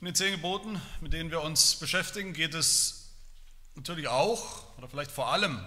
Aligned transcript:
In 0.00 0.04
den 0.04 0.14
zehn 0.14 0.30
Geboten, 0.30 0.80
mit 1.00 1.12
denen 1.12 1.32
wir 1.32 1.42
uns 1.42 1.74
beschäftigen, 1.74 2.32
geht 2.32 2.54
es 2.54 3.10
natürlich 3.74 4.06
auch 4.06 4.76
oder 4.78 4.88
vielleicht 4.88 5.10
vor 5.10 5.32
allem 5.32 5.58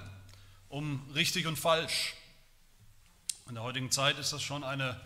um 0.70 1.06
richtig 1.14 1.48
und 1.48 1.60
falsch. 1.60 2.14
In 3.50 3.56
der 3.56 3.64
heutigen 3.64 3.92
Zeit 3.92 4.18
ist 4.18 4.32
das 4.32 4.42
schon 4.42 4.64
eine 4.64 4.98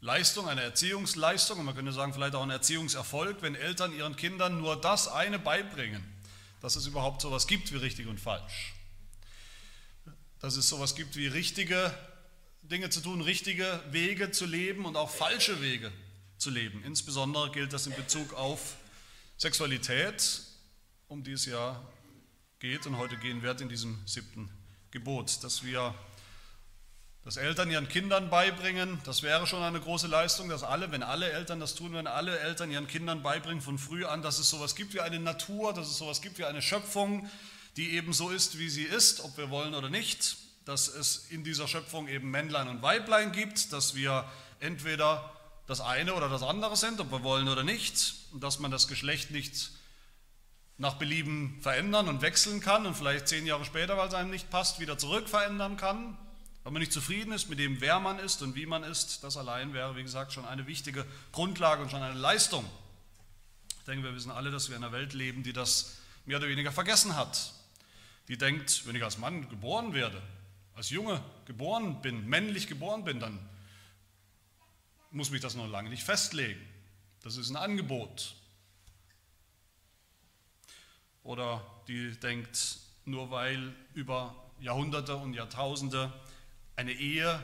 Leistung, 0.00 0.48
eine 0.48 0.62
Erziehungsleistung 0.62 1.60
und 1.60 1.64
man 1.64 1.76
könnte 1.76 1.92
sagen 1.92 2.12
vielleicht 2.12 2.34
auch 2.34 2.42
ein 2.42 2.50
Erziehungserfolg, 2.50 3.40
wenn 3.40 3.54
Eltern 3.54 3.94
ihren 3.94 4.16
Kindern 4.16 4.58
nur 4.58 4.80
das 4.80 5.06
eine 5.06 5.38
beibringen, 5.38 6.02
dass 6.60 6.74
es 6.74 6.84
überhaupt 6.86 7.22
sowas 7.22 7.46
gibt 7.46 7.72
wie 7.72 7.76
richtig 7.76 8.08
und 8.08 8.18
falsch. 8.18 8.74
Dass 10.40 10.56
es 10.56 10.68
sowas 10.68 10.96
gibt 10.96 11.14
wie 11.14 11.28
richtige 11.28 11.96
Dinge 12.62 12.90
zu 12.90 13.00
tun, 13.00 13.20
richtige 13.20 13.80
Wege 13.92 14.32
zu 14.32 14.44
leben 14.44 14.86
und 14.86 14.96
auch 14.96 15.10
falsche 15.10 15.62
Wege 15.62 15.92
zu 16.42 16.50
leben. 16.50 16.82
Insbesondere 16.84 17.52
gilt 17.52 17.72
das 17.72 17.86
in 17.86 17.94
Bezug 17.94 18.34
auf 18.34 18.74
Sexualität, 19.38 20.42
um 21.06 21.22
die 21.22 21.32
es 21.32 21.46
ja 21.46 21.80
geht 22.58 22.84
und 22.86 22.98
heute 22.98 23.16
gehen 23.16 23.42
wird 23.42 23.60
in 23.60 23.68
diesem 23.68 23.96
siebten 24.06 24.50
Gebot, 24.90 25.44
dass 25.44 25.62
wir 25.62 25.94
das 27.24 27.36
Eltern 27.36 27.70
ihren 27.70 27.88
Kindern 27.88 28.28
beibringen, 28.28 29.00
das 29.04 29.22
wäre 29.22 29.46
schon 29.46 29.62
eine 29.62 29.78
große 29.78 30.08
Leistung, 30.08 30.48
dass 30.48 30.64
alle, 30.64 30.90
wenn 30.90 31.04
alle 31.04 31.30
Eltern 31.30 31.60
das 31.60 31.76
tun, 31.76 31.92
wenn 31.92 32.08
alle 32.08 32.36
Eltern 32.40 32.72
ihren 32.72 32.88
Kindern 32.88 33.22
beibringen 33.22 33.62
von 33.62 33.78
früh 33.78 34.04
an, 34.04 34.22
dass 34.22 34.40
es 34.40 34.50
sowas 34.50 34.74
gibt 34.74 34.94
wie 34.94 35.00
eine 35.00 35.20
Natur, 35.20 35.72
dass 35.72 35.86
es 35.86 35.98
sowas 35.98 36.22
gibt 36.22 36.38
wie 36.38 36.44
eine 36.44 36.60
Schöpfung, 36.60 37.30
die 37.76 37.90
eben 37.92 38.12
so 38.12 38.30
ist, 38.30 38.58
wie 38.58 38.68
sie 38.68 38.82
ist, 38.82 39.20
ob 39.20 39.36
wir 39.38 39.50
wollen 39.50 39.76
oder 39.76 39.88
nicht, 39.88 40.36
dass 40.64 40.88
es 40.88 41.26
in 41.30 41.44
dieser 41.44 41.68
Schöpfung 41.68 42.08
eben 42.08 42.32
Männlein 42.32 42.66
und 42.66 42.82
Weiblein 42.82 43.30
gibt, 43.30 43.72
dass 43.72 43.94
wir 43.94 44.28
entweder 44.58 45.32
das 45.72 45.80
eine 45.80 46.12
oder 46.12 46.28
das 46.28 46.42
andere 46.42 46.76
sind, 46.76 47.00
ob 47.00 47.10
wir 47.10 47.22
wollen 47.22 47.48
oder 47.48 47.64
nicht, 47.64 48.14
und 48.32 48.42
dass 48.42 48.58
man 48.58 48.70
das 48.70 48.88
Geschlecht 48.88 49.30
nicht 49.30 49.70
nach 50.76 50.94
Belieben 50.94 51.58
verändern 51.62 52.08
und 52.08 52.20
wechseln 52.20 52.60
kann 52.60 52.84
und 52.84 52.94
vielleicht 52.94 53.26
zehn 53.26 53.46
Jahre 53.46 53.64
später, 53.64 53.96
weil 53.96 54.08
es 54.08 54.14
einem 54.14 54.30
nicht 54.30 54.50
passt, 54.50 54.80
wieder 54.80 54.98
zurück 54.98 55.30
verändern 55.30 55.78
kann, 55.78 56.18
weil 56.62 56.72
man 56.72 56.80
nicht 56.80 56.92
zufrieden 56.92 57.32
ist 57.32 57.48
mit 57.48 57.58
dem, 57.58 57.80
wer 57.80 58.00
man 58.00 58.18
ist 58.18 58.42
und 58.42 58.54
wie 58.54 58.66
man 58.66 58.82
ist. 58.82 59.24
Das 59.24 59.38
allein 59.38 59.72
wäre, 59.72 59.96
wie 59.96 60.02
gesagt, 60.02 60.34
schon 60.34 60.44
eine 60.44 60.66
wichtige 60.66 61.06
Grundlage 61.32 61.82
und 61.82 61.90
schon 61.90 62.02
eine 62.02 62.18
Leistung. 62.18 62.66
Ich 63.78 63.86
denke, 63.86 64.04
wir 64.04 64.14
wissen 64.14 64.30
alle, 64.30 64.50
dass 64.50 64.68
wir 64.68 64.76
in 64.76 64.84
einer 64.84 64.92
Welt 64.92 65.14
leben, 65.14 65.42
die 65.42 65.54
das 65.54 65.96
mehr 66.26 66.36
oder 66.36 66.48
weniger 66.48 66.70
vergessen 66.70 67.16
hat. 67.16 67.54
Die 68.28 68.36
denkt, 68.36 68.86
wenn 68.86 68.94
ich 68.94 69.02
als 69.02 69.16
Mann 69.16 69.48
geboren 69.48 69.94
werde, 69.94 70.20
als 70.74 70.90
Junge 70.90 71.22
geboren 71.46 72.02
bin, 72.02 72.28
männlich 72.28 72.66
geboren 72.66 73.04
bin, 73.04 73.20
dann 73.20 73.38
muss 75.12 75.30
mich 75.30 75.40
das 75.40 75.54
noch 75.54 75.68
lange 75.68 75.90
nicht 75.90 76.02
festlegen. 76.02 76.60
Das 77.22 77.36
ist 77.36 77.50
ein 77.50 77.56
Angebot. 77.56 78.34
Oder 81.22 81.64
die 81.86 82.18
denkt, 82.18 82.78
nur 83.04 83.30
weil 83.30 83.74
über 83.94 84.34
Jahrhunderte 84.60 85.16
und 85.16 85.34
Jahrtausende 85.34 86.12
eine 86.76 86.92
Ehe 86.92 87.42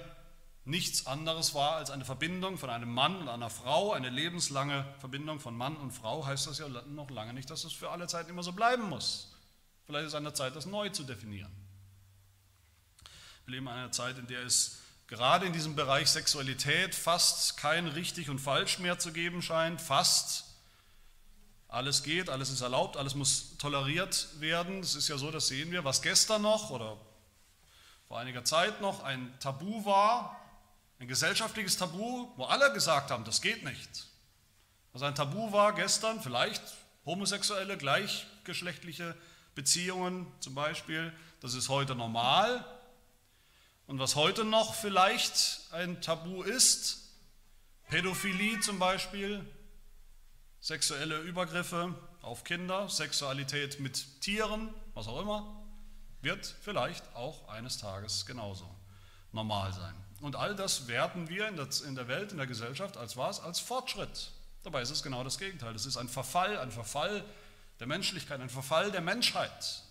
nichts 0.65 1.07
anderes 1.07 1.55
war 1.55 1.77
als 1.77 1.91
eine 1.91 2.05
Verbindung 2.05 2.59
von 2.59 2.69
einem 2.69 2.93
Mann 2.93 3.17
und 3.17 3.29
einer 3.29 3.49
Frau, 3.49 3.93
eine 3.93 4.11
lebenslange 4.11 4.85
Verbindung 4.99 5.41
von 5.41 5.57
Mann 5.57 5.77
und 5.77 5.93
Frau, 5.93 6.27
heißt 6.27 6.47
das 6.47 6.59
ja 6.59 6.69
noch 6.69 7.11
lange 7.11 7.33
nicht, 7.33 7.49
dass 7.49 7.65
es 7.65 7.73
für 7.73 7.91
alle 7.91 8.07
Zeit 8.07 8.29
immer 8.29 8.43
so 8.43 8.53
bleiben 8.53 8.89
muss. 8.89 9.35
Vielleicht 9.87 10.05
ist 10.05 10.13
es 10.13 10.15
an 10.15 10.25
der 10.25 10.35
Zeit, 10.35 10.55
das 10.55 10.67
neu 10.67 10.91
zu 10.91 11.05
definieren. 11.05 11.51
Wir 13.47 13.53
leben 13.55 13.67
in 13.67 13.73
einer 13.73 13.93
Zeit, 13.93 14.19
in 14.19 14.27
der 14.27 14.43
es 14.43 14.79
gerade 15.09 15.47
in 15.47 15.53
diesem 15.53 15.75
Bereich 15.75 16.09
Sexualität 16.09 16.95
fast 16.95 17.57
kein 17.57 17.89
richtig 17.89 18.31
und 18.31 18.39
falsch 18.39 18.79
mehr 18.79 18.99
zu 18.99 19.13
geben 19.13 19.43
scheint, 19.43 19.81
fast 19.81 20.45
alles 21.67 22.03
geht, 22.03 22.31
alles 22.31 22.51
ist 22.51 22.61
erlaubt, 22.61 22.97
alles 22.97 23.15
muss 23.15 23.57
toleriert 23.59 24.29
werden. 24.39 24.81
Es 24.81 24.95
ist 24.95 25.09
ja 25.09 25.19
so, 25.19 25.31
das 25.31 25.49
sehen 25.49 25.71
wir, 25.71 25.85
was 25.85 26.03
gestern 26.03 26.43
noch 26.43 26.71
oder 26.71 26.97
vor 28.07 28.19
einiger 28.19 28.45
Zeit 28.45 28.81
noch 28.81 29.03
ein 29.03 29.35
Tabu 29.41 29.85
war, 29.85 30.41
ein 30.99 31.09
gesellschaftliches 31.09 31.77
Tabu, 31.77 32.29
wo 32.37 32.45
alle 32.45 32.73
gesagt 32.73 33.11
haben, 33.11 33.25
das 33.25 33.43
geht 33.43 33.65
nicht. 33.65 34.07
Was 34.93 35.03
ein 35.03 35.15
Tabu 35.15 35.53
war 35.53 35.75
gestern, 35.75 36.21
vielleicht 36.23 36.63
homosexuelle, 37.05 37.77
gleichgeschlechtliche 37.77 39.15
Beziehungen 39.55 40.27
zum 40.41 40.55
Beispiel, 40.55 41.13
das 41.41 41.55
ist 41.55 41.69
heute 41.69 41.95
normal, 41.95 42.65
und 43.89 43.99
was 43.99 44.17
heute 44.17 44.45
noch 44.45 44.75
vielleicht 44.75 45.61
ein 45.73 46.01
Tabu 46.03 46.43
ist, 46.43 47.09
Pädophilie 47.89 48.61
zum 48.61 48.79
Beispiel, 48.79 49.45
sexuelle 50.61 51.21
Übergriffe 51.21 51.95
auf 52.21 52.45
Kinder, 52.45 52.91
Sexualität 52.91 53.81
mit 53.81 54.21
Tieren, 54.21 54.75
was 54.93 55.09
auch 55.09 55.23
immer, 55.23 55.65
wird 56.21 56.55
vielleicht 56.61 57.03
auch 57.17 57.49
eines 57.49 57.79
Tages 57.79 58.27
genauso 58.27 58.69
normal 59.33 59.73
sein. 59.73 59.95
Und 60.21 60.37
all 60.37 60.55
das 60.55 60.87
werten 60.87 61.31
wir 61.31 61.49
in 61.49 61.57
der, 61.57 62.09
Welt, 62.09 62.33
in 62.33 62.37
der 62.37 62.47
Gesellschaft 62.47 62.99
als 62.99 63.17
was? 63.17 63.41
Als 63.41 63.59
Fortschritt. 63.59 64.33
Dabei 64.65 64.83
ist 64.83 64.91
es 64.91 65.03
genau 65.03 65.25
das 65.25 65.39
Gegenteil. 65.39 65.75
Es 65.75 65.87
ist 65.87 65.97
ein 65.97 66.11
Verfall, 66.11 66.59
ein 66.59 66.73
Verfall 66.73 67.25
der 67.81 67.87
Menschlichkeit, 67.87 68.39
ein 68.41 68.51
Verfall 68.51 68.91
der 68.91 69.01
Menschheit. 69.01 69.83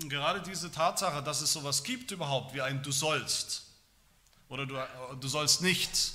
Und 0.00 0.08
gerade 0.08 0.40
diese 0.42 0.72
Tatsache, 0.72 1.22
dass 1.22 1.40
es 1.40 1.52
sowas 1.52 1.84
gibt 1.84 2.10
überhaupt 2.10 2.54
wie 2.54 2.62
ein 2.62 2.82
Du 2.82 2.90
sollst 2.90 3.62
oder 4.48 4.66
du, 4.66 4.76
du 5.20 5.28
sollst 5.28 5.62
nicht 5.62 6.14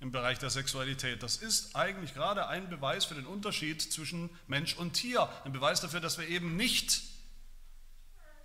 im 0.00 0.12
Bereich 0.12 0.38
der 0.38 0.50
Sexualität, 0.50 1.22
das 1.22 1.36
ist 1.36 1.76
eigentlich 1.76 2.12
gerade 2.12 2.48
ein 2.48 2.68
Beweis 2.68 3.04
für 3.04 3.14
den 3.14 3.26
Unterschied 3.26 3.80
zwischen 3.80 4.30
Mensch 4.46 4.76
und 4.76 4.92
Tier. 4.92 5.28
Ein 5.44 5.52
Beweis 5.52 5.80
dafür, 5.80 6.00
dass 6.00 6.18
wir 6.18 6.28
eben 6.28 6.56
nicht 6.56 7.02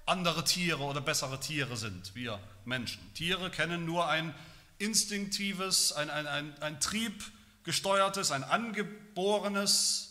andere 0.06 0.44
Tiere 0.44 0.82
oder 0.84 1.02
bessere 1.02 1.40
Tiere 1.40 1.78
sind, 1.78 2.16
wir 2.16 2.40
Menschen. 2.66 3.02
Tiere 3.14 3.50
kennen 3.52 3.86
nur 3.86 4.08
ein 4.08 4.34
instinktives, 4.78 5.92
ein, 5.92 6.10
ein, 6.10 6.28
ein, 6.28 6.62
ein 6.62 6.80
triebgesteuertes, 6.80 8.32
ein 8.32 8.44
angeborenes 8.44 10.06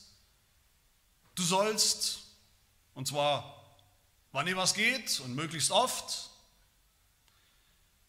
Du 1.34 1.44
sollst, 1.44 2.18
und 2.94 3.06
zwar 3.06 3.57
wann 4.33 4.47
immer 4.47 4.62
es 4.62 4.75
geht 4.75 5.21
und 5.21 5.34
möglichst 5.34 5.71
oft. 5.71 6.31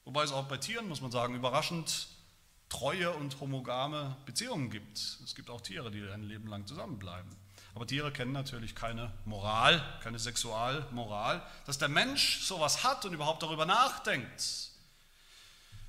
Wobei 0.05 0.23
es 0.23 0.31
auch 0.31 0.45
bei 0.45 0.57
Tieren, 0.57 0.87
muss 0.87 1.01
man 1.01 1.11
sagen, 1.11 1.35
überraschend 1.35 2.07
treue 2.69 3.11
und 3.11 3.39
homogame 3.39 4.15
Beziehungen 4.25 4.69
gibt. 4.69 4.97
Es 4.97 5.35
gibt 5.35 5.49
auch 5.49 5.61
Tiere, 5.61 5.91
die 5.91 6.01
ein 6.07 6.23
Leben 6.23 6.47
lang 6.47 6.65
zusammenbleiben. 6.67 7.29
Aber 7.75 7.85
Tiere 7.85 8.11
kennen 8.11 8.31
natürlich 8.31 8.75
keine 8.75 9.11
Moral, 9.25 9.83
keine 10.03 10.19
Sexualmoral. 10.19 11.45
Dass 11.65 11.77
der 11.77 11.89
Mensch 11.89 12.41
sowas 12.41 12.83
hat 12.83 13.05
und 13.05 13.13
überhaupt 13.13 13.43
darüber 13.43 13.65
nachdenkt, 13.65 14.69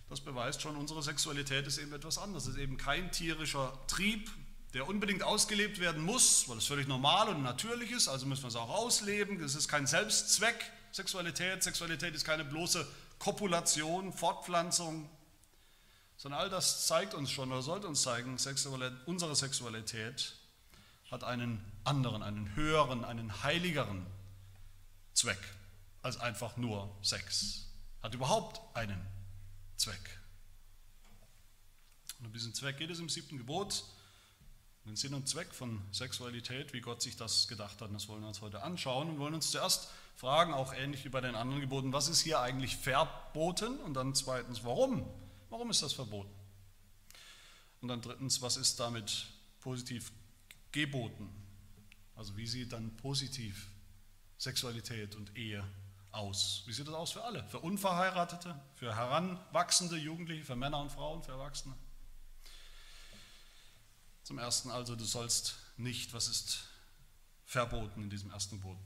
das 0.09 0.21
beweist 0.21 0.61
schon, 0.61 0.77
unsere 0.77 1.03
Sexualität 1.03 1.67
ist 1.67 1.79
eben 1.79 1.93
etwas 1.93 2.19
anderes. 2.19 2.47
Es 2.47 2.55
ist 2.55 2.61
eben 2.61 2.77
kein 2.77 3.13
tierischer 3.13 3.79
Trieb, 3.87 4.29
der 4.73 4.89
unbedingt 4.89 5.23
ausgelebt 5.23 5.81
werden 5.81 6.03
muss, 6.03 6.49
weil 6.49 6.59
es 6.59 6.67
völlig 6.67 6.87
normal 6.87 7.29
und 7.29 7.43
natürlich 7.43 7.91
ist, 7.91 8.09
also 8.09 8.27
müssen 8.27 8.43
wir 8.43 8.49
es 8.49 8.57
auch 8.57 8.69
ausleben. 8.69 9.43
Es 9.43 9.55
ist 9.55 9.69
kein 9.69 9.87
Selbstzweck, 9.87 10.57
Sexualität. 10.93 11.63
Sexualität 11.63 12.15
ist 12.15 12.25
keine 12.25 12.45
bloße 12.45 12.87
Kopulation, 13.19 14.13
Fortpflanzung, 14.13 15.09
sondern 16.17 16.41
all 16.41 16.51
das 16.51 16.87
zeigt 16.87 17.15
uns 17.15 17.31
schon 17.31 17.51
oder 17.51 17.63
sollte 17.63 17.87
uns 17.87 18.03
zeigen, 18.03 18.37
unsere 19.07 19.35
Sexualität 19.35 20.35
hat 21.11 21.25
einen 21.25 21.65
anderen, 21.85 22.23
einen 22.23 22.55
höheren, 22.55 23.05
einen 23.05 23.43
heiligeren 23.43 24.07
Zweck 25.13 25.39
als 26.03 26.19
einfach 26.19 26.57
nur 26.57 26.95
Sex. 27.03 27.67
Hat 28.03 28.15
überhaupt 28.15 28.61
einen 28.77 29.05
Zweck. 29.77 30.19
Und 32.19 32.27
um 32.27 32.33
diesen 32.33 32.55
Zweck 32.55 32.79
geht 32.79 32.91
es 32.91 33.01
im 33.01 33.09
siebten 33.09 33.39
Gebot 33.39 33.85
den 34.91 34.97
Sinn 34.97 35.15
und 35.15 35.29
Zweck 35.29 35.55
von 35.55 35.81
Sexualität, 35.93 36.73
wie 36.73 36.81
Gott 36.81 37.01
sich 37.01 37.17
das 37.17 37.47
gedacht 37.47 37.81
hat, 37.81 37.95
das 37.95 38.09
wollen 38.09 38.23
wir 38.23 38.29
uns 38.29 38.41
heute 38.41 38.65
anschauen 38.65 39.09
und 39.09 39.21
wollen 39.21 39.35
uns 39.35 39.53
zuerst 39.53 39.89
fragen, 40.17 40.53
auch 40.53 40.75
ähnlich 40.75 41.05
wie 41.05 41.09
bei 41.09 41.21
den 41.21 41.37
anderen 41.37 41.61
Geboten, 41.61 41.93
was 41.93 42.09
ist 42.09 42.21
hier 42.21 42.41
eigentlich 42.41 42.77
verboten 42.77 43.79
und 43.79 43.95
dann 43.95 44.17
zweitens, 44.17 44.65
warum? 44.65 45.09
Warum 45.49 45.71
ist 45.71 45.83
das 45.83 45.93
verboten? 45.93 46.35
Und 47.81 47.87
dann 47.87 48.03
drittens, 48.03 48.43
was 48.43 48.57
ist 48.57 48.81
damit 48.81 49.29
positiv 49.61 50.11
geboten? 50.73 51.31
Also 52.17 52.37
wie 52.37 52.49
sieht 52.49 52.73
dann 52.73 52.97
positiv 52.97 53.71
Sexualität 54.39 55.15
und 55.15 55.37
Ehe 55.37 55.65
aus? 56.11 56.65
Wie 56.67 56.73
sieht 56.73 56.89
das 56.89 56.95
aus 56.95 57.13
für 57.13 57.23
alle? 57.23 57.45
Für 57.45 57.61
Unverheiratete, 57.61 58.61
für 58.75 58.97
heranwachsende 58.97 59.97
Jugendliche, 59.97 60.45
für 60.45 60.57
Männer 60.57 60.81
und 60.81 60.91
Frauen, 60.91 61.23
für 61.23 61.33
Erwachsene? 61.33 61.77
Zum 64.31 64.39
ersten 64.39 64.71
also, 64.71 64.95
du 64.95 65.05
sollst 65.05 65.57
nicht, 65.77 66.15
was 66.15 66.29
ist 66.29 66.61
verboten 67.47 68.05
in 68.05 68.11
diesem 68.11 68.31
ersten 68.31 68.59
Gebot? 68.59 68.77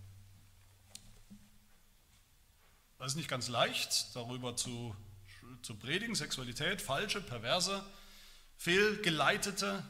Das 2.96 3.08
ist 3.08 3.16
nicht 3.16 3.28
ganz 3.28 3.48
leicht, 3.48 4.16
darüber 4.16 4.56
zu, 4.56 4.96
zu 5.60 5.74
predigen, 5.74 6.14
Sexualität, 6.14 6.80
falsche, 6.80 7.20
perverse 7.20 7.84
fehlgeleitete, 8.56 9.84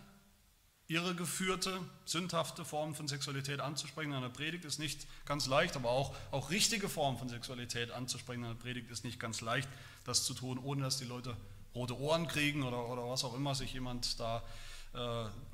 irregeführte, 0.89 1.89
sündhafte 2.05 2.65
Formen 2.65 2.97
von 2.97 3.07
Sexualität 3.07 3.61
anzusprechen 3.61 4.11
in 4.11 4.17
einer 4.17 4.31
Predigt 4.31 4.65
ist 4.65 4.81
nicht 4.81 5.07
ganz 5.25 5.47
leicht, 5.47 5.77
aber 5.77 5.91
auch, 5.91 6.17
auch 6.33 6.51
richtige 6.51 6.89
Formen 6.89 7.17
von 7.17 7.29
Sexualität 7.29 7.93
anzusprechen 7.93 8.41
in 8.41 8.47
einer 8.47 8.59
Predigt 8.59 8.91
ist 8.91 9.05
nicht 9.05 9.21
ganz 9.21 9.41
leicht, 9.41 9.69
das 10.03 10.25
zu 10.25 10.35
tun, 10.35 10.59
ohne 10.59 10.83
dass 10.83 10.99
die 10.99 11.05
Leute 11.05 11.37
rote 11.77 11.97
Ohren 11.97 12.27
kriegen 12.27 12.65
oder, 12.65 12.89
oder 12.89 13.09
was 13.09 13.23
auch 13.23 13.35
immer 13.35 13.55
sich 13.55 13.73
jemand 13.73 14.19
da 14.19 14.39
äh, 14.39 14.43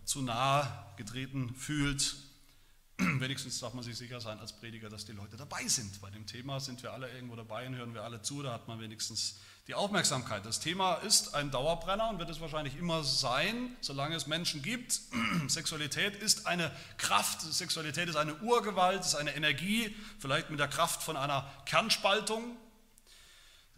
zu 0.04 0.22
nahe 0.22 0.66
getreten 0.96 1.54
fühlt. 1.54 2.16
Wenigstens 2.98 3.58
darf 3.60 3.75
man 3.75 3.82
sich 3.82 3.96
sicher 3.96 4.20
sein 4.20 4.38
als 4.38 4.52
Prediger, 4.52 4.88
dass 4.88 5.04
die 5.04 5.12
Leute 5.12 5.37
dabei 5.37 5.66
sind. 5.66 6.00
Bei 6.00 6.10
dem 6.10 6.26
Thema 6.26 6.60
sind 6.60 6.82
wir 6.82 6.92
alle 6.92 7.10
irgendwo 7.10 7.37
dabei 7.37 7.66
und 7.66 7.75
hören 7.76 7.94
wir 7.94 8.02
alle 8.02 8.20
zu, 8.20 8.42
da 8.42 8.52
hat 8.52 8.69
man 8.69 8.81
wenigstens 8.81 9.38
die 9.69 9.75
Aufmerksamkeit. 9.75 10.44
Das 10.44 10.60
Thema 10.60 10.94
ist 10.94 11.34
ein 11.34 11.50
Dauerbrenner 11.50 12.10
und 12.10 12.19
wird 12.19 12.28
es 12.28 12.40
wahrscheinlich 12.40 12.76
immer 12.76 13.04
sein, 13.04 13.76
solange 13.81 14.16
es 14.16 14.26
Menschen 14.26 14.62
gibt. 14.62 15.00
Sexualität 15.48 16.16
ist 16.16 16.46
eine 16.46 16.70
Kraft, 16.98 17.40
Sexualität 17.40 18.08
ist 18.08 18.16
eine 18.16 18.34
Urgewalt, 18.40 19.00
ist 19.00 19.14
eine 19.14 19.34
Energie, 19.34 19.94
vielleicht 20.19 20.50
mit 20.50 20.58
der 20.58 20.69
Kraft 20.69 21.02
von 21.02 21.16
einer 21.16 21.48
Kernspaltung, 21.66 22.56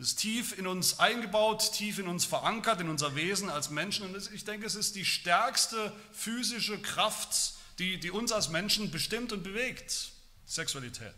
es 0.03 0.09
ist 0.09 0.19
tief 0.19 0.59
in 0.59 0.67
uns 0.67 0.99
eingebaut, 0.99 1.75
tief 1.75 2.01
in 2.01 2.09
uns 2.09 2.25
verankert, 2.25 2.81
in 2.81 2.89
unser 2.89 3.15
Wesen 3.15 3.49
als 3.49 3.71
Menschen. 3.71 4.05
Und 4.05 4.33
ich 4.33 4.45
denke, 4.45 4.67
es 4.67 4.75
ist 4.75 4.97
die 4.97 5.05
stärkste 5.05 5.93
physische 6.11 6.77
Kraft, 6.83 7.55
die, 7.79 8.01
die 8.01 8.11
uns 8.11 8.33
als 8.33 8.49
Menschen 8.49 8.91
bestimmt 8.91 9.33
und 9.33 9.45
bewegt. 9.45 10.11
Sexualität. 10.45 11.15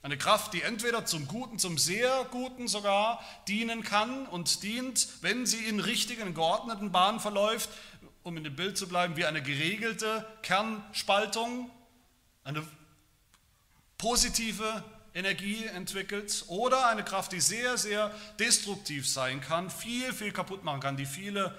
Eine 0.00 0.16
Kraft, 0.16 0.54
die 0.54 0.62
entweder 0.62 1.04
zum 1.04 1.28
Guten, 1.28 1.58
zum 1.58 1.76
sehr 1.76 2.24
Guten 2.30 2.68
sogar 2.68 3.22
dienen 3.48 3.82
kann 3.82 4.24
und 4.24 4.62
dient, 4.62 5.08
wenn 5.20 5.44
sie 5.44 5.66
in 5.66 5.78
richtigen, 5.78 6.32
geordneten 6.32 6.92
Bahnen 6.92 7.20
verläuft, 7.20 7.68
um 8.22 8.38
in 8.38 8.44
dem 8.44 8.56
Bild 8.56 8.78
zu 8.78 8.88
bleiben, 8.88 9.16
wie 9.16 9.26
eine 9.26 9.42
geregelte 9.42 10.26
Kernspaltung, 10.40 11.70
eine 12.44 12.66
positive 13.98 14.82
Energie 15.16 15.64
entwickelt 15.64 16.44
oder 16.48 16.88
eine 16.88 17.02
Kraft, 17.02 17.32
die 17.32 17.40
sehr, 17.40 17.78
sehr 17.78 18.14
destruktiv 18.38 19.08
sein 19.08 19.40
kann, 19.40 19.70
viel, 19.70 20.12
viel 20.12 20.30
kaputt 20.30 20.62
machen 20.62 20.80
kann, 20.80 20.98
die 20.98 21.06
viele 21.06 21.56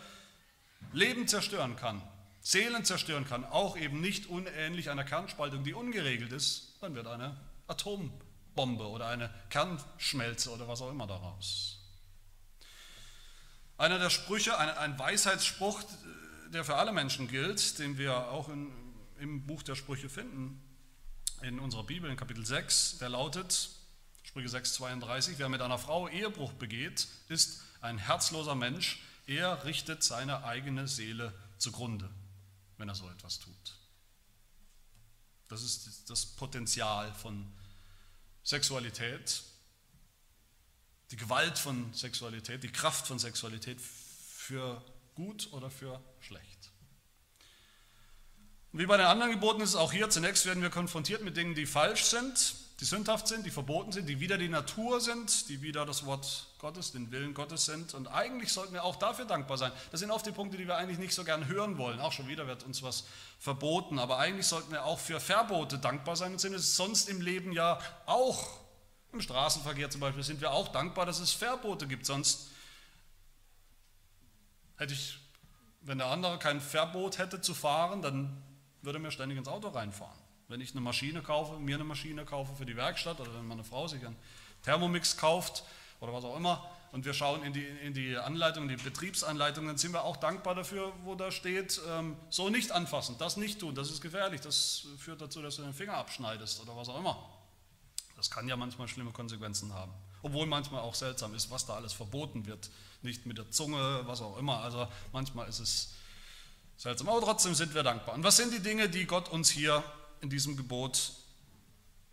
Leben 0.93 1.27
zerstören 1.27 1.75
kann, 1.75 2.01
Seelen 2.39 2.85
zerstören 2.85 3.25
kann, 3.25 3.43
auch 3.43 3.75
eben 3.75 3.99
nicht 3.99 4.27
unähnlich 4.27 4.91
einer 4.91 5.03
Kernspaltung, 5.03 5.63
die 5.63 5.73
ungeregelt 5.73 6.31
ist, 6.31 6.77
dann 6.81 6.93
wird 6.93 7.07
eine 7.07 7.35
Atombombe 7.65 8.87
oder 8.87 9.07
eine 9.07 9.33
Kernschmelze 9.49 10.51
oder 10.51 10.67
was 10.67 10.81
auch 10.81 10.91
immer 10.91 11.07
daraus. 11.07 11.79
Einer 13.79 13.97
der 13.97 14.11
Sprüche, 14.11 14.57
ein 14.57 14.97
Weisheitsspruch, 14.97 15.81
der 16.53 16.63
für 16.63 16.75
alle 16.75 16.91
Menschen 16.91 17.27
gilt, 17.27 17.79
den 17.79 17.97
wir 17.97 18.29
auch 18.29 18.49
in, 18.49 18.71
im 19.19 19.47
Buch 19.47 19.63
der 19.63 19.75
Sprüche 19.75 20.09
finden, 20.09 20.61
in 21.41 21.59
unserer 21.59 21.83
Bibel, 21.83 22.09
in 22.09 22.17
Kapitel 22.17 22.45
6, 22.45 22.97
der 22.99 23.09
lautet, 23.09 23.69
Sprüche 24.23 24.49
6, 24.49 24.73
32, 24.73 25.39
wer 25.39 25.49
mit 25.49 25.61
einer 25.61 25.77
Frau 25.77 26.07
Ehebruch 26.07 26.53
begeht, 26.53 27.07
ist 27.29 27.61
ein 27.81 27.97
herzloser 27.97 28.55
Mensch, 28.55 28.99
er 29.27 29.65
richtet 29.65 30.03
seine 30.03 30.43
eigene 30.43 30.87
Seele 30.87 31.33
zugrunde, 31.57 32.09
wenn 32.77 32.89
er 32.89 32.95
so 32.95 33.09
etwas 33.09 33.39
tut. 33.39 33.75
Das 35.47 35.63
ist 35.63 36.09
das 36.09 36.25
Potenzial 36.25 37.13
von 37.13 37.51
Sexualität, 38.43 39.43
die 41.11 41.17
Gewalt 41.17 41.57
von 41.57 41.93
Sexualität, 41.93 42.63
die 42.63 42.71
Kraft 42.71 43.07
von 43.07 43.19
Sexualität 43.19 43.79
für 43.79 44.83
gut 45.15 45.51
oder 45.53 45.69
für 45.69 46.01
schlecht. 46.19 46.71
Und 48.77 48.83
wie 48.83 48.85
bei 48.85 48.97
den 48.97 49.07
anderen 49.07 49.31
Geboten 49.31 49.61
ist 49.61 49.69
es 49.69 49.75
auch 49.75 49.91
hier, 49.91 50.07
zunächst 50.07 50.45
werden 50.45 50.61
wir 50.61 50.69
konfrontiert 50.69 51.23
mit 51.23 51.35
Dingen, 51.35 51.55
die 51.55 51.65
falsch 51.65 52.03
sind, 52.03 52.53
die 52.79 52.85
sündhaft 52.85 53.27
sind, 53.27 53.43
die 53.43 53.49
verboten 53.49 53.91
sind, 53.91 54.07
die 54.07 54.19
wieder 54.19 54.37
die 54.37 54.49
Natur 54.49 55.01
sind, 55.01 55.49
die 55.49 55.63
wieder 55.63 55.83
das 55.83 56.05
Wort 56.05 56.45
Gottes, 56.59 56.91
den 56.91 57.09
Willen 57.09 57.33
Gottes 57.33 57.65
sind. 57.65 57.95
Und 57.95 58.05
eigentlich 58.05 58.53
sollten 58.53 58.75
wir 58.75 58.83
auch 58.83 58.97
dafür 58.97 59.25
dankbar 59.25 59.57
sein. 59.57 59.71
Das 59.89 59.99
sind 59.99 60.11
oft 60.11 60.27
die 60.27 60.31
Punkte, 60.31 60.57
die 60.57 60.67
wir 60.67 60.77
eigentlich 60.77 60.99
nicht 60.99 61.15
so 61.15 61.23
gern 61.23 61.47
hören 61.47 61.79
wollen. 61.79 61.99
Auch 61.99 62.11
schon 62.11 62.27
wieder 62.27 62.45
wird 62.45 62.65
uns 62.65 62.83
was 62.83 63.05
verboten. 63.39 63.97
Aber 63.97 64.19
eigentlich 64.19 64.45
sollten 64.45 64.71
wir 64.71 64.85
auch 64.85 64.99
für 64.99 65.19
Verbote 65.19 65.79
dankbar 65.79 66.15
sein 66.15 66.33
und 66.33 66.39
sind 66.39 66.53
es 66.53 66.75
sonst 66.75 67.09
im 67.09 67.19
Leben 67.19 67.53
ja 67.53 67.79
auch. 68.05 68.59
Im 69.11 69.21
Straßenverkehr 69.21 69.89
zum 69.89 70.01
Beispiel 70.01 70.21
sind 70.21 70.39
wir 70.39 70.51
auch 70.51 70.67
dankbar, 70.67 71.07
dass 71.07 71.17
es 71.17 71.31
Verbote 71.31 71.87
gibt. 71.87 72.05
Sonst 72.05 72.49
hätte 74.75 74.93
ich, 74.93 75.17
wenn 75.81 75.97
der 75.97 76.11
andere 76.11 76.37
kein 76.37 76.61
Verbot 76.61 77.17
hätte 77.17 77.41
zu 77.41 77.55
fahren, 77.55 78.03
dann 78.03 78.43
würde 78.81 78.99
mir 78.99 79.11
ständig 79.11 79.37
ins 79.37 79.47
Auto 79.47 79.69
reinfahren. 79.69 80.17
Wenn 80.47 80.61
ich 80.61 80.71
eine 80.71 80.81
Maschine 80.81 81.21
kaufe, 81.21 81.59
mir 81.59 81.75
eine 81.75 81.83
Maschine 81.83 82.25
kaufe 82.25 82.55
für 82.55 82.65
die 82.65 82.75
Werkstatt 82.75 83.19
oder 83.19 83.33
wenn 83.33 83.47
meine 83.47 83.63
Frau 83.63 83.87
sich 83.87 84.05
einen 84.05 84.15
Thermomix 84.63 85.17
kauft 85.17 85.63
oder 85.99 86.13
was 86.13 86.23
auch 86.23 86.37
immer 86.37 86.69
und 86.93 87.03
wir 87.03 87.13
schauen 87.13 87.43
in 87.43 87.51
die, 87.51 87.65
in 87.65 87.93
die 87.93 88.17
Anleitung, 88.17 88.69
in 88.69 88.77
die 88.77 88.83
Betriebsanleitung, 88.83 89.67
dann 89.67 89.77
sind 89.77 89.91
wir 89.91 90.03
auch 90.03 90.17
dankbar 90.17 90.55
dafür, 90.55 90.93
wo 91.03 91.15
da 91.15 91.31
steht, 91.31 91.81
ähm, 91.89 92.15
so 92.29 92.49
nicht 92.49 92.71
anfassen, 92.71 93.17
das 93.19 93.35
nicht 93.35 93.59
tun, 93.59 93.75
das 93.75 93.91
ist 93.91 94.01
gefährlich, 94.01 94.39
das 94.39 94.87
führt 94.97 95.21
dazu, 95.21 95.41
dass 95.41 95.57
du 95.57 95.63
den 95.63 95.73
Finger 95.73 95.95
abschneidest 95.95 96.61
oder 96.61 96.77
was 96.77 96.87
auch 96.87 96.99
immer. 96.99 97.17
Das 98.15 98.31
kann 98.31 98.47
ja 98.47 98.55
manchmal 98.55 98.87
schlimme 98.87 99.11
Konsequenzen 99.11 99.73
haben. 99.73 99.93
Obwohl 100.23 100.47
manchmal 100.47 100.81
auch 100.81 100.95
seltsam 100.95 101.35
ist, 101.35 101.51
was 101.51 101.65
da 101.65 101.75
alles 101.75 101.93
verboten 101.93 102.47
wird. 102.47 102.69
Nicht 103.03 103.27
mit 103.27 103.37
der 103.37 103.51
Zunge, 103.51 104.01
was 104.05 104.21
auch 104.21 104.37
immer. 104.37 104.61
Also 104.61 104.87
manchmal 105.13 105.47
ist 105.47 105.59
es 105.59 105.93
Seltsam, 106.77 107.09
aber 107.09 107.21
trotzdem 107.21 107.55
sind 107.55 107.73
wir 107.73 107.81
dankbar. 107.81 108.13
Und 108.13 108.23
was 108.23 108.37
sind 108.37 108.53
die 108.53 108.59
Dinge, 108.59 108.87
die 108.87 109.05
Gott 109.05 109.29
uns 109.29 109.49
hier 109.49 109.83
in 110.21 110.29
diesem 110.29 110.55
Gebot 110.55 111.11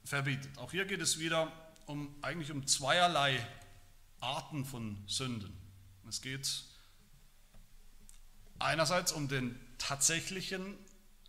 verbietet? 0.04 0.56
Auch 0.56 0.70
hier 0.70 0.86
geht 0.86 1.02
es 1.02 1.18
wieder 1.18 1.52
um, 1.84 2.14
eigentlich 2.22 2.50
um 2.50 2.66
zweierlei 2.66 3.46
Arten 4.20 4.64
von 4.64 4.96
Sünden. 5.06 5.54
Es 6.08 6.22
geht 6.22 6.64
einerseits 8.58 9.12
um 9.12 9.28
den 9.28 9.60
tatsächlichen, 9.76 10.78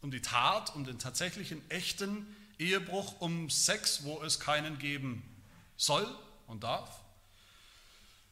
um 0.02 0.12
die 0.12 0.22
Tat, 0.22 0.74
um 0.74 0.86
den 0.86 0.98
tatsächlichen, 0.98 1.62
echten 1.70 2.26
Ehebruch, 2.58 3.20
um 3.20 3.50
Sex, 3.50 4.06
wo 4.06 4.24
es 4.24 4.40
keinen 4.40 4.80
geben 4.80 5.24
soll 5.76 6.08
und 6.48 6.64
darf. 6.64 7.02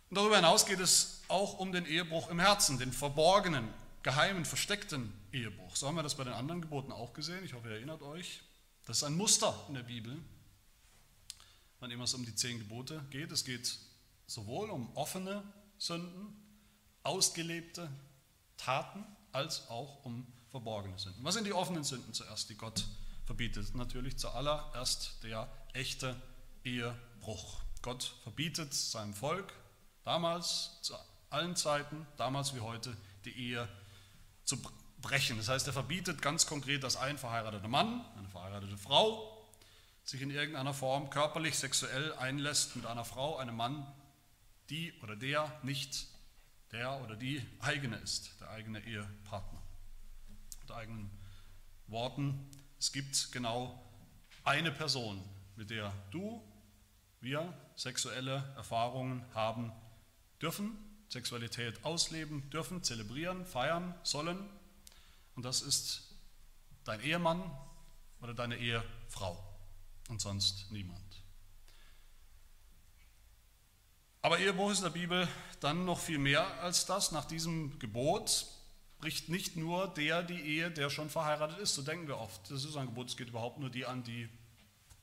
Und 0.10 0.18
darüber 0.18 0.38
hinaus 0.38 0.66
geht 0.66 0.80
es 0.80 1.24
auch 1.28 1.60
um 1.60 1.74
den 1.74 1.86
Ehebruch 1.86 2.30
im 2.30 2.40
Herzen, 2.40 2.80
den 2.80 2.94
verborgenen 2.94 3.68
geheimen, 4.04 4.46
versteckten 4.46 5.12
Ehebruch. 5.32 5.76
So 5.76 5.88
haben 5.88 5.96
wir 5.96 6.04
das 6.04 6.16
bei 6.16 6.26
den 6.26 6.34
anderen 6.34 6.62
Geboten 6.62 6.92
auch 6.92 7.14
gesehen. 7.14 7.44
Ich 7.44 7.54
hoffe, 7.54 7.70
ihr 7.70 7.76
erinnert 7.76 8.02
euch. 8.02 8.42
Das 8.86 8.98
ist 8.98 9.04
ein 9.04 9.16
Muster 9.16 9.66
in 9.70 9.76
der 9.76 9.84
Bibel, 9.84 10.22
wann 11.80 11.90
immer 11.90 12.04
es 12.04 12.14
um 12.14 12.26
die 12.26 12.36
zehn 12.36 12.60
Gebote 12.60 13.04
geht. 13.10 13.32
Es 13.32 13.46
geht 13.46 13.80
sowohl 14.28 14.70
um 14.70 14.96
offene 14.96 15.42
Sünden, 15.78 16.36
ausgelebte 17.02 17.90
Taten, 18.58 19.06
als 19.32 19.68
auch 19.70 20.04
um 20.06 20.28
verborgene 20.50 21.00
Sünden. 21.00 21.24
Was 21.24 21.34
sind 21.34 21.46
die 21.46 21.54
offenen 21.54 21.84
Sünden 21.84 22.14
zuerst, 22.14 22.50
die 22.50 22.56
Gott 22.56 22.86
verbietet? 23.26 23.74
Natürlich 23.74 24.18
zuallererst 24.18 25.24
der 25.24 25.50
echte 25.74 26.16
Ehebruch. 26.64 27.62
Gott 27.82 28.16
verbietet 28.24 28.74
seinem 28.74 29.14
Volk 29.14 29.54
damals, 30.04 30.80
zu 30.82 30.94
allen 31.30 31.56
Zeiten, 31.56 32.06
damals 32.18 32.54
wie 32.54 32.60
heute, 32.60 32.96
die 33.26 33.32
Ehe 33.32 33.68
zu 34.46 34.62
brechen. 35.02 35.38
Das 35.38 35.50
heißt, 35.50 35.68
er 35.68 35.74
verbietet 35.74 36.22
ganz 36.22 36.46
konkret, 36.48 36.84
dass 36.84 36.96
ein 36.96 37.18
verheirateter 37.18 37.68
Mann, 37.68 38.04
eine 38.18 38.28
verheiratete 38.30 38.78
Frau 38.78 39.30
sich 40.04 40.22
in 40.22 40.32
irgendeiner 40.32 40.74
Form 40.74 41.10
körperlich, 41.10 41.58
sexuell 41.58 42.14
einlässt 42.14 42.76
mit 42.76 42.86
einer 42.86 43.06
Frau, 43.06 43.38
einem 43.38 43.56
Mann, 43.56 43.86
die 44.70 44.94
oder 45.02 45.16
der 45.16 45.60
nicht 45.64 46.08
der 46.72 47.02
oder 47.04 47.16
die 47.16 47.46
eigene 47.60 47.98
ist, 47.98 48.32
der 48.42 48.50
eigene 48.50 48.80
Ehepartner. 48.84 49.62
Mit 50.62 50.72
eigenen 50.72 51.10
Worten, 51.88 52.50
es 52.80 52.92
gibt 52.92 53.32
genau 53.32 53.82
eine 54.44 54.72
Person, 54.72 55.24
mit 55.56 55.70
der 55.70 55.94
du, 56.12 56.42
wir 57.22 57.54
sexuelle 57.76 58.44
Erfahrungen 58.58 59.24
haben 59.34 59.72
dürfen 60.42 60.78
Sexualität 61.14 61.86
ausleben 61.86 62.50
dürfen, 62.50 62.84
zelebrieren, 62.84 63.46
feiern 63.46 63.96
sollen. 64.04 64.38
Und 65.36 65.44
das 65.46 65.62
ist 65.62 66.04
dein 66.84 67.00
Ehemann 67.02 67.42
oder 68.22 68.34
deine 68.34 68.58
Ehefrau 68.58 69.42
und 70.10 70.22
sonst 70.22 70.72
niemand. 70.72 71.02
Aber 74.22 74.40
Ehebruch 74.40 74.72
ist 74.72 74.80
in 74.80 74.86
der 74.86 74.92
Bibel 74.92 75.28
dann 75.60 75.86
noch 75.86 76.00
viel 76.00 76.18
mehr 76.18 76.62
als 76.62 76.86
das. 76.86 77.12
Nach 77.12 77.26
diesem 77.26 77.78
Gebot 77.80 78.48
bricht 79.00 79.28
nicht 79.28 79.58
nur 79.58 79.90
der 79.90 80.24
die 80.24 80.40
Ehe, 80.40 80.72
der 80.72 80.90
schon 80.90 81.10
verheiratet 81.10 81.60
ist. 81.60 81.76
So 81.76 81.82
denken 81.82 82.08
wir 82.08 82.18
oft. 82.18 82.50
Das 82.50 82.64
ist 82.64 82.78
ein 82.78 82.86
Gebot, 82.88 83.10
es 83.10 83.18
geht 83.18 83.30
überhaupt 83.30 83.60
nur 83.60 83.70
die 83.70 83.86
an, 83.86 84.04
die 84.04 84.30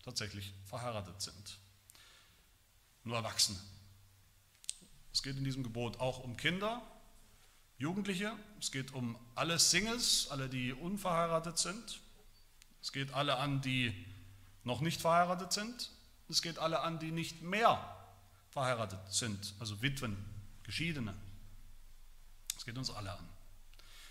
tatsächlich 0.02 0.54
verheiratet 0.64 1.20
sind. 1.20 1.58
Nur 3.04 3.16
Erwachsene. 3.16 3.58
Es 5.20 5.24
geht 5.24 5.36
in 5.36 5.44
diesem 5.44 5.62
Gebot 5.62 6.00
auch 6.00 6.20
um 6.20 6.38
Kinder, 6.38 6.80
Jugendliche, 7.76 8.32
es 8.58 8.72
geht 8.72 8.94
um 8.94 9.18
alle 9.34 9.58
Singles, 9.58 10.28
alle, 10.30 10.48
die 10.48 10.72
unverheiratet 10.72 11.58
sind. 11.58 12.00
Es 12.80 12.90
geht 12.90 13.12
alle 13.12 13.36
an, 13.36 13.60
die 13.60 13.92
noch 14.64 14.80
nicht 14.80 14.98
verheiratet 15.02 15.52
sind. 15.52 15.90
Es 16.30 16.40
geht 16.40 16.58
alle 16.58 16.80
an, 16.80 17.00
die 17.00 17.10
nicht 17.10 17.42
mehr 17.42 17.94
verheiratet 18.48 19.12
sind, 19.12 19.52
also 19.58 19.82
Witwen, 19.82 20.16
Geschiedene. 20.62 21.14
Es 22.56 22.64
geht 22.64 22.78
uns 22.78 22.88
alle 22.88 23.12
an. 23.12 23.28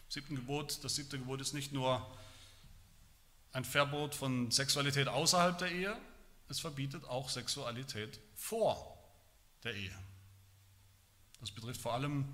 Siebten 0.10 0.36
Gebot, 0.36 0.84
das 0.84 0.94
siebte 0.94 1.18
Gebot 1.18 1.42
ist 1.42 1.54
nicht 1.54 1.74
nur 1.74 2.08
ein 3.52 3.66
Verbot 3.66 4.14
von 4.14 4.52
Sexualität 4.52 5.08
außerhalb 5.08 5.58
der 5.58 5.72
Ehe, 5.72 5.98
es 6.50 6.60
verbietet 6.60 7.04
auch 7.06 7.32
Sexualität 7.32 8.20
vor 8.36 8.96
der 9.64 9.74
Ehe. 9.74 9.98
Das 11.40 11.52
betrifft 11.52 11.82
vor 11.82 11.94
allem, 11.94 12.26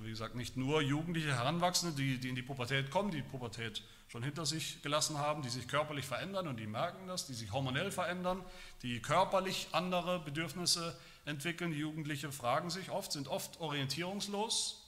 wie 0.00 0.10
gesagt, 0.10 0.34
nicht 0.34 0.56
nur 0.56 0.82
jugendliche 0.82 1.34
Heranwachsende, 1.34 1.96
die, 1.96 2.18
die 2.18 2.28
in 2.28 2.34
die 2.34 2.42
Pubertät 2.42 2.90
kommen, 2.90 3.10
die 3.10 3.22
Pubertät 3.22 3.82
schon 4.08 4.22
hinter 4.22 4.46
sich 4.46 4.82
gelassen 4.82 5.18
haben, 5.18 5.42
die 5.42 5.48
sich 5.48 5.66
körperlich 5.66 6.04
verändern 6.04 6.46
und 6.46 6.58
die 6.58 6.66
merken 6.66 7.08
das, 7.08 7.26
die 7.26 7.34
sich 7.34 7.52
hormonell 7.52 7.90
verändern, 7.90 8.44
die 8.82 9.00
körperlich 9.00 9.68
andere 9.72 10.20
Bedürfnisse 10.20 10.96
entwickeln. 11.24 11.72
Die 11.72 11.78
Jugendliche 11.78 12.30
fragen 12.30 12.70
sich 12.70 12.90
oft, 12.90 13.12
sind 13.12 13.26
oft 13.26 13.60
orientierungslos, 13.60 14.84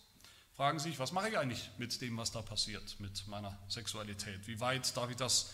fragen 0.54 0.78
sich, 0.78 0.98
was 0.98 1.12
mache 1.12 1.30
ich 1.30 1.38
eigentlich 1.38 1.70
mit 1.78 2.00
dem, 2.00 2.16
was 2.16 2.30
da 2.30 2.42
passiert, 2.42 3.00
mit 3.00 3.26
meiner 3.26 3.58
Sexualität? 3.68 4.46
Wie 4.46 4.60
weit 4.60 4.96
darf 4.96 5.10
ich 5.10 5.16
das 5.16 5.52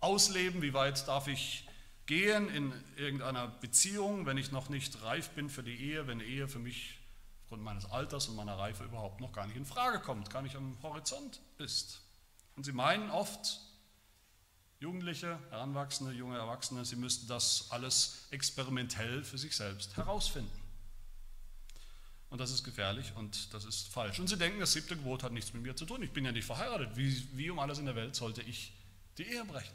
ausleben? 0.00 0.62
Wie 0.62 0.72
weit 0.72 1.06
darf 1.08 1.28
ich 1.28 1.68
gehen 2.06 2.48
in 2.48 2.72
irgendeiner 2.96 3.48
Beziehung, 3.48 4.26
wenn 4.26 4.38
ich 4.38 4.50
noch 4.50 4.68
nicht 4.68 5.02
reif 5.02 5.30
bin 5.30 5.48
für 5.48 5.62
die 5.62 5.76
Ehe, 5.76 6.06
wenn 6.06 6.20
Ehe 6.20 6.48
für 6.48 6.58
mich 6.58 6.98
aufgrund 7.52 7.64
meines 7.64 7.84
Alters 7.90 8.28
und 8.28 8.36
meiner 8.36 8.56
Reife 8.56 8.82
überhaupt 8.82 9.20
noch 9.20 9.30
gar 9.30 9.46
nicht 9.46 9.58
in 9.58 9.66
Frage 9.66 10.00
kommt, 10.00 10.30
gar 10.30 10.40
nicht 10.40 10.56
am 10.56 10.74
Horizont 10.82 11.38
ist. 11.58 12.00
Und 12.56 12.64
sie 12.64 12.72
meinen 12.72 13.10
oft, 13.10 13.60
Jugendliche, 14.80 15.38
Heranwachsende, 15.50 16.12
junge 16.14 16.38
Erwachsene, 16.38 16.86
sie 16.86 16.96
müssten 16.96 17.28
das 17.28 17.66
alles 17.68 18.26
experimentell 18.30 19.22
für 19.22 19.36
sich 19.36 19.54
selbst 19.54 19.98
herausfinden. 19.98 20.50
Und 22.30 22.40
das 22.40 22.50
ist 22.50 22.64
gefährlich 22.64 23.12
und 23.16 23.52
das 23.52 23.66
ist 23.66 23.88
falsch. 23.88 24.18
Und 24.18 24.28
sie 24.28 24.38
denken, 24.38 24.58
das 24.58 24.72
siebte 24.72 24.96
Gebot 24.96 25.22
hat 25.22 25.32
nichts 25.32 25.52
mit 25.52 25.62
mir 25.62 25.76
zu 25.76 25.84
tun. 25.84 26.02
Ich 26.02 26.10
bin 26.10 26.24
ja 26.24 26.32
nicht 26.32 26.46
verheiratet. 26.46 26.96
Wie, 26.96 27.22
wie 27.36 27.50
um 27.50 27.58
alles 27.58 27.78
in 27.78 27.84
der 27.84 27.96
Welt 27.96 28.16
sollte 28.16 28.40
ich 28.40 28.72
die 29.18 29.24
Ehe 29.24 29.44
brechen? 29.44 29.74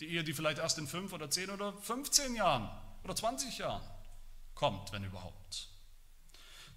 Die 0.00 0.06
Ehe, 0.06 0.24
die 0.24 0.32
vielleicht 0.32 0.60
erst 0.60 0.78
in 0.78 0.86
fünf 0.86 1.12
oder 1.12 1.28
zehn 1.28 1.50
oder 1.50 1.74
15 1.74 2.34
Jahren 2.34 2.70
oder 3.04 3.14
20 3.14 3.58
Jahren 3.58 3.82
kommt, 4.54 4.92
wenn 4.92 5.04
überhaupt. 5.04 5.75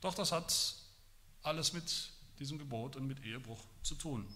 Doch 0.01 0.13
das 0.13 0.32
hat 0.32 0.75
alles 1.44 1.74
mit 1.74 2.10
diesem 2.39 2.58
Gebot 2.58 2.96
und 2.96 3.08
mit 3.08 3.24
Ehebruch 3.25 3.60
zu 3.84 3.96
tun. 3.96 4.27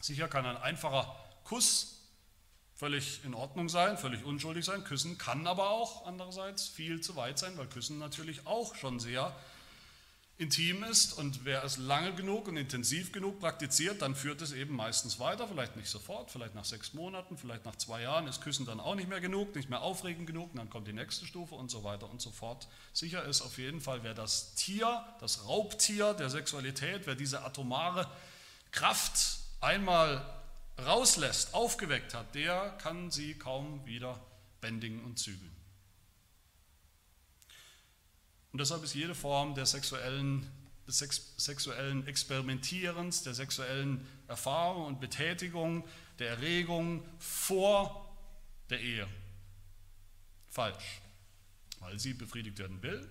Sicher 0.00 0.28
kann 0.28 0.44
ein 0.44 0.56
einfacher 0.56 1.14
Kuss 1.44 1.98
völlig 2.74 3.24
in 3.24 3.34
Ordnung 3.34 3.68
sein, 3.68 3.96
völlig 3.96 4.24
unschuldig 4.24 4.64
sein. 4.64 4.82
Küssen 4.84 5.16
kann 5.16 5.46
aber 5.46 5.70
auch 5.70 6.04
andererseits 6.06 6.66
viel 6.66 7.00
zu 7.00 7.14
weit 7.16 7.38
sein, 7.38 7.56
weil 7.56 7.68
Küssen 7.68 7.98
natürlich 7.98 8.46
auch 8.46 8.74
schon 8.74 8.98
sehr 8.98 9.34
intim 10.42 10.82
ist 10.82 11.12
und 11.12 11.44
wer 11.44 11.64
es 11.64 11.78
lange 11.78 12.12
genug 12.14 12.48
und 12.48 12.56
intensiv 12.56 13.12
genug 13.12 13.40
praktiziert, 13.40 14.02
dann 14.02 14.14
führt 14.14 14.42
es 14.42 14.52
eben 14.52 14.74
meistens 14.74 15.18
weiter, 15.20 15.46
vielleicht 15.46 15.76
nicht 15.76 15.88
sofort, 15.88 16.30
vielleicht 16.30 16.54
nach 16.54 16.64
sechs 16.64 16.92
Monaten, 16.92 17.38
vielleicht 17.38 17.64
nach 17.64 17.76
zwei 17.76 18.02
Jahren 18.02 18.26
ist 18.26 18.42
Küssen 18.42 18.66
dann 18.66 18.80
auch 18.80 18.94
nicht 18.94 19.08
mehr 19.08 19.20
genug, 19.20 19.54
nicht 19.54 19.70
mehr 19.70 19.82
aufregend 19.82 20.26
genug, 20.26 20.50
und 20.50 20.58
dann 20.58 20.68
kommt 20.68 20.88
die 20.88 20.92
nächste 20.92 21.24
Stufe 21.26 21.54
und 21.54 21.70
so 21.70 21.84
weiter 21.84 22.10
und 22.10 22.20
so 22.20 22.30
fort. 22.30 22.68
Sicher 22.92 23.24
ist 23.24 23.40
auf 23.40 23.56
jeden 23.58 23.80
Fall, 23.80 24.02
wer 24.02 24.14
das 24.14 24.54
Tier, 24.54 25.04
das 25.20 25.46
Raubtier 25.46 26.14
der 26.14 26.28
Sexualität, 26.28 27.06
wer 27.06 27.14
diese 27.14 27.44
atomare 27.44 28.10
Kraft 28.72 29.38
einmal 29.60 30.24
rauslässt, 30.84 31.54
aufgeweckt 31.54 32.14
hat, 32.14 32.34
der 32.34 32.70
kann 32.82 33.10
sie 33.10 33.34
kaum 33.34 33.86
wieder 33.86 34.18
bändigen 34.60 35.04
und 35.04 35.18
zügeln. 35.18 35.51
Und 38.52 38.60
deshalb 38.60 38.84
ist 38.84 38.94
jede 38.94 39.14
Form 39.14 39.54
der 39.54 39.66
sexuellen, 39.66 40.46
des 40.86 40.98
sex 40.98 41.34
sexuellen 41.38 42.06
Experimentierens, 42.06 43.22
der 43.22 43.34
sexuellen 43.34 44.06
Erfahrung 44.28 44.86
und 44.86 45.00
Betätigung, 45.00 45.84
der 46.18 46.30
Erregung 46.30 47.02
vor 47.18 48.14
der 48.68 48.80
Ehe 48.80 49.08
falsch, 50.50 51.00
weil 51.80 51.98
sie 51.98 52.12
befriedigt 52.12 52.58
werden 52.58 52.82
will, 52.82 53.08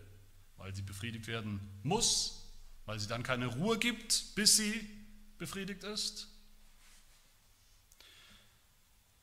weil 0.58 0.76
sie 0.76 0.84
befriedigt 0.84 1.26
werden 1.26 1.60
muss, 1.82 2.46
weil 2.86 3.00
sie 3.00 3.08
dann 3.08 3.24
keine 3.24 3.48
Ruhe 3.48 3.80
gibt, 3.80 4.36
bis 4.36 4.58
sie 4.58 4.88
befriedigt 5.40 5.84
ist. 5.84 6.28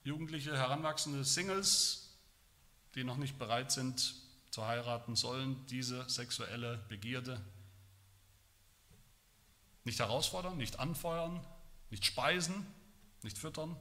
Jugendliche, 0.02 0.56
heranwachsende 0.56 1.24
Singles, 1.24 2.16
die 2.96 3.04
noch 3.04 3.18
nicht 3.18 3.38
bereit 3.38 3.70
sind, 3.70 4.14
zu 4.50 4.66
heiraten, 4.66 5.16
sollen 5.16 5.66
diese 5.66 6.08
sexuelle 6.08 6.78
Begierde 6.88 7.40
nicht 9.84 10.00
herausfordern, 10.00 10.56
nicht 10.56 10.78
anfeuern, 10.78 11.44
nicht 11.90 12.04
speisen, 12.04 12.66
nicht 13.22 13.38
füttern. 13.38 13.76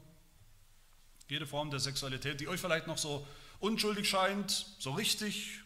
Jede 1.29 1.45
Form 1.45 1.69
der 1.69 1.79
Sexualität, 1.79 2.39
die 2.39 2.47
euch 2.47 2.61
vielleicht 2.61 2.87
noch 2.87 2.97
so 2.97 3.27
unschuldig 3.59 4.07
scheint, 4.07 4.65
so 4.79 4.91
richtig, 4.91 5.61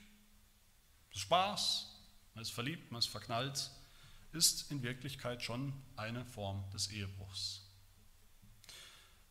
Spaß, 1.12 1.88
man 2.34 2.42
ist 2.42 2.52
verliebt, 2.52 2.92
man 2.92 3.00
ist 3.00 3.10
verknallt, 3.10 3.70
ist 4.32 4.72
in 4.72 4.82
Wirklichkeit 4.82 5.44
schon 5.44 5.74
eine 5.96 6.26
Form 6.26 6.64
des 6.72 6.90
Ehebruchs. 6.90 7.62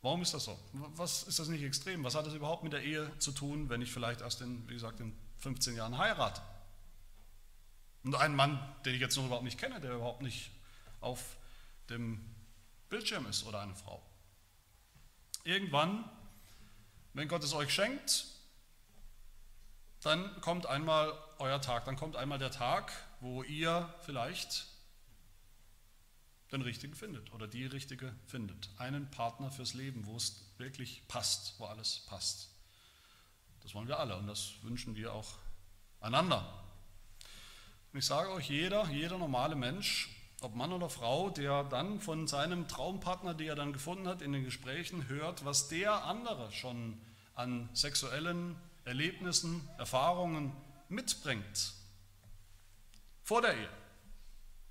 Warum 0.03 0.23
ist 0.23 0.33
das 0.33 0.45
so? 0.45 0.59
Was 0.73 1.25
ist 1.25 1.39
das 1.39 1.49
nicht 1.49 1.63
extrem? 1.63 2.05
Was 2.05 2.15
hat 2.15 2.27
das 2.27 2.35
überhaupt 2.35 2.63
mit 2.63 2.73
der 2.73 2.83
Ehe 2.83 3.11
zu 3.19 3.33
tun, 3.33 3.69
wenn 3.69 3.83
ich 3.83 3.91
vielleicht 3.93 4.21
erst 4.21 4.41
in, 4.41 4.67
wie 4.69 4.75
gesagt, 4.75 5.01
in 5.01 5.13
15 5.41 5.77
Jahren 5.77 5.99
heirate. 5.99 6.41
Und 8.05 8.15
ein 8.15 8.35
Mann, 8.35 8.59
den 8.85 8.95
ich 8.95 9.01
jetzt 9.01 9.17
noch 9.17 9.27
überhaupt 9.27 9.45
nicht 9.45 9.59
kenne, 9.59 9.81
der 9.81 9.95
überhaupt 9.95 10.23
nicht 10.23 10.51
auf 11.01 11.37
dem 11.89 12.25
Bildschirm 12.89 13.27
ist 13.27 13.45
oder 13.45 13.61
eine 13.61 13.75
Frau. 13.75 14.03
Irgendwann, 15.45 16.05
wenn 17.15 17.29
Gott 17.29 17.43
es 17.45 17.53
euch 17.53 17.73
schenkt, 17.73 18.27
dann 20.03 20.41
kommt 20.41 20.67
einmal 20.67 21.13
euer 21.39 21.61
Tag, 21.61 21.85
dann 21.85 21.97
kommt 21.97 22.17
einmal 22.17 22.39
der 22.39 22.51
Tag, 22.51 22.93
wo 23.21 23.43
ihr 23.43 23.95
vielleicht 24.01 24.67
den 26.53 26.63
richtigen 26.63 26.95
findet 26.95 27.33
oder 27.33 27.47
die 27.47 27.67
richtige 27.67 28.15
findet. 28.27 28.71
Einen 28.79 29.11
Partner 29.11 29.51
fürs 29.51 29.75
Leben, 29.75 30.07
wo 30.07 30.17
es 30.17 30.43
wirklich 30.59 31.07
passt, 31.07 31.55
wo 31.59 31.67
alles 31.67 32.01
passt. 32.07 32.50
Das 33.63 33.75
wollen 33.75 33.89
wir 33.89 33.99
alle 33.99 34.17
und 34.17 34.27
das 34.27 34.55
wünschen 34.63 34.97
wir 34.97 35.13
auch 35.13 35.39
einander. 36.01 36.65
Und 37.93 37.99
ich 37.99 38.07
sage 38.07 38.31
euch, 38.31 38.49
jeder, 38.49 38.89
jeder 38.91 39.19
normale 39.19 39.57
Mensch, 39.57 40.09
ob 40.41 40.55
Mann 40.55 40.73
oder 40.73 40.89
Frau, 40.89 41.31
der 41.31 41.65
dann 41.65 42.01
von 42.01 42.27
seinem 42.27 42.69
Traumpartner, 42.69 43.35
den 43.35 43.49
er 43.49 43.57
dann 43.57 43.73
gefunden 43.73 44.09
hat, 44.09 44.23
in 44.23 44.33
den 44.33 44.45
Gesprächen 44.45 45.09
hört, 45.09 45.45
was 45.45 45.69
der 45.69 46.05
andere 46.05 46.51
schon 46.53 47.01
an 47.35 47.69
sexuellen 47.75 48.57
Erlebnissen, 48.85 49.69
Erfahrungen 49.79 50.53
mitbringt. 50.89 51.75
Vor 53.23 53.43
der 53.43 53.57
Ehe. 53.57 53.69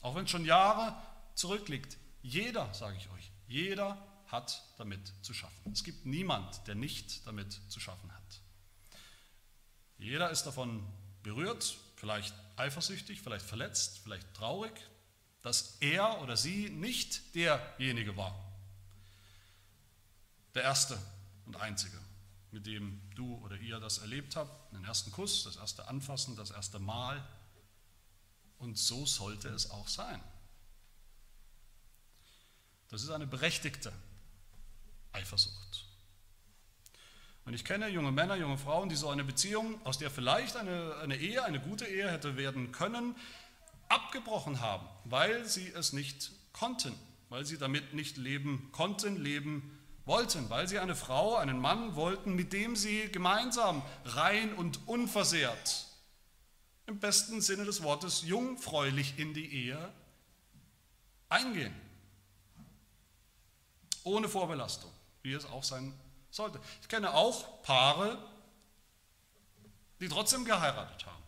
Auch 0.02 0.16
wenn 0.16 0.26
es 0.26 0.32
schon 0.32 0.46
Jahre 0.46 0.96
zurückliegt. 1.36 1.98
Jeder, 2.22 2.74
sage 2.74 2.98
ich 2.98 3.10
euch, 3.12 3.32
jeder 3.48 3.98
hat 4.28 4.64
damit 4.78 5.14
zu 5.22 5.34
schaffen. 5.34 5.72
Es 5.72 5.84
gibt 5.84 6.06
niemand, 6.06 6.68
der 6.68 6.76
nicht 6.76 7.26
damit 7.28 7.60
zu 7.70 7.80
schaffen 7.80 8.12
hat. 8.14 8.42
Jeder 10.00 10.30
ist 10.32 10.44
davon 10.44 10.86
berührt, 11.24 11.78
vielleicht 11.98 12.34
eifersüchtig, 12.56 13.22
vielleicht 13.22 13.46
verletzt, 13.46 14.00
vielleicht 14.04 14.34
traurig, 14.34 14.74
dass 15.42 15.78
er 15.82 16.22
oder 16.22 16.38
sie 16.38 16.70
nicht 16.70 17.36
derjenige 17.36 18.16
war, 18.18 18.34
der 20.54 20.64
Erste 20.64 20.98
und 21.46 21.58
Einzige, 21.58 21.98
mit 22.52 22.66
dem 22.66 23.02
du 23.16 23.36
oder 23.44 23.58
ihr 23.58 23.80
das 23.80 24.00
erlebt 24.00 24.36
habt, 24.36 24.74
den 24.74 24.84
ersten 24.86 25.12
Kuss, 25.12 25.44
das 25.44 25.58
erste 25.58 25.88
Anfassen, 25.88 26.36
das 26.36 26.52
erste 26.52 26.80
Mal. 26.80 27.26
Und 28.58 28.78
so 28.78 29.06
sollte 29.06 29.50
es 29.50 29.70
auch 29.70 29.88
sein. 29.88 30.22
Das 32.90 33.04
ist 33.04 33.10
eine 33.10 33.28
berechtigte 33.28 33.94
Eifersucht. 35.14 35.89
Und 37.50 37.56
ich 37.56 37.66
kenne 37.66 37.88
junge 37.90 38.12
Männer, 38.12 38.36
junge 38.36 38.60
Frauen, 38.60 38.90
die 38.90 38.96
so 38.96 39.10
eine 39.10 39.24
Beziehung, 39.24 39.84
aus 39.84 39.98
der 39.98 40.12
vielleicht 40.12 40.56
eine, 40.56 40.98
eine 41.02 41.18
Ehe, 41.18 41.44
eine 41.44 41.60
gute 41.60 41.88
Ehe 41.88 42.08
hätte 42.08 42.38
werden 42.38 42.72
können, 42.72 43.16
abgebrochen 43.88 44.62
haben, 44.62 44.88
weil 45.06 45.46
sie 45.46 45.68
es 45.70 45.92
nicht 45.92 46.30
konnten, 46.54 46.94
weil 47.30 47.46
sie 47.46 47.58
damit 47.58 47.96
nicht 47.96 48.18
leben 48.18 48.70
konnten, 48.72 49.16
leben 49.16 49.80
wollten, 50.06 50.48
weil 50.52 50.68
sie 50.68 50.78
eine 50.78 50.96
Frau, 50.96 51.38
einen 51.38 51.58
Mann 51.60 51.96
wollten, 51.96 52.36
mit 52.36 52.54
dem 52.54 52.76
sie 52.76 53.10
gemeinsam 53.12 53.82
rein 54.06 54.54
und 54.54 54.88
unversehrt, 54.88 55.88
im 56.86 57.00
besten 57.00 57.42
Sinne 57.42 57.66
des 57.66 57.82
Wortes 57.82 58.22
jungfräulich 58.22 59.18
in 59.18 59.34
die 59.34 59.52
Ehe 59.52 59.92
eingehen. 61.30 61.74
Ohne 64.04 64.30
Vorbelastung, 64.30 64.92
wie 65.24 65.34
es 65.34 65.48
auch 65.48 65.64
sein 65.64 66.00
sollte. 66.32 66.60
Ich 66.82 66.88
kenne 66.88 67.14
auch 67.14 67.62
Paare, 67.64 68.18
die 70.00 70.08
trotzdem 70.08 70.46
geheiratet 70.46 71.06
haben, 71.06 71.24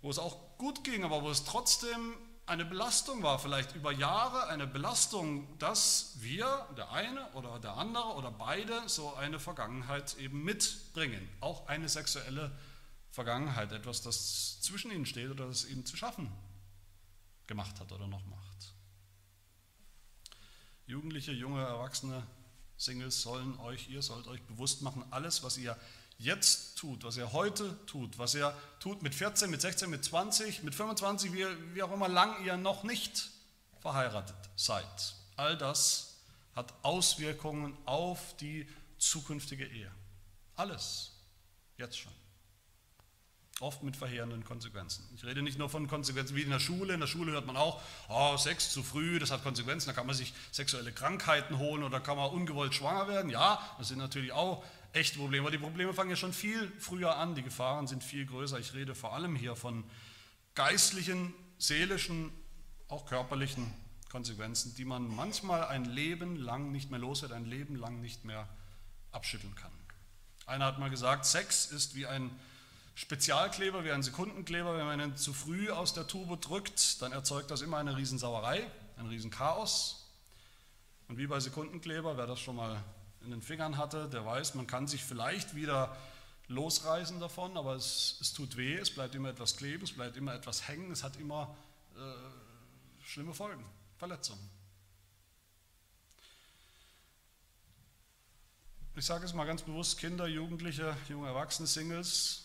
wo 0.00 0.10
es 0.10 0.18
auch 0.18 0.58
gut 0.58 0.84
ging, 0.84 1.04
aber 1.04 1.22
wo 1.22 1.30
es 1.30 1.44
trotzdem 1.44 2.16
eine 2.46 2.64
Belastung 2.64 3.22
war, 3.22 3.38
vielleicht 3.38 3.74
über 3.76 3.92
Jahre 3.92 4.48
eine 4.48 4.66
Belastung, 4.66 5.58
dass 5.58 6.16
wir, 6.20 6.66
der 6.76 6.90
eine 6.90 7.30
oder 7.32 7.58
der 7.60 7.76
andere 7.76 8.14
oder 8.14 8.30
beide, 8.30 8.88
so 8.88 9.14
eine 9.14 9.38
Vergangenheit 9.38 10.16
eben 10.18 10.42
mitbringen. 10.42 11.28
Auch 11.40 11.68
eine 11.68 11.88
sexuelle 11.88 12.50
Vergangenheit, 13.10 13.70
etwas, 13.72 14.02
das 14.02 14.60
zwischen 14.60 14.90
ihnen 14.90 15.06
steht 15.06 15.30
oder 15.30 15.46
das 15.46 15.64
ihnen 15.64 15.86
zu 15.86 15.96
schaffen 15.96 16.32
gemacht 17.46 17.78
hat 17.80 17.92
oder 17.92 18.06
noch 18.06 18.24
macht. 18.26 18.74
Jugendliche, 20.86 21.32
junge, 21.32 21.62
Erwachsene, 21.62 22.26
Singles 22.82 23.22
sollen 23.22 23.58
euch, 23.60 23.88
ihr 23.88 24.02
sollt 24.02 24.26
euch 24.26 24.42
bewusst 24.42 24.82
machen, 24.82 25.04
alles, 25.10 25.42
was 25.42 25.56
ihr 25.56 25.76
jetzt 26.18 26.76
tut, 26.78 27.04
was 27.04 27.16
ihr 27.16 27.32
heute 27.32 27.76
tut, 27.86 28.18
was 28.18 28.34
ihr 28.34 28.56
tut 28.80 29.02
mit 29.02 29.14
14, 29.14 29.50
mit 29.50 29.60
16, 29.60 29.88
mit 29.88 30.04
20, 30.04 30.62
mit 30.62 30.74
25, 30.74 31.32
wie, 31.32 31.46
wie 31.74 31.82
auch 31.82 31.92
immer 31.92 32.08
lang 32.08 32.44
ihr 32.44 32.56
noch 32.56 32.82
nicht 32.82 33.30
verheiratet 33.80 34.36
seid. 34.56 35.14
All 35.36 35.56
das 35.56 36.16
hat 36.54 36.72
Auswirkungen 36.82 37.76
auf 37.86 38.36
die 38.36 38.68
zukünftige 38.98 39.66
Ehe. 39.66 39.90
Alles. 40.56 41.12
Jetzt 41.76 41.98
schon. 41.98 42.21
Oft 43.60 43.82
mit 43.82 43.96
verheerenden 43.96 44.44
Konsequenzen. 44.44 45.08
Ich 45.14 45.24
rede 45.24 45.42
nicht 45.42 45.58
nur 45.58 45.68
von 45.68 45.86
Konsequenzen 45.86 46.34
wie 46.34 46.42
in 46.42 46.50
der 46.50 46.58
Schule. 46.58 46.94
In 46.94 47.00
der 47.00 47.06
Schule 47.06 47.32
hört 47.32 47.46
man 47.46 47.56
auch, 47.56 47.80
oh, 48.08 48.36
Sex 48.36 48.70
zu 48.70 48.82
früh, 48.82 49.18
das 49.18 49.30
hat 49.30 49.42
Konsequenzen. 49.42 49.88
Da 49.88 49.92
kann 49.92 50.06
man 50.06 50.16
sich 50.16 50.32
sexuelle 50.50 50.90
Krankheiten 50.90 51.58
holen 51.58 51.82
oder 51.82 52.00
kann 52.00 52.16
man 52.16 52.30
ungewollt 52.30 52.74
schwanger 52.74 53.08
werden. 53.08 53.30
Ja, 53.30 53.60
das 53.78 53.88
sind 53.88 53.98
natürlich 53.98 54.32
auch 54.32 54.64
echte 54.92 55.18
Probleme. 55.18 55.44
Aber 55.44 55.50
die 55.50 55.62
Probleme 55.62 55.92
fangen 55.94 56.10
ja 56.10 56.16
schon 56.16 56.32
viel 56.32 56.72
früher 56.78 57.16
an. 57.16 57.34
Die 57.34 57.42
Gefahren 57.42 57.86
sind 57.86 58.02
viel 58.02 58.26
größer. 58.26 58.58
Ich 58.58 58.74
rede 58.74 58.94
vor 58.94 59.12
allem 59.12 59.36
hier 59.36 59.54
von 59.54 59.84
geistlichen, 60.54 61.32
seelischen, 61.58 62.32
auch 62.88 63.06
körperlichen 63.06 63.72
Konsequenzen, 64.10 64.74
die 64.76 64.84
man 64.84 65.08
manchmal 65.08 65.64
ein 65.64 65.86
Leben 65.86 66.36
lang 66.36 66.70
nicht 66.70 66.90
mehr 66.90 67.00
los 67.00 67.22
wird, 67.22 67.32
ein 67.32 67.46
Leben 67.46 67.76
lang 67.76 68.00
nicht 68.00 68.24
mehr 68.24 68.48
abschütteln 69.10 69.54
kann. 69.54 69.72
Einer 70.46 70.66
hat 70.66 70.78
mal 70.78 70.90
gesagt, 70.90 71.24
Sex 71.24 71.66
ist 71.66 71.94
wie 71.94 72.06
ein 72.06 72.30
Spezialkleber, 72.94 73.84
wie 73.84 73.92
ein 73.92 74.02
Sekundenkleber. 74.02 74.76
Wenn 74.76 74.86
man 74.86 75.00
ihn 75.00 75.16
zu 75.16 75.32
früh 75.32 75.70
aus 75.70 75.94
der 75.94 76.06
Tube 76.06 76.40
drückt, 76.40 77.00
dann 77.02 77.12
erzeugt 77.12 77.50
das 77.50 77.62
immer 77.62 77.78
eine 77.78 77.96
Riesensauerei, 77.96 78.70
ein 78.96 79.06
Riesenchaos. 79.06 80.10
Und 81.08 81.18
wie 81.18 81.26
bei 81.26 81.40
Sekundenkleber, 81.40 82.16
wer 82.16 82.26
das 82.26 82.40
schon 82.40 82.56
mal 82.56 82.82
in 83.24 83.30
den 83.30 83.42
Fingern 83.42 83.76
hatte, 83.76 84.08
der 84.08 84.24
weiß, 84.24 84.54
man 84.54 84.66
kann 84.66 84.86
sich 84.86 85.02
vielleicht 85.04 85.54
wieder 85.54 85.96
losreißen 86.48 87.20
davon, 87.20 87.56
aber 87.56 87.74
es, 87.74 88.18
es 88.20 88.32
tut 88.32 88.56
weh, 88.56 88.76
es 88.76 88.94
bleibt 88.94 89.14
immer 89.14 89.30
etwas 89.30 89.56
kleben, 89.56 89.84
es 89.84 89.92
bleibt 89.92 90.16
immer 90.16 90.34
etwas 90.34 90.68
hängen, 90.68 90.90
es 90.90 91.02
hat 91.02 91.16
immer 91.16 91.54
äh, 91.96 93.04
schlimme 93.04 93.32
Folgen, 93.32 93.64
Verletzungen. 93.98 94.50
Ich 98.94 99.06
sage 99.06 99.24
es 99.24 99.32
mal 99.32 99.46
ganz 99.46 99.62
bewusst, 99.62 99.98
Kinder, 99.98 100.26
Jugendliche, 100.26 100.94
junge 101.08 101.28
Erwachsene, 101.28 101.66
Singles, 101.66 102.41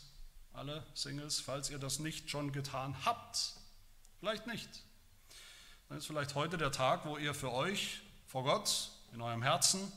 alle 0.58 0.84
Singles, 0.96 1.40
falls 1.40 1.70
ihr 1.70 1.78
das 1.78 2.00
nicht 2.00 2.30
schon 2.30 2.52
getan 2.52 2.96
habt, 3.06 3.54
vielleicht 4.20 4.48
nicht, 4.48 4.70
dann 5.88 6.00
ist 6.00 6.08
vielleicht 6.08 6.36
heute 6.36 6.58
der 6.58 6.72
Tag, 6.72 7.06
wo 7.06 7.18
ihr 7.18 7.34
für 7.34 7.52
euch 7.52 8.02
vor 8.26 8.44
Gott 8.44 8.90
in 9.14 9.22
eurem 9.22 9.44
Herzen 9.44 9.92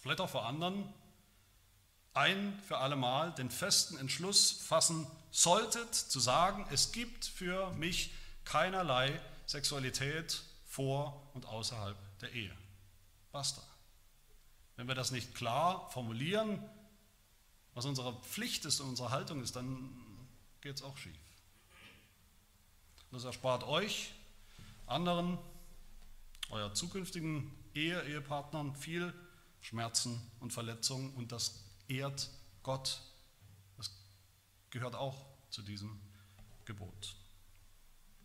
vielleicht 0.00 0.20
auch 0.20 0.30
vor 0.30 0.46
anderen, 0.46 0.92
ein 2.14 2.58
für 2.66 2.78
allemal 2.78 3.32
den 3.32 3.50
festen 3.50 3.98
Entschluss 3.98 4.50
fassen 4.50 5.06
solltet, 5.30 5.94
zu 5.94 6.18
sagen, 6.18 6.66
es 6.70 6.92
gibt 6.92 7.24
für 7.24 7.70
mich 7.72 8.12
keinerlei 8.44 9.20
Sexualität 9.46 10.42
vor 10.66 11.30
und 11.34 11.46
außerhalb 11.46 11.96
der 12.20 12.32
Ehe. 12.32 12.56
Basta. 13.30 13.62
Wenn 14.76 14.88
wir 14.88 14.94
das 14.94 15.10
nicht 15.10 15.34
klar 15.34 15.88
formulieren, 15.90 16.58
was 17.74 17.84
unsere 17.84 18.20
Pflicht 18.22 18.64
ist 18.64 18.80
und 18.80 18.90
unsere 18.90 19.10
Haltung 19.10 19.42
ist, 19.42 19.56
dann 19.56 19.90
geht 20.60 20.76
es 20.76 20.82
auch 20.82 20.96
schief. 20.96 21.16
Das 23.10 23.24
erspart 23.24 23.64
euch, 23.64 24.12
anderen, 24.86 25.38
euer 26.50 26.72
zukünftigen 26.74 27.50
Ehe, 27.74 28.02
Ehepartnern 28.02 28.74
viel 28.76 29.12
Schmerzen 29.60 30.20
und 30.40 30.52
Verletzungen 30.52 31.12
und 31.14 31.32
das 31.32 31.64
ehrt 31.88 32.30
Gott. 32.62 33.00
Das 33.76 33.90
gehört 34.70 34.94
auch 34.94 35.24
zu 35.50 35.62
diesem 35.62 36.00
Gebot. 36.64 37.16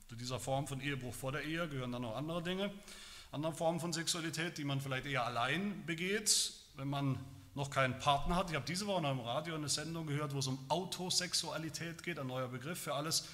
Zu 0.08 0.15
dieser 0.15 0.39
Form 0.39 0.67
von 0.67 0.81
Ehebruch 0.81 1.13
vor 1.13 1.31
der 1.31 1.43
Ehe 1.43 1.67
gehören 1.67 1.91
dann 1.91 2.03
noch 2.03 2.15
andere 2.15 2.43
Dinge, 2.43 2.71
andere 3.31 3.53
Formen 3.53 3.79
von 3.79 3.91
Sexualität, 3.91 4.58
die 4.58 4.63
man 4.63 4.81
vielleicht 4.81 5.08
eher 5.08 5.25
allein 5.25 5.86
begeht, 5.86 6.53
wenn 6.75 6.88
man 6.88 7.17
noch 7.55 7.69
keinen 7.69 7.97
Partner 7.99 8.35
hat. 8.35 8.49
Ich 8.49 8.55
habe 8.55 8.65
diese 8.65 8.85
Woche 8.85 9.01
noch 9.01 9.11
im 9.11 9.21
Radio 9.21 9.55
eine 9.55 9.69
Sendung 9.69 10.05
gehört, 10.05 10.33
wo 10.33 10.39
es 10.39 10.47
um 10.47 10.59
Autosexualität 10.69 12.03
geht, 12.03 12.19
ein 12.19 12.27
neuer 12.27 12.49
Begriff 12.49 12.79
für 12.79 12.93
alles, 12.93 13.25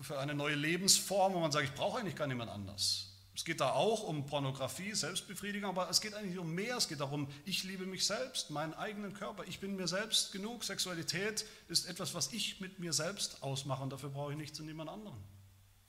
für 0.00 0.18
eine 0.18 0.34
neue 0.34 0.54
Lebensform, 0.54 1.34
wo 1.34 1.40
man 1.40 1.52
sagt, 1.52 1.66
ich 1.66 1.74
brauche 1.74 2.00
eigentlich 2.00 2.16
gar 2.16 2.26
niemand 2.26 2.50
anders. 2.50 3.06
Es 3.34 3.44
geht 3.44 3.60
da 3.60 3.70
auch 3.70 4.02
um 4.02 4.26
Pornografie, 4.26 4.92
Selbstbefriedigung, 4.92 5.70
aber 5.70 5.88
es 5.88 6.00
geht 6.00 6.14
eigentlich 6.14 6.38
um 6.38 6.52
mehr. 6.54 6.76
Es 6.76 6.88
geht 6.88 7.00
darum, 7.00 7.28
ich 7.44 7.62
liebe 7.62 7.86
mich 7.86 8.04
selbst, 8.04 8.50
meinen 8.50 8.74
eigenen 8.74 9.14
Körper. 9.14 9.44
Ich 9.46 9.60
bin 9.60 9.76
mir 9.76 9.86
selbst 9.86 10.32
genug. 10.32 10.64
Sexualität 10.64 11.46
ist 11.68 11.88
etwas, 11.88 12.14
was 12.14 12.32
ich 12.32 12.60
mit 12.60 12.80
mir 12.80 12.92
selbst 12.92 13.42
ausmache 13.42 13.82
und 13.82 13.90
dafür 13.90 14.10
brauche 14.10 14.32
ich 14.32 14.38
nichts 14.38 14.58
und 14.60 14.66
niemand 14.66 14.90
anderen. 14.90 15.16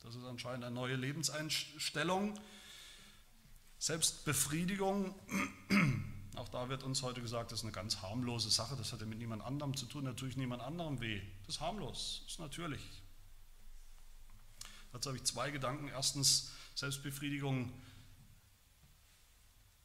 Das 0.04 0.16
ist 0.16 0.24
anscheinend 0.24 0.64
eine 0.64 0.74
neue 0.74 0.96
Lebenseinstellung. 0.96 2.40
Selbstbefriedigung, 3.80 5.16
auch 6.36 6.50
da 6.50 6.70
wird 6.70 6.84
uns 6.84 7.02
heute 7.02 7.22
gesagt, 7.22 7.52
das 7.52 7.60
ist 7.60 7.66
eine 7.66 7.74
ganz 7.74 8.02
harmlose 8.02 8.50
Sache, 8.50 8.76
das 8.76 8.94
hat 8.94 9.02
ja 9.02 9.06
mit 9.06 9.20
niemand 9.20 9.44
anderem 9.44 9.76
zu 9.76 9.86
tun, 9.86 10.06
natürlich 10.06 10.38
niemand 10.38 10.62
anderem 10.62 11.02
weh. 11.02 11.22
Das 11.46 11.56
ist 11.56 11.62
harmlos, 11.62 12.22
das 12.24 12.34
ist 12.34 12.40
natürlich. 12.40 12.82
Dazu 14.94 15.10
habe 15.10 15.18
ich 15.18 15.24
zwei 15.24 15.52
Gedanken. 15.52 15.88
Erstens, 15.88 16.52
Selbstbefriedigung 16.76 17.72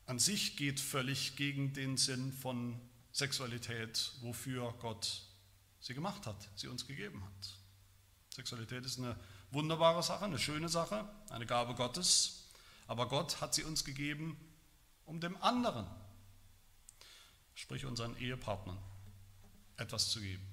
an 0.06 0.18
sich 0.18 0.56
geht 0.56 0.78
völlig 0.78 1.36
gegen 1.36 1.72
den 1.72 1.96
Sinn 1.96 2.32
von 2.32 2.80
Sexualität, 3.12 4.12
wofür 4.20 4.72
Gott 4.80 5.22
sie 5.80 5.94
gemacht 5.94 6.26
hat, 6.26 6.48
sie 6.54 6.68
uns 6.68 6.86
gegeben 6.86 7.24
hat. 7.24 7.58
Sexualität 8.34 8.84
ist 8.84 8.98
eine 8.98 9.16
wunderbare 9.50 10.02
Sache, 10.02 10.24
eine 10.24 10.38
schöne 10.38 10.68
Sache, 10.68 11.08
eine 11.30 11.46
Gabe 11.46 11.74
Gottes, 11.74 12.50
aber 12.86 13.08
Gott 13.08 13.40
hat 13.40 13.54
sie 13.54 13.64
uns 13.64 13.84
gegeben, 13.84 14.36
um 15.06 15.20
dem 15.20 15.36
anderen, 15.42 15.86
sprich 17.56 17.84
unseren 17.86 18.16
Ehepartnern, 18.18 18.78
etwas 19.76 20.10
zu 20.10 20.20
geben. 20.20 20.46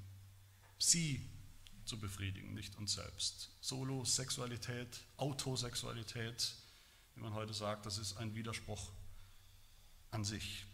Sie 0.80 1.30
zu 1.86 2.00
befriedigen, 2.00 2.54
nicht 2.54 2.76
uns 2.78 2.94
selbst. 2.94 3.52
Solo-Sexualität, 3.62 5.02
Autosexualität, 5.18 6.56
wie 7.14 7.22
man 7.22 7.34
heute 7.34 7.54
sagt, 7.54 7.86
das 7.86 7.98
ist 7.98 8.18
ein 8.18 8.34
Widerspruch 8.34 8.90
an 10.12 10.24
sich. 10.24 10.66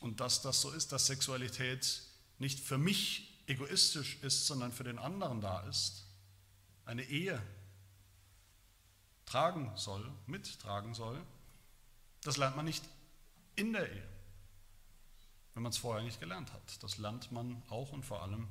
Und 0.00 0.20
dass 0.20 0.42
das 0.42 0.60
so 0.60 0.70
ist, 0.72 0.92
dass 0.92 1.06
Sexualität 1.06 2.02
nicht 2.38 2.60
für 2.60 2.76
mich 2.76 3.42
egoistisch 3.46 4.18
ist, 4.22 4.46
sondern 4.46 4.72
für 4.72 4.84
den 4.84 4.98
anderen 4.98 5.40
da 5.40 5.60
ist, 5.68 6.04
eine 6.84 7.04
Ehe 7.04 7.40
tragen 9.24 9.72
soll, 9.76 10.12
mittragen 10.26 10.94
soll, 10.94 11.24
das 12.22 12.36
lernt 12.36 12.56
man 12.56 12.64
nicht 12.64 12.84
in 13.56 13.72
der 13.72 13.90
Ehe, 13.90 14.13
wenn 15.54 15.62
man 15.62 15.70
es 15.70 15.78
vorher 15.78 16.02
nicht 16.02 16.20
gelernt 16.20 16.52
hat. 16.52 16.82
Das 16.82 16.98
lernt 16.98 17.32
man 17.32 17.62
auch 17.70 17.92
und 17.92 18.04
vor 18.04 18.22
allem 18.22 18.48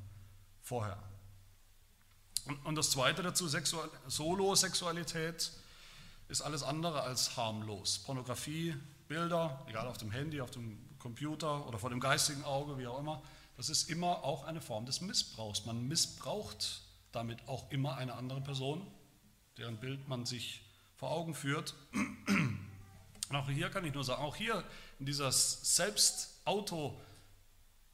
vorher. 0.62 0.98
Und, 2.46 2.66
und 2.66 2.76
das 2.76 2.92
Zweite 2.92 3.22
dazu, 3.22 3.48
Solo-Sexualität, 4.08 5.52
ist 6.30 6.42
alles 6.42 6.63
andere 6.63 7.02
als 7.02 7.38
harmlos. 7.38 8.00
Pornografie, 8.00 8.76
Bilder, 9.08 9.63
egal 9.68 9.88
auf 9.88 9.98
dem 9.98 10.12
Handy, 10.12 10.42
auf 10.42 10.52
dem 10.52 10.80
Computer 10.98 11.68
oder 11.68 11.78
vor 11.78 11.89
dem 11.89 12.00
geistigen 12.00 12.44
Auge, 12.44 12.78
wie 12.78 12.88
auch 12.88 13.00
immer, 13.00 13.22
das 13.58 13.70
ist 13.70 13.89
immer 13.89 14.24
auch 14.24 14.46
eine 14.46 14.62
Form 14.62 14.86
des 14.86 15.02
Missbrauchs. 15.02 15.66
Man 15.66 15.88
missbraucht 15.88 16.82
damit 17.12 17.48
auch 17.48 17.70
immer 17.70 17.98
eine 17.98 18.16
andere 18.16 18.42
Person, 18.42 18.88
deren 19.58 19.78
Bild 19.78 20.08
man 20.08 20.26
sich 20.26 20.63
vor 20.96 21.12
Augen 21.12 21.36
führt. 21.36 21.76
Und 23.30 23.36
auch 23.36 23.50
hier 23.50 23.70
kann 23.70 23.86
ich 23.86 23.94
nur 23.94 24.04
sagen, 24.04 24.24
auch 24.24 24.36
hier 24.36 24.63
in 25.00 25.06
dieser 25.06 25.30
Selbstauto- 25.30 26.33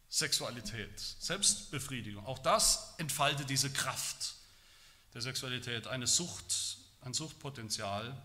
Sexualität, 0.08 1.00
Selbstbefriedigung. 1.00 2.26
Auch 2.26 2.40
das 2.40 2.96
entfaltet 2.98 3.50
diese 3.50 3.72
Kraft 3.72 4.36
der 5.14 5.22
Sexualität, 5.22 5.88
eine 5.88 6.08
Sucht 6.08 6.80
ein 7.02 7.14
Suchtpotenzial, 7.14 8.16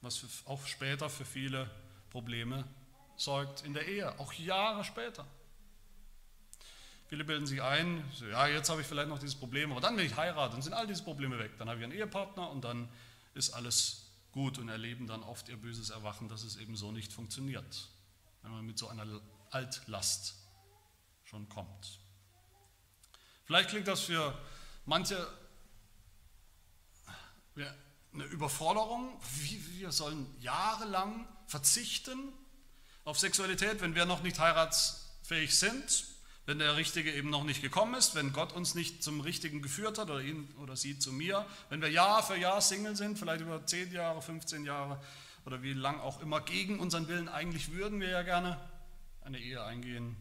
was 0.00 0.24
auch 0.44 0.66
später 0.66 1.08
für 1.08 1.24
viele 1.24 1.70
Probleme 2.10 2.64
sorgt 3.16 3.62
in 3.62 3.74
der 3.74 3.86
Ehe, 3.88 4.18
auch 4.18 4.32
Jahre 4.34 4.84
später. 4.84 5.26
Viele 7.08 7.24
bilden 7.24 7.46
sich 7.46 7.62
ein, 7.62 8.02
so, 8.14 8.26
ja, 8.26 8.46
jetzt 8.46 8.68
habe 8.70 8.80
ich 8.80 8.86
vielleicht 8.86 9.08
noch 9.08 9.18
dieses 9.18 9.34
Problem, 9.34 9.70
aber 9.72 9.80
dann 9.80 9.96
will 9.96 10.04
ich 10.04 10.16
heiraten, 10.16 10.54
dann 10.54 10.62
sind 10.62 10.72
all 10.72 10.86
diese 10.86 11.04
Probleme 11.04 11.38
weg. 11.38 11.52
Dann 11.58 11.68
habe 11.68 11.78
ich 11.78 11.84
einen 11.84 11.92
Ehepartner 11.92 12.50
und 12.50 12.64
dann 12.64 12.88
ist 13.34 13.50
alles 13.50 14.10
gut 14.32 14.58
und 14.58 14.68
erleben 14.68 15.06
dann 15.06 15.22
oft 15.22 15.48
ihr 15.48 15.56
böses 15.56 15.90
Erwachen, 15.90 16.28
dass 16.28 16.42
es 16.42 16.56
eben 16.56 16.76
so 16.76 16.90
nicht 16.90 17.12
funktioniert, 17.12 17.88
wenn 18.42 18.50
man 18.50 18.66
mit 18.66 18.78
so 18.78 18.88
einer 18.88 19.06
Altlast 19.54 20.34
schon 21.24 21.48
kommt. 21.48 22.00
Vielleicht 23.44 23.70
klingt 23.70 23.86
das 23.86 24.00
für 24.00 24.36
manche 24.84 25.26
eine 27.56 28.24
Überforderung. 28.24 29.20
Wir 29.78 29.92
sollen 29.92 30.26
jahrelang 30.40 31.28
verzichten 31.46 32.32
auf 33.04 33.18
Sexualität, 33.18 33.80
wenn 33.80 33.94
wir 33.94 34.06
noch 34.06 34.22
nicht 34.22 34.38
heiratsfähig 34.38 35.56
sind, 35.56 36.06
wenn 36.46 36.58
der 36.58 36.76
Richtige 36.76 37.12
eben 37.12 37.30
noch 37.30 37.44
nicht 37.44 37.62
gekommen 37.62 37.94
ist, 37.94 38.14
wenn 38.14 38.32
Gott 38.32 38.52
uns 38.52 38.74
nicht 38.74 39.02
zum 39.04 39.20
Richtigen 39.20 39.62
geführt 39.62 39.98
hat 39.98 40.10
oder 40.10 40.20
ihn 40.20 40.52
oder 40.62 40.76
sie 40.76 40.98
zu 40.98 41.12
mir, 41.12 41.46
wenn 41.68 41.80
wir 41.80 41.90
Jahr 41.90 42.22
für 42.22 42.36
Jahr 42.36 42.60
Single 42.60 42.96
sind, 42.96 43.18
vielleicht 43.18 43.42
über 43.42 43.64
10 43.64 43.92
Jahre, 43.92 44.20
15 44.20 44.64
Jahre 44.64 45.00
oder 45.46 45.62
wie 45.62 45.74
lang 45.74 46.00
auch 46.00 46.20
immer, 46.20 46.40
gegen 46.40 46.80
unseren 46.80 47.08
Willen, 47.08 47.28
eigentlich 47.28 47.72
würden 47.72 48.00
wir 48.00 48.08
ja 48.08 48.22
gerne 48.22 48.58
eine 49.24 49.38
Ehe 49.38 49.62
eingehen. 49.64 50.16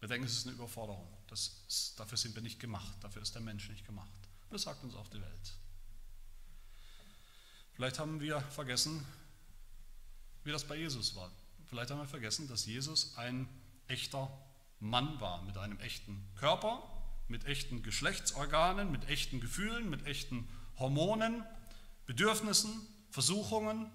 Wir 0.00 0.08
denken, 0.08 0.26
es 0.26 0.36
ist 0.36 0.46
eine 0.46 0.54
Überforderung. 0.54 1.08
Ist, 1.30 1.98
dafür 1.98 2.16
sind 2.16 2.34
wir 2.36 2.42
nicht 2.42 2.60
gemacht, 2.60 2.96
dafür 3.00 3.22
ist 3.22 3.34
der 3.34 3.42
Mensch 3.42 3.68
nicht 3.68 3.84
gemacht. 3.84 4.12
Das 4.50 4.62
sagt 4.62 4.84
uns 4.84 4.94
auch 4.94 5.08
die 5.08 5.20
Welt. 5.20 5.56
Vielleicht 7.72 7.98
haben 7.98 8.20
wir 8.20 8.40
vergessen, 8.40 9.04
wie 10.44 10.52
das 10.52 10.64
bei 10.64 10.76
Jesus 10.76 11.16
war. 11.16 11.32
Vielleicht 11.66 11.90
haben 11.90 11.98
wir 11.98 12.06
vergessen, 12.06 12.46
dass 12.46 12.66
Jesus 12.66 13.16
ein 13.16 13.48
echter 13.88 14.30
Mann 14.78 15.20
war, 15.20 15.42
mit 15.42 15.56
einem 15.56 15.80
echten 15.80 16.24
Körper, 16.36 16.82
mit 17.26 17.46
echten 17.46 17.82
Geschlechtsorganen, 17.82 18.92
mit 18.92 19.08
echten 19.08 19.40
Gefühlen, 19.40 19.90
mit 19.90 20.06
echten 20.06 20.48
Hormonen, 20.78 21.42
Bedürfnissen, 22.06 22.86
Versuchungen. 23.10 23.90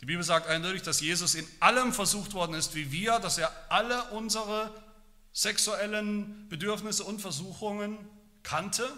Die 0.00 0.06
Bibel 0.06 0.22
sagt 0.22 0.46
eindeutig, 0.48 0.82
dass 0.82 1.00
Jesus 1.00 1.34
in 1.34 1.46
allem 1.60 1.92
versucht 1.92 2.34
worden 2.34 2.54
ist 2.54 2.74
wie 2.74 2.92
wir, 2.92 3.18
dass 3.18 3.38
er 3.38 3.50
alle 3.70 4.02
unsere 4.10 4.70
sexuellen 5.32 6.48
Bedürfnisse 6.48 7.04
und 7.04 7.20
Versuchungen 7.20 7.98
kannte, 8.42 8.88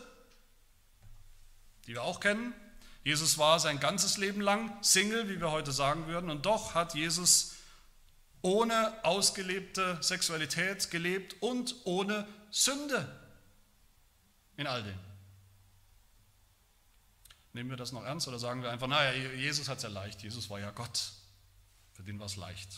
die 1.86 1.94
wir 1.94 2.02
auch 2.02 2.20
kennen. 2.20 2.52
Jesus 3.04 3.38
war 3.38 3.58
sein 3.60 3.80
ganzes 3.80 4.18
Leben 4.18 4.40
lang 4.40 4.76
Single, 4.82 5.28
wie 5.28 5.40
wir 5.40 5.50
heute 5.50 5.72
sagen 5.72 6.06
würden, 6.06 6.30
und 6.30 6.46
doch 6.46 6.74
hat 6.74 6.94
Jesus 6.94 7.54
ohne 8.42 9.04
ausgelebte 9.04 9.98
Sexualität 10.00 10.90
gelebt 10.90 11.36
und 11.40 11.74
ohne 11.84 12.26
Sünde 12.50 13.08
in 14.56 14.66
all 14.66 14.82
dem. 14.82 15.07
Nehmen 17.52 17.70
wir 17.70 17.76
das 17.76 17.92
noch 17.92 18.04
ernst 18.04 18.28
oder 18.28 18.38
sagen 18.38 18.62
wir 18.62 18.70
einfach, 18.70 18.88
naja, 18.88 19.12
Jesus 19.34 19.68
hat 19.68 19.78
es 19.78 19.82
ja 19.82 19.88
leicht, 19.88 20.22
Jesus 20.22 20.50
war 20.50 20.60
ja 20.60 20.70
Gott, 20.70 21.12
für 21.92 22.02
den 22.02 22.18
war 22.18 22.26
es 22.26 22.36
leicht. 22.36 22.68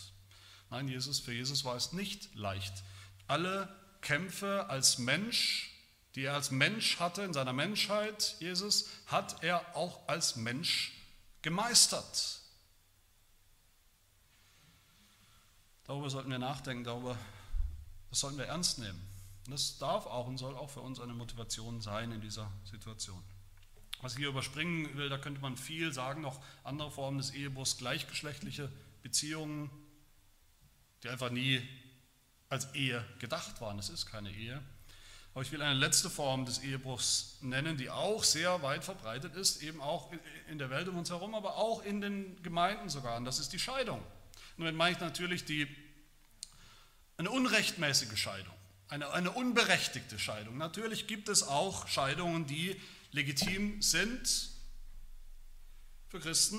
Nein, 0.70 0.88
Jesus, 0.88 1.18
für 1.18 1.32
Jesus 1.32 1.64
war 1.64 1.76
es 1.76 1.92
nicht 1.92 2.34
leicht. 2.34 2.72
Alle 3.26 3.68
Kämpfe 4.00 4.68
als 4.68 4.98
Mensch, 4.98 5.72
die 6.14 6.22
er 6.22 6.34
als 6.34 6.50
Mensch 6.50 7.00
hatte 7.00 7.22
in 7.22 7.32
seiner 7.32 7.52
Menschheit, 7.52 8.36
Jesus, 8.38 8.88
hat 9.06 9.42
er 9.42 9.76
auch 9.76 10.08
als 10.08 10.36
Mensch 10.36 10.92
gemeistert. 11.42 12.40
Darüber 15.84 16.08
sollten 16.08 16.30
wir 16.30 16.38
nachdenken, 16.38 16.84
darüber, 16.84 17.18
das 18.10 18.20
sollten 18.20 18.38
wir 18.38 18.46
ernst 18.46 18.78
nehmen. 18.78 19.00
Und 19.46 19.52
das 19.52 19.78
darf 19.78 20.06
auch 20.06 20.28
und 20.28 20.38
soll 20.38 20.54
auch 20.56 20.70
für 20.70 20.80
uns 20.80 21.00
eine 21.00 21.14
Motivation 21.14 21.80
sein 21.80 22.12
in 22.12 22.20
dieser 22.20 22.50
Situation. 22.64 23.20
Was 24.02 24.12
ich 24.12 24.18
hier 24.18 24.28
überspringen 24.28 24.96
will, 24.96 25.08
da 25.08 25.18
könnte 25.18 25.40
man 25.40 25.56
viel 25.56 25.92
sagen, 25.92 26.22
noch 26.22 26.40
andere 26.64 26.90
Formen 26.90 27.18
des 27.18 27.32
Ehebruchs, 27.32 27.76
gleichgeschlechtliche 27.76 28.70
Beziehungen, 29.02 29.70
die 31.02 31.08
einfach 31.08 31.30
nie 31.30 31.60
als 32.48 32.74
Ehe 32.74 33.04
gedacht 33.18 33.60
waren. 33.60 33.78
Es 33.78 33.88
ist 33.90 34.06
keine 34.06 34.30
Ehe. 34.30 34.62
Aber 35.32 35.42
ich 35.42 35.52
will 35.52 35.62
eine 35.62 35.78
letzte 35.78 36.10
Form 36.10 36.44
des 36.44 36.58
Ehebruchs 36.58 37.36
nennen, 37.40 37.76
die 37.76 37.88
auch 37.88 38.24
sehr 38.24 38.62
weit 38.62 38.84
verbreitet 38.84 39.36
ist, 39.36 39.62
eben 39.62 39.80
auch 39.80 40.10
in 40.48 40.58
der 40.58 40.70
Welt 40.70 40.88
um 40.88 40.98
uns 40.98 41.10
herum, 41.10 41.34
aber 41.34 41.56
auch 41.56 41.84
in 41.84 42.00
den 42.00 42.42
Gemeinden 42.42 42.88
sogar. 42.88 43.16
Und 43.16 43.26
das 43.26 43.38
ist 43.38 43.52
die 43.52 43.60
Scheidung. 43.60 44.00
Und 44.00 44.64
damit 44.64 44.74
meine 44.74 44.96
ich 44.96 45.00
natürlich 45.00 45.44
die, 45.44 45.68
eine 47.16 47.30
unrechtmäßige 47.30 48.18
Scheidung, 48.18 48.54
eine, 48.88 49.12
eine 49.12 49.30
unberechtigte 49.30 50.18
Scheidung. 50.18 50.58
Natürlich 50.58 51.06
gibt 51.06 51.28
es 51.28 51.44
auch 51.44 51.86
Scheidungen, 51.86 52.46
die 52.46 52.80
legitim 53.12 53.82
sind 53.82 54.50
für 56.08 56.20
Christen, 56.20 56.58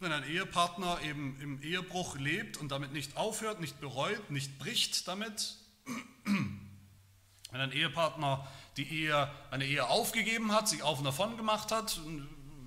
wenn 0.00 0.12
ein 0.12 0.24
Ehepartner 0.24 1.00
eben 1.02 1.40
im 1.40 1.62
Ehebruch 1.62 2.16
lebt 2.16 2.56
und 2.56 2.70
damit 2.70 2.92
nicht 2.92 3.16
aufhört, 3.16 3.60
nicht 3.60 3.80
bereut, 3.80 4.30
nicht 4.30 4.58
bricht 4.58 5.06
damit. 5.06 5.56
Wenn 6.24 7.60
ein 7.60 7.72
Ehepartner 7.72 8.50
die 8.76 8.88
Ehe, 8.88 9.30
eine 9.50 9.64
Ehe 9.66 9.86
aufgegeben 9.88 10.52
hat, 10.52 10.68
sich 10.68 10.82
auf 10.82 10.98
und 10.98 11.04
davon 11.04 11.36
gemacht 11.36 11.70
hat, 11.70 12.00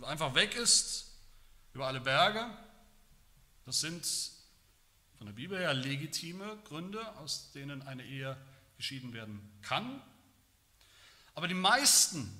einfach 0.03 0.35
weg 0.35 0.55
ist 0.55 1.17
über 1.73 1.87
alle 1.87 1.99
Berge, 1.99 2.49
das 3.65 3.81
sind 3.81 4.05
von 5.17 5.25
der 5.25 5.33
Bibel 5.33 5.57
her 5.57 5.73
legitime 5.73 6.57
Gründe, 6.65 7.17
aus 7.17 7.51
denen 7.51 7.81
eine 7.81 8.05
Ehe 8.05 8.37
geschieden 8.77 9.11
werden 9.13 9.41
kann. 9.61 10.01
Aber 11.35 11.47
die 11.47 11.53
meisten 11.53 12.31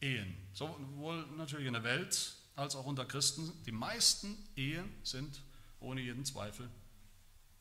Ehen, 0.00 0.36
sowohl 0.52 1.26
natürlich 1.36 1.66
in 1.66 1.72
der 1.72 1.82
Welt 1.82 2.36
als 2.56 2.76
auch 2.76 2.84
unter 2.84 3.04
Christen, 3.04 3.52
die 3.64 3.72
meisten 3.72 4.36
Ehen 4.54 4.94
sind 5.02 5.42
ohne 5.80 6.00
jeden 6.00 6.24
Zweifel 6.24 6.70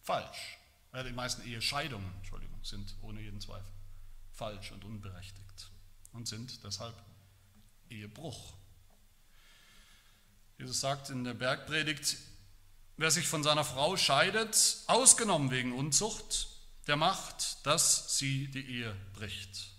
falsch. 0.02 0.60
Die 0.93 1.12
meisten 1.12 1.41
Ehescheidungen, 1.48 2.13
Entschuldigung, 2.17 2.63
sind 2.63 2.96
ohne 3.02 3.19
jeden 3.22 3.41
Zweifel 3.41 3.72
falsch 4.32 4.72
und 4.72 4.84
unberechtigt 4.84 5.72
und 6.12 6.28
sind 6.28 6.63
deshalb 6.63 6.96
Ehebruch. 7.89 8.54
Jesus 10.58 10.80
sagt 10.80 11.10
in 11.10 11.24
der 11.24 11.34
Bergpredigt, 11.34 12.17
Wer 12.96 13.10
sich 13.10 13.28
von 13.28 13.41
seiner 13.41 13.63
Frau 13.63 13.98
scheidet, 13.98 14.78
ausgenommen 14.86 15.50
wegen 15.50 15.74
Unzucht, 15.74 16.48
der 16.86 16.96
macht, 16.96 17.65
dass 17.65 18.19
sie 18.19 18.48
die 18.48 18.82
Ehe 18.82 18.96
bricht. 19.13 19.72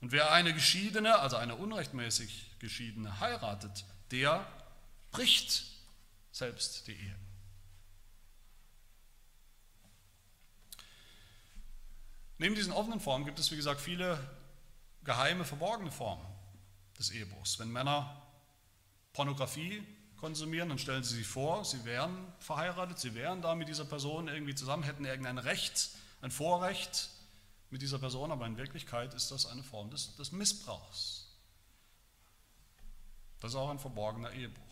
Und 0.00 0.12
wer 0.12 0.32
eine 0.32 0.54
Geschiedene, 0.54 1.18
also 1.18 1.36
eine 1.36 1.56
unrechtmäßig 1.56 2.58
Geschiedene 2.58 3.20
heiratet, 3.20 3.84
der 4.10 4.46
bricht 5.10 5.64
selbst 6.30 6.86
die 6.86 6.92
Ehe. 6.92 7.18
Neben 12.38 12.54
diesen 12.54 12.72
offenen 12.72 13.00
Formen 13.00 13.24
gibt 13.24 13.40
es, 13.40 13.50
wie 13.50 13.56
gesagt, 13.56 13.80
viele 13.80 14.18
geheime, 15.02 15.44
verborgene 15.44 15.90
Formen 15.90 16.24
des 16.96 17.10
Ehebruchs. 17.10 17.58
Wenn 17.58 17.70
Männer 17.70 18.22
Pornografie 19.12 19.82
konsumieren, 20.16 20.68
dann 20.68 20.78
stellen 20.78 21.02
Sie 21.02 21.16
sich 21.16 21.26
vor, 21.26 21.64
Sie 21.64 21.84
wären 21.84 22.32
verheiratet, 22.38 22.98
Sie 22.98 23.14
wären 23.14 23.42
da 23.42 23.56
mit 23.56 23.68
dieser 23.68 23.84
Person 23.84 24.28
irgendwie 24.28 24.54
zusammen, 24.54 24.84
hätten 24.84 25.04
irgendein 25.04 25.38
Recht, 25.38 25.90
ein 26.20 26.30
Vorrecht 26.30 27.10
mit 27.70 27.82
dieser 27.82 27.98
Person, 27.98 28.32
aber 28.32 28.46
in 28.46 28.56
Wirklichkeit 28.56 29.14
ist 29.14 29.30
das 29.30 29.46
eine 29.46 29.62
Form 29.62 29.90
des, 29.90 30.16
des 30.16 30.32
Missbrauchs. 30.32 31.26
Das 33.40 33.52
ist 33.52 33.56
auch 33.56 33.70
ein 33.70 33.78
verborgener 33.78 34.32
Ehebruch. 34.32 34.64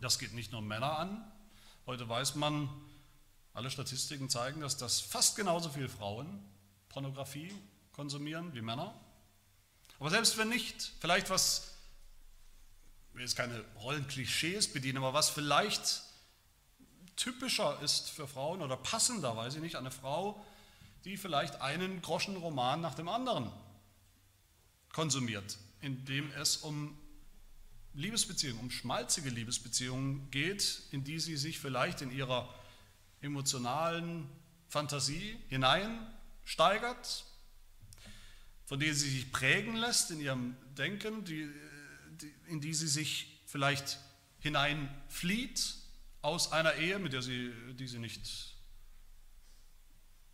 Das 0.00 0.18
geht 0.18 0.32
nicht 0.32 0.52
nur 0.52 0.62
Männer 0.62 0.98
an. 0.98 1.32
Heute 1.86 2.08
weiß 2.08 2.34
man, 2.34 2.68
alle 3.54 3.70
Statistiken 3.70 4.28
zeigen, 4.28 4.60
dass 4.60 4.76
das 4.76 5.00
fast 5.00 5.36
genauso 5.36 5.70
viele 5.70 5.88
Frauen 5.88 6.44
Pornografie 6.90 7.52
konsumieren 7.92 8.54
wie 8.54 8.60
Männer. 8.60 8.94
Aber 9.98 10.10
selbst 10.10 10.36
wenn 10.36 10.50
nicht, 10.50 10.92
vielleicht 11.00 11.30
was 11.30 11.72
will 13.14 13.22
jetzt 13.22 13.36
keine 13.36 13.64
Rollenklischees 13.80 14.72
bedienen, 14.72 14.98
aber 14.98 15.14
was 15.14 15.30
vielleicht 15.30 16.02
typischer 17.16 17.80
ist 17.80 18.10
für 18.10 18.28
Frauen 18.28 18.60
oder 18.60 18.76
passender, 18.76 19.34
weiß 19.36 19.54
ich 19.54 19.62
nicht, 19.62 19.76
eine 19.76 19.90
Frau, 19.90 20.44
die 21.06 21.16
vielleicht 21.16 21.60
einen 21.60 22.02
Groschenroman 22.02 22.80
nach 22.80 22.96
dem 22.96 23.08
anderen 23.08 23.50
konsumiert, 24.92 25.56
in 25.80 26.04
dem 26.04 26.32
es 26.32 26.56
um 26.56 26.98
Liebesbeziehungen, 27.94 28.60
um 28.60 28.70
schmalzige 28.72 29.30
Liebesbeziehungen 29.30 30.28
geht, 30.32 30.82
in 30.90 31.04
die 31.04 31.20
sie 31.20 31.36
sich 31.36 31.60
vielleicht 31.60 32.02
in 32.02 32.10
ihrer 32.10 32.52
emotionalen 33.20 34.28
Fantasie 34.68 35.38
hineinsteigert, 35.48 37.24
von 38.64 38.80
denen 38.80 38.94
sie 38.94 39.08
sich 39.08 39.30
prägen 39.30 39.76
lässt 39.76 40.10
in 40.10 40.18
ihrem 40.18 40.56
Denken, 40.76 41.24
die, 41.24 41.48
die, 42.20 42.34
in 42.48 42.60
die 42.60 42.74
sie 42.74 42.88
sich 42.88 43.40
vielleicht 43.46 44.00
hineinflieht 44.40 45.76
aus 46.20 46.50
einer 46.50 46.74
Ehe, 46.74 46.98
mit 46.98 47.12
der 47.12 47.22
sie, 47.22 47.52
die 47.78 47.86
sie 47.86 48.00
nicht 48.00 48.55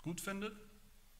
gut 0.03 0.21
findet. 0.21 0.55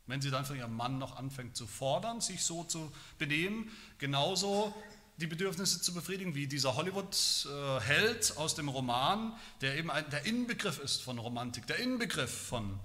Wenn 0.07 0.21
sie 0.21 0.31
dann 0.31 0.45
von 0.45 0.57
ihrem 0.57 0.75
Mann 0.75 0.99
noch 0.99 1.17
anfängt 1.17 1.57
zu 1.57 1.67
fordern, 1.67 2.21
sich 2.21 2.43
so 2.43 2.65
zu 2.65 2.93
benehmen, 3.19 3.71
genauso 3.99 4.75
die 5.19 5.27
Bedürfnisse 5.27 5.81
zu 5.81 5.95
befriedigen, 5.95 6.35
wie 6.35 6.47
dieser 6.47 6.75
Hollywood-Held 6.75 8.37
aus 8.37 8.55
dem 8.55 8.69
Roman, 8.69 9.39
der 9.61 9.77
eben 9.77 9.91
ein, 9.91 10.09
der 10.11 10.27
Inbegriff 10.27 10.81
ist 10.81 11.03
von 11.03 11.19
Romantik, 11.19 11.67
der 11.67 11.79
Inbegriff 11.79 12.49
von 12.49 12.81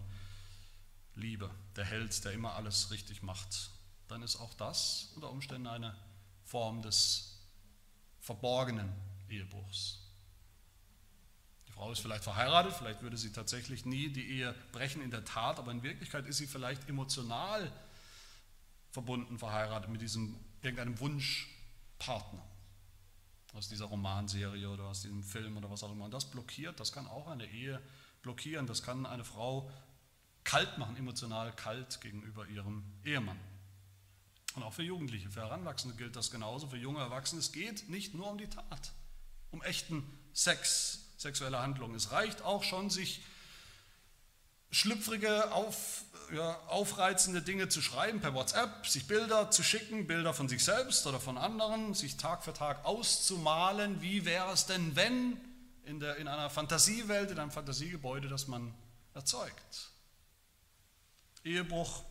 Liebe, 1.15 1.49
der 1.75 1.85
Held, 1.85 2.23
der 2.23 2.33
immer 2.33 2.53
alles 2.53 2.91
richtig 2.91 3.23
macht, 3.23 3.71
dann 4.07 4.21
ist 4.21 4.35
auch 4.35 4.53
das 4.53 5.11
unter 5.15 5.31
Umständen 5.31 5.67
eine 5.67 5.95
Form 6.43 6.81
des 6.81 7.39
verborgenen 8.19 8.93
Ehebruchs. 9.29 10.06
Frau 11.77 11.91
ist 11.91 11.99
vielleicht 11.99 12.23
verheiratet, 12.23 12.73
vielleicht 12.73 13.03
würde 13.03 13.17
sie 13.17 13.31
tatsächlich 13.31 13.85
nie 13.85 14.09
die 14.09 14.27
Ehe 14.27 14.55
brechen 14.71 14.99
in 14.99 15.11
der 15.11 15.23
Tat, 15.23 15.59
aber 15.59 15.71
in 15.71 15.83
Wirklichkeit 15.83 16.25
ist 16.25 16.37
sie 16.37 16.47
vielleicht 16.47 16.89
emotional 16.89 17.71
verbunden, 18.89 19.37
verheiratet 19.37 19.91
mit 19.91 20.01
diesem 20.01 20.39
irgendeinem 20.63 20.99
Wunschpartner 20.99 22.43
aus 23.53 23.69
dieser 23.69 23.85
Romanserie 23.85 24.67
oder 24.67 24.85
aus 24.85 25.03
diesem 25.03 25.23
Film 25.23 25.55
oder 25.55 25.69
was 25.69 25.83
auch 25.83 25.91
immer. 25.91 26.05
Und 26.05 26.15
das 26.15 26.25
blockiert, 26.25 26.79
das 26.79 26.91
kann 26.91 27.05
auch 27.05 27.27
eine 27.27 27.45
Ehe 27.45 27.79
blockieren, 28.23 28.65
das 28.65 28.81
kann 28.81 29.05
eine 29.05 29.23
Frau 29.23 29.69
kalt 30.43 30.79
machen, 30.79 30.97
emotional 30.97 31.55
kalt 31.55 32.01
gegenüber 32.01 32.47
ihrem 32.47 32.83
Ehemann. 33.05 33.39
Und 34.55 34.63
auch 34.63 34.73
für 34.73 34.81
Jugendliche, 34.81 35.29
für 35.29 35.41
Heranwachsende 35.41 35.95
gilt 35.95 36.15
das 36.15 36.31
genauso, 36.31 36.65
für 36.65 36.77
junge 36.77 37.01
Erwachsene. 37.01 37.39
Es 37.39 37.51
geht 37.51 37.87
nicht 37.87 38.15
nur 38.15 38.31
um 38.31 38.39
die 38.39 38.49
Tat, 38.49 38.93
um 39.51 39.61
echten 39.61 40.03
Sex, 40.33 41.06
sexuelle 41.17 41.59
Handlungen. 41.59 41.95
Es 41.95 42.11
reicht 42.11 42.43
auch 42.43 42.63
schon, 42.63 42.89
sich 42.89 43.23
schlüpfrige, 44.69 45.51
auf, 45.51 46.03
ja, 46.33 46.59
aufreizende 46.67 47.41
Dinge 47.41 47.69
zu 47.69 47.81
schreiben 47.81 48.21
per 48.21 48.33
WhatsApp, 48.33 48.85
sich 48.85 49.07
Bilder 49.07 49.49
zu 49.49 49.63
schicken, 49.63 50.07
Bilder 50.07 50.33
von 50.33 50.47
sich 50.47 50.63
selbst 50.63 51.07
oder 51.07 51.19
von 51.19 51.37
anderen, 51.37 51.93
sich 51.93 52.17
Tag 52.17 52.43
für 52.43 52.53
Tag 52.53 52.85
auszumalen, 52.85 54.01
wie 54.01 54.25
wäre 54.25 54.51
es 54.51 54.65
denn, 54.65 54.95
wenn 54.95 55.39
in, 55.83 55.99
der, 55.99 56.17
in 56.17 56.27
einer 56.27 56.49
Fantasiewelt, 56.49 57.31
in 57.31 57.39
einem 57.39 57.51
Fantasiegebäude, 57.51 58.27
das 58.27 58.47
man 58.47 58.73
erzeugt. 59.13 59.91
Ehebruch 61.43 62.03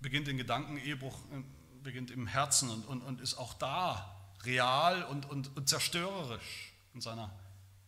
beginnt 0.00 0.26
in 0.26 0.36
Gedanken, 0.36 0.76
Ehebruch 0.76 1.16
äh, 1.30 1.42
beginnt 1.84 2.10
im 2.10 2.26
Herzen 2.26 2.68
und, 2.68 2.84
und, 2.86 3.02
und 3.02 3.20
ist 3.20 3.34
auch 3.34 3.54
da 3.54 4.16
real 4.44 5.04
und, 5.04 5.30
und 5.30 5.68
zerstörerisch 5.68 6.71
in 6.94 7.00
seiner 7.00 7.30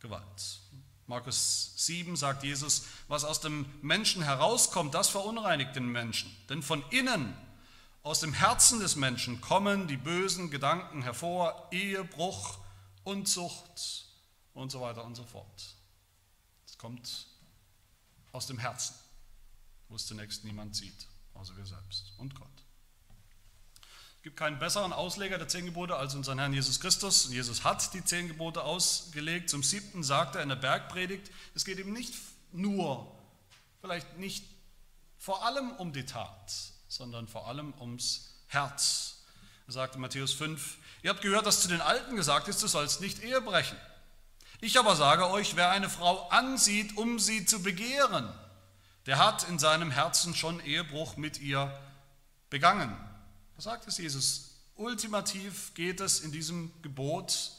Gewalt. 0.01 0.61
Markus 1.07 1.73
7 1.77 2.17
sagt 2.17 2.45
Jesus, 2.45 2.85
was 3.09 3.25
aus 3.25 3.40
dem 3.40 3.67
Menschen 3.83 4.23
herauskommt, 4.23 4.95
das 4.95 5.09
verunreinigt 5.09 5.77
den 5.77 5.87
Menschen. 5.87 6.35
Denn 6.49 6.62
von 6.62 6.83
innen, 6.90 7.37
aus 8.03 8.21
dem 8.21 8.33
Herzen 8.33 8.81
des 8.81 8.97
Menschen 8.97 9.40
kommen 9.40 9.87
die 9.87 9.97
bösen 9.97 10.51
Gedanken 10.51 11.03
hervor, 11.03 11.69
Ehebruch, 11.71 12.59
Unzucht 13.03 14.07
und 14.55 14.71
so 14.71 14.81
weiter 14.81 15.05
und 15.05 15.14
so 15.14 15.25
fort. 15.25 15.75
Es 16.67 16.79
kommt 16.79 17.27
aus 18.33 18.47
dem 18.47 18.59
Herzen 18.59 18.95
wo 19.88 19.97
es 19.97 20.07
zunächst 20.07 20.45
niemand 20.45 20.75
sieht, 20.75 21.07
außer 21.35 21.57
wir 21.57 21.67
selbst 21.67 22.12
und 22.19 22.35
Gott. 22.35 22.54
Es 24.25 24.27
gibt 24.27 24.39
keinen 24.39 24.59
besseren 24.59 24.95
Ausleger 24.95 25.37
der 25.37 25.49
zehn 25.49 25.67
Gebote 25.67 25.97
als 25.97 26.15
unseren 26.15 26.39
Herrn 26.39 26.55
Jesus 26.55 26.81
Christus. 26.81 27.29
Jesus 27.31 27.63
hat 27.63 27.93
die 27.93 28.03
zehn 28.03 28.27
Gebote 28.27 28.63
ausgelegt. 28.63 29.51
Zum 29.51 29.63
siebten 29.63 30.03
sagt 30.03 30.35
er 30.35 30.43
in 30.43 30.49
der 30.49 30.57
Bergpredigt, 30.57 31.31
es 31.55 31.67
geht 31.67 31.79
ihm 31.79 31.93
nicht 31.93 32.15
nur, 32.51 33.15
vielleicht 33.83 34.17
nicht 34.17 34.47
vor 35.19 35.45
allem 35.45 35.73
um 35.73 35.93
die 35.93 36.07
Tat, 36.07 36.55
sondern 36.89 37.29
vor 37.29 37.49
allem 37.49 37.75
ums 37.79 38.35
Herz. 38.47 39.25
Er 39.67 39.75
sagt 39.75 39.97
in 39.97 40.01
Matthäus 40.01 40.33
5, 40.33 40.79
ihr 41.03 41.11
habt 41.11 41.21
gehört, 41.21 41.45
dass 41.45 41.61
zu 41.61 41.69
den 41.69 41.83
Alten 41.83 42.17
gesagt 42.17 42.49
ist, 42.49 42.63
du 42.63 42.67
sollst 42.67 43.03
nicht 43.03 43.23
Ehe 43.23 43.43
brechen. 43.43 43.77
Ich 44.63 44.79
aber 44.79 44.97
sage 44.97 45.29
euch, 45.29 45.55
wer 45.55 45.69
eine 45.69 45.91
Frau 45.91 46.31
ansieht, 46.31 46.97
um 46.97 47.19
sie 47.19 47.45
zu 47.45 47.63
begehren, 47.63 48.33
der 49.05 49.19
hat 49.19 49.47
in 49.51 49.59
seinem 49.59 49.91
Herzen 49.91 50.35
schon 50.35 50.61
Ehebruch 50.61 51.19
mit 51.19 51.43
ihr 51.43 51.79
begangen. 52.49 52.97
Was 53.57 53.64
sagt 53.64 53.87
es 53.87 53.99
Jesus? 53.99 54.51
Ultimativ 54.77 55.73
geht 55.75 56.01
es 56.01 56.21
in 56.21 56.33
diesem 56.33 56.73
Gebot, 56.83 57.53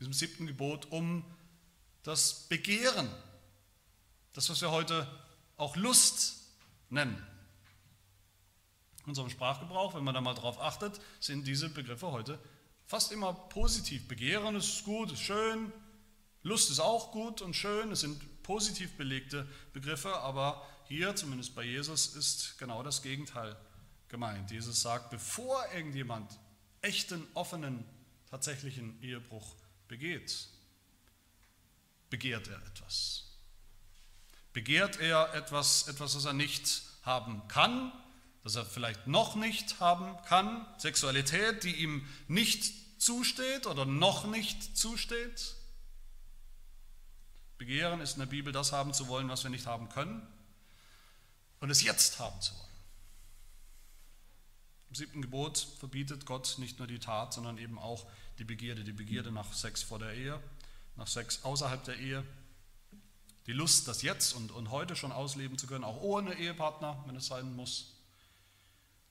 diesem 0.00 0.12
siebten 0.12 0.46
Gebot, 0.46 0.86
um 0.90 1.24
das 2.02 2.48
Begehren. 2.48 3.08
Das, 4.32 4.50
was 4.50 4.60
wir 4.60 4.70
heute 4.70 5.06
auch 5.56 5.76
Lust 5.76 6.36
nennen. 6.90 7.24
In 9.04 9.10
unserem 9.10 9.30
Sprachgebrauch, 9.30 9.94
wenn 9.94 10.02
man 10.02 10.14
da 10.14 10.20
mal 10.20 10.34
drauf 10.34 10.60
achtet, 10.60 11.00
sind 11.20 11.46
diese 11.46 11.68
Begriffe 11.68 12.10
heute 12.10 12.38
fast 12.86 13.12
immer 13.12 13.32
positiv. 13.32 14.08
Begehren 14.08 14.56
ist 14.56 14.84
gut, 14.84 15.12
ist 15.12 15.22
schön, 15.22 15.72
Lust 16.42 16.70
ist 16.70 16.80
auch 16.80 17.12
gut 17.12 17.42
und 17.42 17.54
schön, 17.54 17.92
es 17.92 18.00
sind 18.00 18.42
positiv 18.42 18.96
belegte 18.96 19.48
Begriffe, 19.72 20.16
aber 20.18 20.66
hier, 20.88 21.14
zumindest 21.16 21.54
bei 21.54 21.64
Jesus, 21.64 22.14
ist 22.14 22.58
genau 22.58 22.82
das 22.82 23.02
Gegenteil 23.02 23.56
gemeint. 24.08 24.50
Jesus 24.50 24.80
sagt, 24.80 25.10
bevor 25.10 25.64
irgendjemand 25.74 26.38
echten, 26.80 27.26
offenen, 27.34 27.84
tatsächlichen 28.30 29.00
Ehebruch 29.02 29.54
begeht, 29.88 30.48
begehrt 32.10 32.48
er 32.48 32.64
etwas. 32.66 33.24
Begehrt 34.52 35.00
er 35.00 35.34
etwas, 35.34 35.88
etwas, 35.88 36.14
das 36.14 36.24
er 36.24 36.32
nicht 36.32 36.82
haben 37.02 37.46
kann, 37.48 37.92
das 38.42 38.54
er 38.54 38.64
vielleicht 38.64 39.06
noch 39.06 39.34
nicht 39.34 39.80
haben 39.80 40.16
kann, 40.24 40.66
Sexualität, 40.78 41.64
die 41.64 41.74
ihm 41.74 42.06
nicht 42.28 42.72
zusteht 43.00 43.66
oder 43.66 43.84
noch 43.84 44.26
nicht 44.26 44.76
zusteht. 44.76 45.56
Begehren 47.58 48.00
ist 48.00 48.14
in 48.14 48.20
der 48.20 48.26
Bibel 48.26 48.52
das 48.52 48.72
haben 48.72 48.94
zu 48.94 49.08
wollen, 49.08 49.28
was 49.28 49.42
wir 49.42 49.50
nicht 49.50 49.66
haben 49.66 49.88
können 49.88 50.26
und 51.60 51.70
es 51.70 51.82
jetzt 51.82 52.18
haben 52.18 52.40
zu 52.40 52.54
wollen. 52.54 52.65
Im 54.88 54.94
siebten 54.94 55.22
Gebot 55.22 55.58
verbietet 55.78 56.26
Gott 56.26 56.56
nicht 56.58 56.78
nur 56.78 56.86
die 56.86 56.98
Tat, 56.98 57.34
sondern 57.34 57.58
eben 57.58 57.78
auch 57.78 58.06
die 58.38 58.44
Begierde, 58.44 58.84
die 58.84 58.92
Begierde 58.92 59.32
nach 59.32 59.52
Sex 59.52 59.82
vor 59.82 59.98
der 59.98 60.14
Ehe, 60.14 60.42
nach 60.96 61.06
Sex 61.06 61.42
außerhalb 61.42 61.82
der 61.84 61.98
Ehe, 61.98 62.24
die 63.46 63.52
Lust, 63.52 63.86
das 63.88 64.02
jetzt 64.02 64.34
und, 64.34 64.50
und 64.50 64.70
heute 64.70 64.96
schon 64.96 65.12
ausleben 65.12 65.58
zu 65.58 65.66
können, 65.66 65.84
auch 65.84 66.00
ohne 66.00 66.34
Ehepartner, 66.34 67.02
wenn 67.06 67.16
es 67.16 67.26
sein 67.26 67.54
muss, 67.54 67.92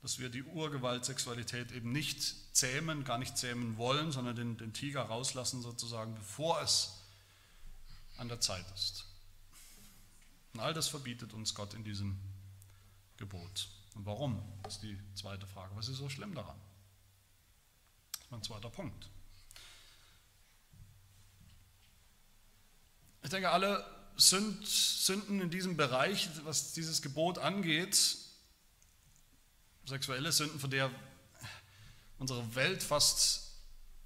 dass 0.01 0.19
wir 0.19 0.29
die 0.29 0.43
Urgewalt 0.43 1.05
Sexualität 1.05 1.71
eben 1.71 1.91
nicht 1.91 2.35
zähmen, 2.55 3.05
gar 3.05 3.17
nicht 3.17 3.37
zähmen 3.37 3.77
wollen, 3.77 4.11
sondern 4.11 4.35
den, 4.35 4.57
den 4.57 4.73
Tiger 4.73 5.01
rauslassen 5.03 5.61
sozusagen, 5.61 6.13
bevor 6.15 6.61
es 6.61 7.01
an 8.17 8.27
der 8.27 8.39
Zeit 8.39 8.65
ist. 8.75 9.05
Und 10.53 10.59
all 10.59 10.73
das 10.73 10.87
verbietet 10.87 11.33
uns 11.33 11.55
Gott 11.55 11.73
in 11.73 11.83
diesem 11.83 12.17
Gebot. 13.17 13.67
Und 13.95 14.05
warum, 14.05 14.41
ist 14.67 14.83
die 14.83 14.99
zweite 15.15 15.47
Frage. 15.47 15.75
Was 15.75 15.87
ist 15.87 15.97
so 15.97 16.09
schlimm 16.09 16.35
daran? 16.35 16.59
Das 18.11 18.21
ist 18.21 18.31
mein 18.31 18.43
zweiter 18.43 18.69
Punkt. 18.69 19.09
Ich 23.23 23.29
denke, 23.29 23.49
alle 23.49 23.83
Sünden 24.17 25.41
in 25.41 25.49
diesem 25.49 25.75
Bereich, 25.75 26.29
was 26.43 26.73
dieses 26.73 27.01
Gebot 27.01 27.39
angeht, 27.39 28.17
sexuelle 29.85 30.31
Sünden, 30.31 30.59
von 30.59 30.69
der 30.69 30.91
unsere 32.17 32.55
Welt 32.55 32.83
fast 32.83 33.55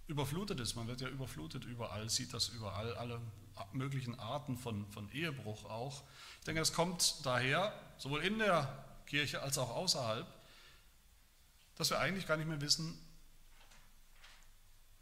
überflutet 0.07 0.59
ist. 0.59 0.75
Man 0.75 0.87
wird 0.87 1.01
ja 1.01 1.07
überflutet 1.07 1.65
überall, 1.65 2.09
sieht 2.09 2.33
das 2.33 2.49
überall, 2.49 2.95
alle 2.95 3.21
möglichen 3.73 4.17
Arten 4.19 4.57
von, 4.57 4.89
von 4.91 5.11
Ehebruch 5.11 5.65
auch. 5.65 6.03
Ich 6.39 6.45
denke, 6.45 6.61
es 6.61 6.73
kommt 6.73 7.25
daher, 7.25 7.73
sowohl 7.97 8.23
in 8.23 8.39
der 8.39 8.88
Kirche 9.09 9.41
als 9.41 9.57
auch 9.57 9.71
außerhalb, 9.71 10.25
dass 11.75 11.89
wir 11.89 11.99
eigentlich 11.99 12.27
gar 12.27 12.37
nicht 12.37 12.47
mehr 12.47 12.61
wissen, 12.61 12.97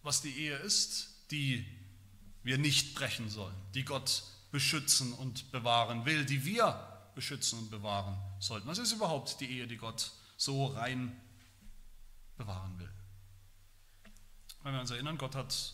was 0.02 0.22
die 0.22 0.36
Ehe 0.36 0.56
ist, 0.58 1.10
die 1.32 1.66
wir 2.44 2.58
nicht 2.58 2.96
brechen 2.96 3.30
sollen, 3.30 3.56
die 3.74 3.84
Gott 3.84 4.24
beschützen 4.52 5.12
und 5.14 5.52
bewahren 5.52 6.06
will, 6.06 6.26
die 6.26 6.46
wir 6.46 6.98
beschützen 7.14 7.60
und 7.60 7.70
bewahren 7.70 8.18
sollten. 8.40 8.68
Was 8.68 8.78
ist 8.78 8.94
überhaupt 8.94 9.42
die 9.42 9.52
Ehe, 9.52 9.68
die 9.68 9.78
Gott 9.78 10.12
so 10.38 10.68
rein 10.68 11.20
bewahren 12.38 12.80
will? 12.80 12.90
Wenn 14.64 14.74
wir 14.74 14.80
uns 14.80 14.92
erinnern, 14.92 15.18
Gott 15.18 15.36
hat 15.36 15.74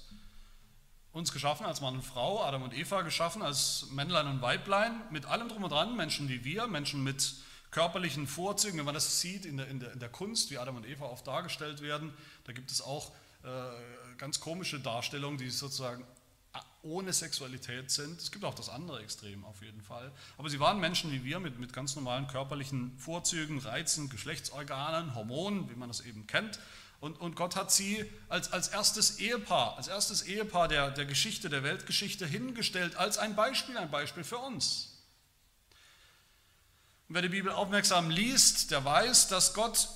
uns 1.12 1.32
geschaffen 1.32 1.68
als 1.68 1.82
Mann 1.82 1.96
und 1.96 2.02
Frau, 2.02 2.44
Adam 2.44 2.64
und 2.64 2.74
Eva 2.74 3.04
geschaffen 3.04 3.44
als 3.44 3.88
Männlein 3.92 4.26
und 4.26 4.42
Weiblein, 4.42 5.00
mit 5.12 5.26
allem 5.26 5.48
drum 5.50 5.64
und 5.64 5.70
dran, 5.70 5.96
Menschen 5.96 6.28
wie 6.28 6.44
wir, 6.44 6.66
Menschen 6.66 7.04
mit 7.04 7.36
körperlichen 7.74 8.28
Vorzügen, 8.28 8.78
wenn 8.78 8.86
man 8.86 8.94
das 8.94 9.20
sieht 9.20 9.46
in 9.46 9.58
der, 9.58 9.68
in 9.68 9.80
der, 9.80 9.92
in 9.92 10.00
der 10.00 10.10
Kunst, 10.10 10.52
wie 10.52 10.58
Adam 10.58 10.78
und 10.78 10.88
Eva 10.88 11.06
oft 11.06 11.28
dargestellt 11.28 11.82
werden, 11.82 12.14
da 12.46 12.54
gibt 12.54 12.72
es 12.72 12.82
auch 12.82 13.12
äh, 13.44 13.48
ganz 14.18 14.40
komische 14.40 14.80
Darstellungen, 14.80 15.38
die 15.38 15.50
sozusagen 15.50 16.06
ohne 16.84 17.14
Sexualität 17.14 17.90
sind. 17.90 18.20
Es 18.20 18.32
gibt 18.32 18.46
auch 18.46 18.54
das 18.54 18.70
andere 18.70 19.02
Extrem 19.02 19.44
auf 19.46 19.62
jeden 19.64 19.82
Fall. 19.82 20.12
Aber 20.38 20.50
sie 20.50 20.60
waren 20.60 20.80
Menschen 20.80 21.12
wie 21.12 21.24
wir 21.24 21.40
mit, 21.40 21.58
mit 21.58 21.74
ganz 21.74 21.96
normalen 21.96 22.28
körperlichen 22.28 22.96
Vorzügen, 22.98 23.60
Reizen, 23.60 24.10
Geschlechtsorganen, 24.10 25.16
Hormonen, 25.16 25.70
wie 25.70 25.76
man 25.76 25.88
das 25.88 26.02
eben 26.02 26.28
kennt. 26.28 26.60
Und, 27.00 27.20
und 27.20 27.36
Gott 27.36 27.56
hat 27.56 27.72
sie 27.72 28.06
als, 28.30 28.54
als 28.54 28.68
erstes 28.68 29.20
Ehepaar, 29.20 29.78
als 29.78 29.88
erstes 29.88 30.22
Ehepaar 30.24 30.68
der, 30.68 30.92
der 30.92 31.06
Geschichte, 31.06 31.50
der 31.50 31.64
Weltgeschichte 31.64 32.26
hingestellt, 32.26 32.96
als 32.98 33.18
ein 33.18 33.36
Beispiel, 33.36 33.78
ein 33.78 33.92
Beispiel 33.92 34.24
für 34.24 34.38
uns. 34.38 34.93
Und 37.08 37.16
wer 37.16 37.22
die 37.22 37.30
Bibel 37.30 37.52
aufmerksam 37.52 38.10
liest, 38.10 38.72
der 38.72 38.84
weiß, 38.86 39.28
dass 39.28 39.54
Gott 39.54 39.90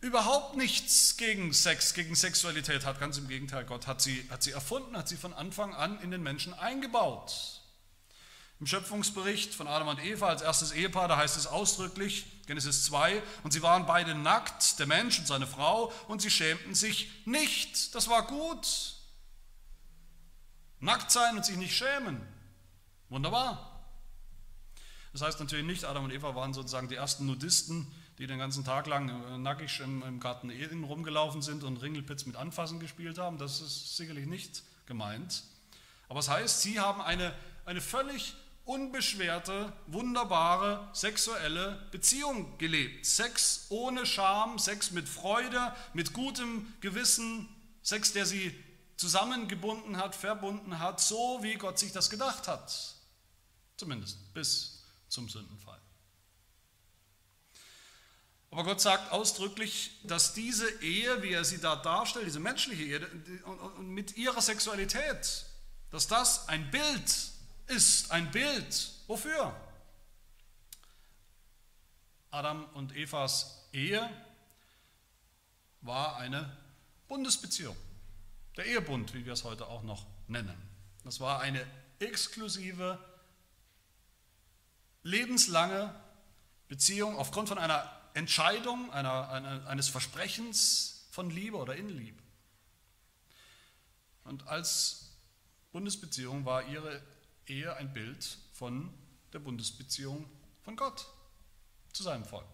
überhaupt 0.00 0.56
nichts 0.56 1.16
gegen 1.16 1.52
Sex, 1.52 1.94
gegen 1.94 2.14
Sexualität 2.14 2.84
hat. 2.84 3.00
Ganz 3.00 3.18
im 3.18 3.28
Gegenteil, 3.28 3.64
Gott 3.64 3.86
hat 3.86 4.00
sie, 4.00 4.26
hat 4.30 4.42
sie 4.42 4.52
erfunden, 4.52 4.96
hat 4.96 5.08
sie 5.08 5.16
von 5.16 5.32
Anfang 5.34 5.74
an 5.74 6.00
in 6.00 6.10
den 6.10 6.22
Menschen 6.22 6.54
eingebaut. 6.54 7.62
Im 8.58 8.66
Schöpfungsbericht 8.66 9.52
von 9.52 9.66
Adam 9.66 9.88
und 9.88 10.02
Eva 10.02 10.28
als 10.28 10.40
erstes 10.40 10.72
Ehepaar, 10.72 11.08
da 11.08 11.18
heißt 11.18 11.36
es 11.36 11.46
ausdrücklich, 11.46 12.24
Genesis 12.46 12.84
2, 12.84 13.22
und 13.42 13.52
sie 13.52 13.60
waren 13.60 13.84
beide 13.84 14.14
nackt, 14.14 14.78
der 14.78 14.86
Mensch 14.86 15.18
und 15.18 15.26
seine 15.26 15.46
Frau, 15.46 15.92
und 16.08 16.22
sie 16.22 16.30
schämten 16.30 16.74
sich 16.74 17.10
nicht. 17.26 17.94
Das 17.94 18.08
war 18.08 18.26
gut. 18.26 18.94
Nackt 20.80 21.10
sein 21.10 21.36
und 21.36 21.44
sich 21.44 21.56
nicht 21.56 21.76
schämen. 21.76 22.26
Wunderbar. 23.10 23.75
Das 25.16 25.22
heißt 25.22 25.40
natürlich 25.40 25.64
nicht, 25.64 25.86
Adam 25.86 26.04
und 26.04 26.12
Eva 26.12 26.34
waren 26.34 26.52
sozusagen 26.52 26.90
die 26.90 26.94
ersten 26.94 27.24
Nudisten, 27.24 27.90
die 28.18 28.26
den 28.26 28.38
ganzen 28.38 28.66
Tag 28.66 28.86
lang 28.86 29.08
äh, 29.08 29.38
nackig 29.38 29.80
im, 29.80 30.20
Garten 30.20 30.50
Eden 30.50 30.84
rumgelaufen 30.84 31.40
sind 31.40 31.64
und 31.64 31.78
Ringelpitz 31.78 32.26
mit 32.26 32.36
Anfassen 32.36 32.80
gespielt 32.80 33.16
haben. 33.16 33.38
Das 33.38 33.62
ist 33.62 33.96
sicherlich 33.96 34.26
nicht 34.26 34.62
gemeint. 34.84 35.44
Aber 36.10 36.18
es 36.18 36.26
das 36.26 36.34
heißt, 36.34 36.60
sie 36.60 36.80
haben 36.80 37.00
eine, 37.00 37.32
eine 37.64 37.80
völlig 37.80 38.34
unbeschwerte, 38.66 39.72
wunderbare 39.86 40.86
sexuelle 40.92 41.88
Beziehung 41.92 42.58
gelebt. 42.58 43.06
Sex 43.06 43.68
ohne 43.70 44.04
Scham, 44.04 44.58
Sex 44.58 44.90
mit 44.90 45.08
Freude, 45.08 45.72
mit 45.94 46.12
gutem 46.12 46.74
Gewissen, 46.82 47.48
Sex, 47.82 48.12
der 48.12 48.26
sie 48.26 48.54
zusammengebunden 48.98 49.96
hat, 49.96 50.14
verbunden 50.14 50.78
hat, 50.78 51.00
so 51.00 51.38
wie 51.40 51.54
Gott 51.54 51.78
sich 51.78 51.92
das 51.92 52.10
gedacht 52.10 52.48
hat. 52.48 52.94
Zumindest 53.78 54.34
bis 54.34 54.75
zum 55.08 55.28
Sündenfall. 55.28 55.80
Aber 58.50 58.64
Gott 58.64 58.80
sagt 58.80 59.12
ausdrücklich, 59.12 59.90
dass 60.04 60.32
diese 60.32 60.68
Ehe, 60.80 61.22
wie 61.22 61.32
er 61.32 61.44
sie 61.44 61.58
da 61.58 61.76
darstellt, 61.76 62.26
diese 62.26 62.40
menschliche 62.40 62.82
Ehe 62.82 63.06
und 63.44 63.88
mit 63.88 64.16
ihrer 64.16 64.40
Sexualität, 64.40 65.44
dass 65.90 66.06
das 66.06 66.48
ein 66.48 66.70
Bild 66.70 67.30
ist, 67.66 68.10
ein 68.10 68.30
Bild. 68.30 68.92
Wofür? 69.08 69.54
Adam 72.30 72.64
und 72.74 72.94
Evas 72.96 73.68
Ehe 73.72 74.08
war 75.82 76.16
eine 76.16 76.56
Bundesbeziehung, 77.08 77.76
der 78.56 78.66
Ehebund, 78.66 79.14
wie 79.14 79.24
wir 79.24 79.32
es 79.32 79.44
heute 79.44 79.66
auch 79.66 79.82
noch 79.82 80.06
nennen. 80.28 80.56
Das 81.04 81.20
war 81.20 81.40
eine 81.40 81.64
exklusive 81.98 82.98
lebenslange 85.06 85.94
Beziehung 86.68 87.16
aufgrund 87.16 87.48
von 87.48 87.58
einer 87.58 87.90
Entscheidung, 88.14 88.90
einer, 88.92 89.66
eines 89.68 89.88
Versprechens 89.88 91.06
von 91.10 91.30
Liebe 91.30 91.56
oder 91.56 91.76
in 91.76 91.88
Liebe. 91.88 92.22
Und 94.24 94.46
als 94.48 95.12
Bundesbeziehung 95.72 96.44
war 96.44 96.66
ihre 96.66 97.00
Ehe 97.46 97.76
ein 97.76 97.92
Bild 97.92 98.38
von 98.52 98.92
der 99.32 99.38
Bundesbeziehung 99.38 100.28
von 100.64 100.74
Gott 100.74 101.06
zu 101.92 102.02
seinem 102.02 102.24
Volk. 102.24 102.46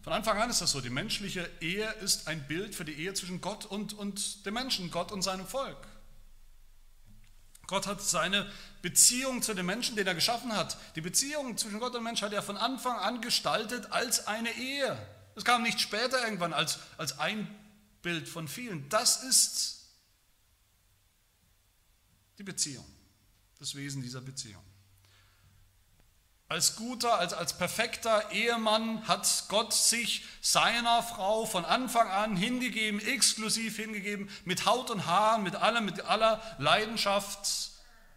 Von 0.00 0.12
Anfang 0.12 0.40
an 0.40 0.48
ist 0.48 0.62
das 0.62 0.70
so. 0.70 0.80
Die 0.80 0.90
menschliche 0.90 1.50
Ehe 1.60 1.90
ist 1.94 2.28
ein 2.28 2.46
Bild 2.46 2.74
für 2.74 2.84
die 2.84 2.94
Ehe 2.94 3.12
zwischen 3.12 3.40
Gott 3.40 3.66
und, 3.66 3.92
und 3.92 4.46
dem 4.46 4.54
Menschen, 4.54 4.90
Gott 4.90 5.12
und 5.12 5.22
seinem 5.22 5.46
Volk. 5.46 5.87
Gott 7.68 7.86
hat 7.86 8.02
seine 8.02 8.50
Beziehung 8.80 9.42
zu 9.42 9.54
den 9.54 9.66
Menschen, 9.66 9.94
den 9.94 10.06
er 10.06 10.14
geschaffen 10.14 10.56
hat, 10.56 10.76
die 10.96 11.02
Beziehung 11.02 11.56
zwischen 11.56 11.78
Gott 11.78 11.94
und 11.94 12.02
Mensch 12.02 12.22
hat 12.22 12.32
er 12.32 12.42
von 12.42 12.56
Anfang 12.56 12.96
an 12.96 13.20
gestaltet 13.20 13.92
als 13.92 14.26
eine 14.26 14.50
Ehe. 14.56 14.98
Das 15.34 15.44
kam 15.44 15.62
nicht 15.62 15.78
später 15.78 16.24
irgendwann 16.24 16.54
als, 16.54 16.78
als 16.96 17.18
ein 17.18 17.46
Bild 18.00 18.26
von 18.26 18.48
vielen. 18.48 18.88
Das 18.88 19.22
ist 19.22 19.84
die 22.38 22.42
Beziehung, 22.42 22.86
das 23.58 23.74
Wesen 23.74 24.00
dieser 24.00 24.22
Beziehung. 24.22 24.64
Als 26.48 26.76
guter, 26.76 27.18
als, 27.18 27.34
als 27.34 27.58
perfekter 27.58 28.30
Ehemann 28.32 29.06
hat 29.06 29.44
Gott 29.48 29.74
sich 29.74 30.24
seiner 30.40 31.02
Frau 31.02 31.44
von 31.44 31.66
Anfang 31.66 32.08
an 32.08 32.36
hingegeben, 32.36 33.00
exklusiv 33.00 33.76
hingegeben, 33.76 34.30
mit 34.46 34.64
Haut 34.64 34.90
und 34.90 35.04
Haaren, 35.04 35.42
mit 35.42 35.56
allem, 35.56 35.84
mit 35.84 36.06
aller 36.06 36.40
Leidenschaft, 36.58 37.70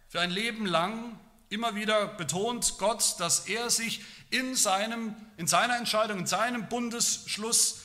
für 0.08 0.20
ein 0.20 0.30
Leben 0.30 0.64
lang. 0.64 1.18
Immer 1.50 1.74
wieder 1.74 2.06
betont 2.06 2.78
Gott, 2.78 3.16
dass 3.18 3.40
er 3.48 3.68
sich 3.68 4.02
in, 4.30 4.54
seinem, 4.54 5.14
in 5.36 5.46
seiner 5.46 5.76
Entscheidung, 5.76 6.20
in 6.20 6.26
seinem 6.26 6.68
Bundesschluss 6.70 7.82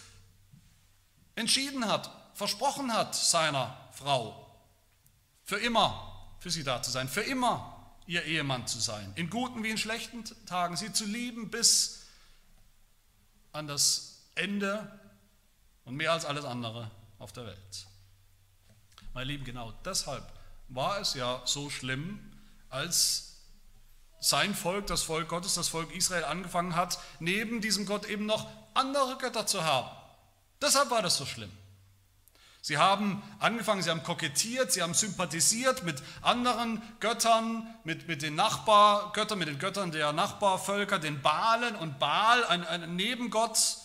entschieden 1.35 1.89
hat, 1.89 2.09
versprochen 2.33 2.93
hat 2.93 3.15
seiner 3.15 3.75
Frau, 3.91 4.49
für 5.43 5.57
immer 5.57 6.07
für 6.39 6.51
sie 6.51 6.63
da 6.63 6.81
zu 6.81 6.91
sein, 6.91 7.09
für 7.09 7.21
immer 7.21 7.76
ihr 8.07 8.23
Ehemann 8.23 8.65
zu 8.67 8.79
sein, 8.79 9.11
in 9.15 9.29
guten 9.29 9.63
wie 9.63 9.69
in 9.69 9.77
schlechten 9.77 10.23
Tagen, 10.45 10.75
sie 10.77 10.91
zu 10.93 11.05
lieben 11.05 11.51
bis 11.51 12.03
an 13.51 13.67
das 13.67 14.21
Ende 14.35 14.99
und 15.85 15.95
mehr 15.95 16.13
als 16.13 16.25
alles 16.25 16.45
andere 16.45 16.89
auf 17.19 17.33
der 17.33 17.45
Welt. 17.45 17.87
Meine 19.13 19.31
Lieben, 19.31 19.43
genau 19.43 19.71
deshalb 19.83 20.23
war 20.69 20.99
es 20.99 21.13
ja 21.13 21.41
so 21.45 21.69
schlimm, 21.69 22.19
als 22.69 23.37
sein 24.19 24.55
Volk, 24.55 24.87
das 24.87 25.03
Volk 25.03 25.29
Gottes, 25.29 25.53
das 25.55 25.67
Volk 25.67 25.93
Israel 25.95 26.25
angefangen 26.25 26.75
hat, 26.75 26.99
neben 27.19 27.61
diesem 27.61 27.85
Gott 27.85 28.05
eben 28.05 28.25
noch 28.25 28.49
andere 28.73 29.17
Götter 29.17 29.45
zu 29.45 29.63
haben. 29.63 29.89
Deshalb 30.61 30.89
war 30.89 31.01
das 31.01 31.17
so 31.17 31.25
schlimm. 31.25 31.51
Sie 32.67 32.77
haben 32.77 33.23
angefangen, 33.39 33.81
sie 33.81 33.89
haben 33.89 34.03
kokettiert, 34.03 34.73
sie 34.73 34.81
haben 34.81 34.93
sympathisiert 34.93 35.83
mit 35.83 36.03
anderen 36.21 36.81
Göttern, 36.99 37.65
mit, 37.85 38.09
mit 38.09 38.21
den 38.21 38.35
Nachbargöttern, 38.35 39.39
mit 39.39 39.47
den 39.47 39.57
Göttern 39.57 39.93
der 39.93 40.11
Nachbarvölker, 40.11 40.99
den 40.99 41.21
Baalen 41.21 41.77
und 41.77 41.97
Baal, 41.97 42.43
ein, 42.43 42.67
ein 42.67 42.97
Nebengott, 42.97 43.77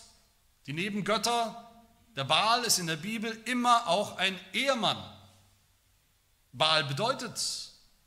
die 0.67 0.73
Nebengötter. 0.73 1.71
Der 2.17 2.25
Baal 2.25 2.65
ist 2.65 2.77
in 2.77 2.87
der 2.87 2.97
Bibel 2.97 3.31
immer 3.45 3.87
auch 3.87 4.17
ein 4.17 4.37
Ehemann. 4.51 5.01
Baal 6.51 6.83
bedeutet 6.83 7.39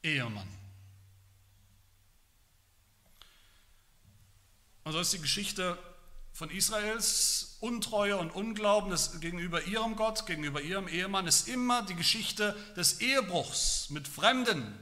Ehemann. 0.02 0.58
Und 4.84 4.92
so 4.92 5.00
ist 5.00 5.14
die 5.14 5.22
Geschichte 5.22 5.78
von 6.36 6.50
Israels 6.50 7.56
Untreue 7.60 8.18
und 8.18 8.30
Unglauben 8.30 8.94
gegenüber 9.20 9.64
ihrem 9.64 9.96
Gott, 9.96 10.26
gegenüber 10.26 10.60
ihrem 10.60 10.86
Ehemann, 10.86 11.26
ist 11.26 11.48
immer 11.48 11.80
die 11.82 11.94
Geschichte 11.94 12.54
des 12.76 13.00
Ehebruchs 13.00 13.88
mit 13.88 14.06
fremden 14.06 14.78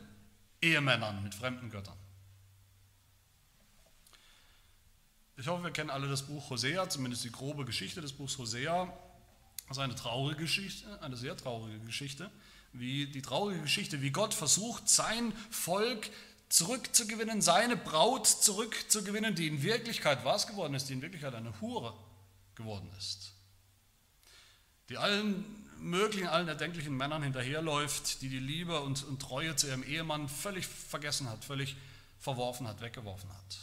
Ehemännern, 0.60 1.22
mit 1.22 1.32
fremden 1.32 1.70
Göttern. 1.70 1.96
Ich 5.36 5.46
hoffe, 5.46 5.62
wir 5.62 5.70
kennen 5.70 5.90
alle 5.90 6.08
das 6.08 6.22
Buch 6.22 6.50
Hosea, 6.50 6.88
zumindest 6.88 7.22
die 7.22 7.30
grobe 7.30 7.64
Geschichte 7.64 8.00
des 8.00 8.12
Buchs 8.12 8.36
Hosea. 8.36 8.92
Das 9.68 9.76
ist 9.76 9.82
eine 9.82 9.94
traurige 9.94 10.40
Geschichte, 10.40 11.00
eine 11.02 11.16
sehr 11.16 11.36
traurige 11.36 11.78
Geschichte, 11.86 12.32
wie 12.72 13.06
die 13.06 13.22
traurige 13.22 13.60
Geschichte, 13.60 14.02
wie 14.02 14.10
Gott 14.10 14.34
versucht, 14.34 14.88
sein 14.88 15.32
Volk 15.50 16.10
zurückzugewinnen, 16.48 17.42
seine 17.42 17.76
Braut 17.76 18.26
zurückzugewinnen, 18.26 19.34
die 19.34 19.48
in 19.48 19.62
Wirklichkeit 19.62 20.24
was 20.24 20.46
geworden 20.46 20.74
ist, 20.74 20.88
die 20.88 20.92
in 20.92 21.02
Wirklichkeit 21.02 21.34
eine 21.34 21.60
Hure 21.60 21.94
geworden 22.54 22.90
ist. 22.98 23.32
Die 24.88 24.98
allen 24.98 25.44
möglichen, 25.78 26.28
allen 26.28 26.48
erdenklichen 26.48 26.96
Männern 26.96 27.22
hinterherläuft, 27.22 28.22
die 28.22 28.28
die 28.28 28.38
Liebe 28.38 28.80
und, 28.80 29.02
und 29.04 29.20
Treue 29.20 29.56
zu 29.56 29.66
ihrem 29.66 29.82
Ehemann 29.82 30.28
völlig 30.28 30.66
vergessen 30.66 31.28
hat, 31.28 31.44
völlig 31.44 31.76
verworfen 32.18 32.68
hat, 32.68 32.80
weggeworfen 32.80 33.32
hat. 33.32 33.58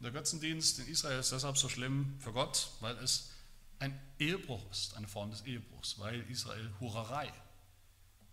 Der 0.00 0.10
Götzendienst 0.10 0.78
in 0.78 0.88
Israel 0.88 1.20
ist 1.20 1.30
deshalb 1.30 1.58
so 1.58 1.68
schlimm 1.68 2.16
für 2.20 2.32
Gott, 2.32 2.70
weil 2.80 2.96
es 2.98 3.30
ein 3.78 3.98
Ehebruch 4.18 4.70
ist, 4.70 4.96
eine 4.96 5.08
Form 5.08 5.30
des 5.30 5.42
Ehebruchs, 5.42 5.98
weil 5.98 6.22
Israel 6.30 6.70
Hurerei 6.80 7.30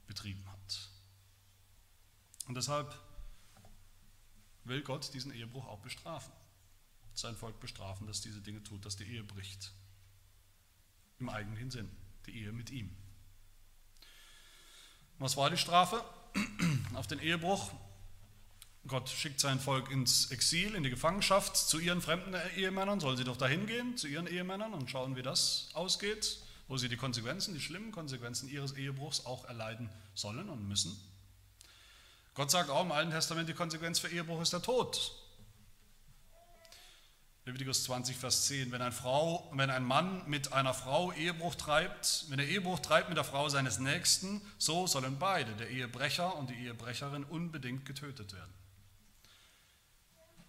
betrieben 0.08 0.43
hat. 0.51 0.89
Und 2.47 2.55
deshalb 2.55 2.97
will 4.64 4.82
Gott 4.82 5.14
diesen 5.14 5.34
Ehebruch 5.34 5.66
auch 5.68 5.80
bestrafen. 5.80 6.34
Sein 7.14 7.36
Volk 7.36 7.60
bestrafen, 7.60 8.08
dass 8.08 8.22
diese 8.22 8.41
Dinge 8.41 8.64
tut, 8.64 8.86
dass 8.86 8.95
die 8.95 9.05
Ehe 9.05 9.24
bricht. 9.24 9.72
Im 11.20 11.30
eigentlichen 11.30 11.72
Sinn, 11.72 11.89
die 12.26 12.39
Ehe 12.41 12.51
mit 12.51 12.70
ihm. 12.70 12.95
Was 15.20 15.36
war 15.36 15.49
die 15.49 15.58
Strafe 15.58 16.03
auf 16.93 17.08
den 17.08 17.20
Ehebruch? 17.20 17.72
Gott 18.86 19.10
schickt 19.10 19.39
sein 19.39 19.60
Volk 19.60 19.91
ins 19.91 20.32
Exil, 20.32 20.76
in 20.76 20.84
die 20.84 20.89
Gefangenschaft 20.89 21.58
zu 21.58 21.80
ihren 21.80 22.01
fremden 22.01 22.36
Ehemännern. 22.55 22.99
Sollen 22.99 23.18
sie 23.18 23.24
doch 23.24 23.36
dahin 23.36 23.66
gehen, 23.66 23.97
zu 23.97 24.08
ihren 24.08 24.28
Ehemännern 24.28 24.74
und 24.74 24.89
schauen, 24.89 25.16
wie 25.16 25.24
das 25.24 25.70
ausgeht, 25.74 26.39
wo 26.68 26.78
sie 26.78 26.89
die 26.89 26.97
Konsequenzen, 26.97 27.53
die 27.53 27.61
schlimmen 27.61 27.91
Konsequenzen 27.91 28.49
ihres 28.49 28.74
Ehebruchs 28.74 29.26
auch 29.26 29.45
erleiden 29.45 29.89
sollen 30.13 30.49
und 30.49 30.68
müssen. 30.68 30.97
Gott 32.34 32.51
sagt 32.51 32.70
auch 32.70 32.84
im 32.84 32.91
Alten 32.91 33.11
Testament, 33.11 33.49
die 33.49 33.53
Konsequenz 33.53 33.99
für 33.99 34.09
Ehebruch 34.09 34.41
ist 34.41 34.53
der 34.53 34.61
Tod. 34.61 35.11
Leviticus 37.45 37.86
20, 37.86 38.18
Vers 38.18 38.45
10, 38.47 38.74
wenn, 38.74 38.82
ein 38.82 38.91
Frau, 38.91 39.49
wenn 39.53 39.70
ein 39.70 39.86
Mann 39.86 40.22
mit 40.28 40.51
einer 40.51 40.74
Frau 40.74 41.13
Ehebruch 41.13 41.55
treibt, 41.55 42.26
wenn 42.28 42.39
er 42.39 42.45
Ehebruch 42.45 42.80
treibt 42.80 43.07
mit 43.07 43.18
der 43.18 43.24
Frau 43.24 43.47
seines 43.47 43.80
Nächsten, 43.80 44.41
so 44.57 44.86
sollen 44.86 45.18
beide, 45.18 45.55
der 45.55 45.70
Ehebrecher 45.70 46.36
und 46.36 46.49
die 46.49 46.55
Ehebrecherin, 46.55 47.24
unbedingt 47.24 47.86
getötet 47.86 48.34
werden. 48.34 48.53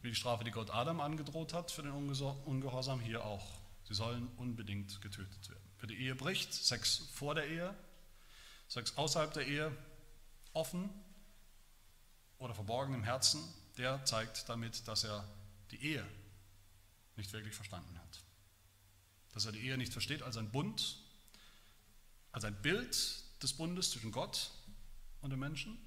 Wie 0.03 0.09
die 0.09 0.17
Strafe, 0.17 0.43
die 0.43 0.51
Gott 0.51 0.71
Adam 0.71 1.01
angedroht 1.01 1.55
hat 1.55 1.71
für 1.71 1.83
den 1.83 1.93
Ungehorsam, 1.93 3.01
hier 3.01 3.25
auch. 3.25 3.47
Sie 3.85 3.95
sollen 3.95 4.27
unbedingt 4.37 5.01
getötet 5.01 5.49
werden. 5.49 5.68
Für 5.79 5.87
die 5.87 5.97
Ehe 5.97 6.15
bricht, 6.15 6.53
Sex 6.53 7.09
vor 7.15 7.35
der 7.35 7.47
Ehe, 7.47 7.75
Sex 8.69 8.97
außerhalb 8.97 9.33
der 9.33 9.47
Ehe, 9.47 9.77
offen 10.53 10.91
oder 12.39 12.55
verborgen 12.55 12.95
im 12.95 13.05
Herzen, 13.05 13.43
der 13.77 14.05
zeigt 14.05 14.49
damit, 14.49 14.87
dass 14.89 15.05
er 15.05 15.27
die 15.71 15.83
Ehe 15.83 16.07
nicht 17.17 17.33
wirklich 17.33 17.55
verstanden 17.55 17.99
hat. 17.99 18.23
Dass 19.33 19.47
er 19.47 19.53
die 19.53 19.61
Ehe 19.61 19.79
nicht 19.79 19.93
versteht 19.93 20.23
als 20.23 20.37
ein 20.37 20.51
Bund, 20.51 20.99
als 22.33 22.45
ein 22.45 22.61
Bild 22.61 23.23
des 23.43 23.53
Bundes 23.53 23.91
zwischen 23.91 24.11
Gott 24.11 24.51
und 25.21 25.31
dem 25.31 25.39
Menschen. 25.39 25.79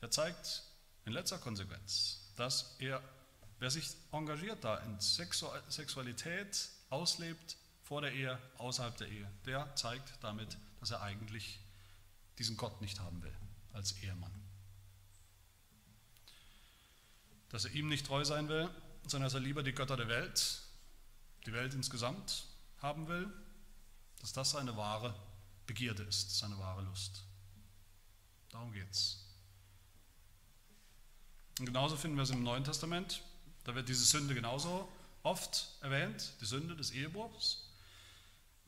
Der 0.00 0.10
zeigt 0.10 0.62
in 1.04 1.12
letzter 1.12 1.38
Konsequenz, 1.38 2.32
dass 2.36 2.76
er, 2.78 3.02
wer 3.58 3.70
sich 3.70 3.86
engagiert 4.12 4.64
da 4.64 4.78
in 4.78 4.98
Sexualität 4.98 6.70
auslebt, 6.88 7.56
vor 7.90 8.00
der 8.00 8.12
Ehe, 8.12 8.38
außerhalb 8.56 8.96
der 8.96 9.08
Ehe, 9.08 9.30
der 9.44 9.76
zeigt 9.76 10.14
damit, 10.22 10.56
dass 10.78 10.92
er 10.92 11.02
eigentlich 11.02 11.60
diesen 12.38 12.56
Gott 12.56 12.80
nicht 12.80 13.00
haben 13.00 13.22
will 13.22 13.36
als 13.74 13.92
Ehemann 14.02 14.40
dass 17.50 17.64
er 17.64 17.72
ihm 17.72 17.88
nicht 17.88 18.06
treu 18.06 18.24
sein 18.24 18.48
will, 18.48 18.70
sondern 19.06 19.26
dass 19.26 19.34
er 19.34 19.40
lieber 19.40 19.62
die 19.62 19.72
Götter 19.72 19.96
der 19.96 20.08
Welt, 20.08 20.62
die 21.46 21.52
Welt 21.52 21.74
insgesamt 21.74 22.44
haben 22.78 23.08
will, 23.08 23.30
dass 24.20 24.32
das 24.32 24.52
seine 24.52 24.76
wahre 24.76 25.14
Begierde 25.66 26.04
ist, 26.04 26.38
seine 26.38 26.58
wahre 26.58 26.82
Lust. 26.82 27.24
Darum 28.50 28.72
geht's. 28.72 29.26
Und 31.58 31.66
genauso 31.66 31.96
finden 31.96 32.16
wir 32.16 32.22
es 32.22 32.30
im 32.30 32.42
Neuen 32.42 32.64
Testament. 32.64 33.22
Da 33.64 33.74
wird 33.74 33.88
diese 33.88 34.04
Sünde 34.04 34.34
genauso 34.34 34.88
oft 35.22 35.68
erwähnt, 35.80 36.32
die 36.40 36.46
Sünde 36.46 36.76
des 36.76 36.92
Ehebruchs, 36.92 37.68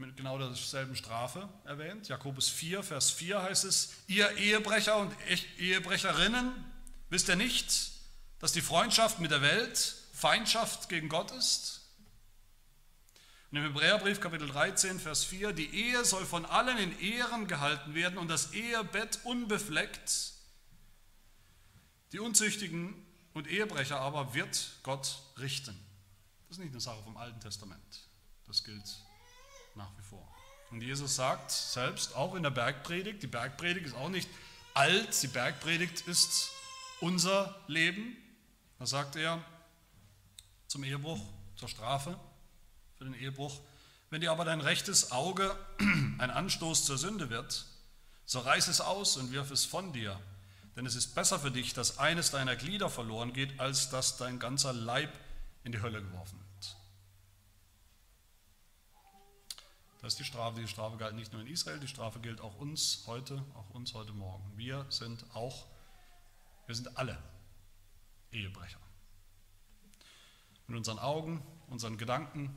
mit 0.02 0.16
genau 0.16 0.36
derselben 0.36 0.96
Strafe 0.96 1.48
erwähnt. 1.64 2.08
Jakobus 2.08 2.48
4, 2.48 2.82
Vers 2.82 3.12
4 3.12 3.40
heißt 3.40 3.64
es, 3.64 3.94
ihr 4.08 4.30
Ehebrecher 4.36 4.96
und 4.96 5.14
Ehebrecherinnen, 5.58 6.52
wisst 7.08 7.28
ihr 7.28 7.36
nicht, 7.36 7.92
dass 8.40 8.52
die 8.52 8.60
Freundschaft 8.60 9.20
mit 9.20 9.30
der 9.30 9.42
Welt 9.42 9.94
Feindschaft 10.12 10.88
gegen 10.88 11.08
Gott 11.08 11.30
ist? 11.30 11.82
Und 13.52 13.58
im 13.58 13.64
Hebräerbrief 13.64 14.20
Kapitel 14.20 14.48
13, 14.48 14.98
Vers 14.98 15.24
4, 15.24 15.52
die 15.52 15.72
Ehe 15.72 16.04
soll 16.04 16.26
von 16.26 16.46
allen 16.46 16.78
in 16.78 16.98
Ehren 16.98 17.46
gehalten 17.46 17.94
werden 17.94 18.18
und 18.18 18.28
das 18.28 18.52
Ehebett 18.54 19.20
unbefleckt. 19.22 20.32
Die 22.10 22.18
Unzüchtigen 22.18 23.06
und 23.34 23.46
Ehebrecher 23.46 24.00
aber 24.00 24.34
wird 24.34 24.72
Gott 24.82 25.18
richten. 25.38 25.78
Das 26.48 26.56
ist 26.56 26.64
nicht 26.64 26.72
eine 26.72 26.80
Sache 26.80 27.02
vom 27.04 27.16
Alten 27.16 27.40
Testament. 27.40 28.08
Das 28.48 28.64
gilt 28.64 28.82
nach 29.74 29.90
wie 29.96 30.02
vor. 30.02 30.26
Und 30.70 30.82
Jesus 30.82 31.16
sagt 31.16 31.50
selbst, 31.50 32.14
auch 32.16 32.34
in 32.34 32.42
der 32.42 32.50
Bergpredigt, 32.50 33.22
die 33.22 33.26
Bergpredigt 33.26 33.86
ist 33.86 33.94
auch 33.96 34.08
nicht 34.08 34.28
alt, 34.74 35.22
die 35.22 35.28
Bergpredigt 35.28 36.06
ist 36.08 36.50
unser 37.00 37.54
Leben. 37.66 38.16
Da 38.78 38.86
sagt 38.86 39.16
er 39.16 39.42
zum 40.66 40.84
Ehebruch, 40.84 41.20
zur 41.56 41.68
Strafe 41.68 42.18
für 42.96 43.04
den 43.04 43.14
Ehebruch, 43.14 43.60
wenn 44.10 44.20
dir 44.20 44.30
aber 44.30 44.44
dein 44.44 44.60
rechtes 44.60 45.12
Auge 45.12 45.56
ein 46.18 46.30
Anstoß 46.30 46.84
zur 46.84 46.98
Sünde 46.98 47.30
wird, 47.30 47.66
so 48.24 48.40
reiß 48.40 48.68
es 48.68 48.80
aus 48.80 49.16
und 49.16 49.32
wirf 49.32 49.50
es 49.50 49.64
von 49.64 49.92
dir, 49.92 50.18
denn 50.76 50.86
es 50.86 50.94
ist 50.94 51.14
besser 51.14 51.38
für 51.38 51.50
dich, 51.50 51.74
dass 51.74 51.98
eines 51.98 52.30
deiner 52.30 52.56
Glieder 52.56 52.88
verloren 52.88 53.32
geht, 53.32 53.60
als 53.60 53.90
dass 53.90 54.16
dein 54.16 54.38
ganzer 54.38 54.72
Leib 54.72 55.12
in 55.64 55.72
die 55.72 55.82
Hölle 55.82 56.02
geworfen 56.02 56.38
wird. 56.38 56.76
Das 60.02 60.14
ist 60.14 60.18
die 60.18 60.24
Strafe. 60.24 60.60
Die 60.60 60.66
Strafe 60.66 60.96
galt 60.96 61.14
nicht 61.14 61.32
nur 61.32 61.42
in 61.42 61.46
Israel, 61.46 61.78
die 61.78 61.86
Strafe 61.86 62.18
gilt 62.18 62.40
auch 62.40 62.56
uns 62.56 63.04
heute, 63.06 63.44
auch 63.54 63.70
uns 63.70 63.94
heute 63.94 64.12
Morgen. 64.12 64.44
Wir 64.56 64.84
sind 64.88 65.24
auch, 65.32 65.66
wir 66.66 66.74
sind 66.74 66.96
alle 66.98 67.16
Ehebrecher. 68.32 68.80
Mit 70.66 70.76
unseren 70.76 70.98
Augen, 70.98 71.40
unseren 71.68 71.98
Gedanken, 71.98 72.52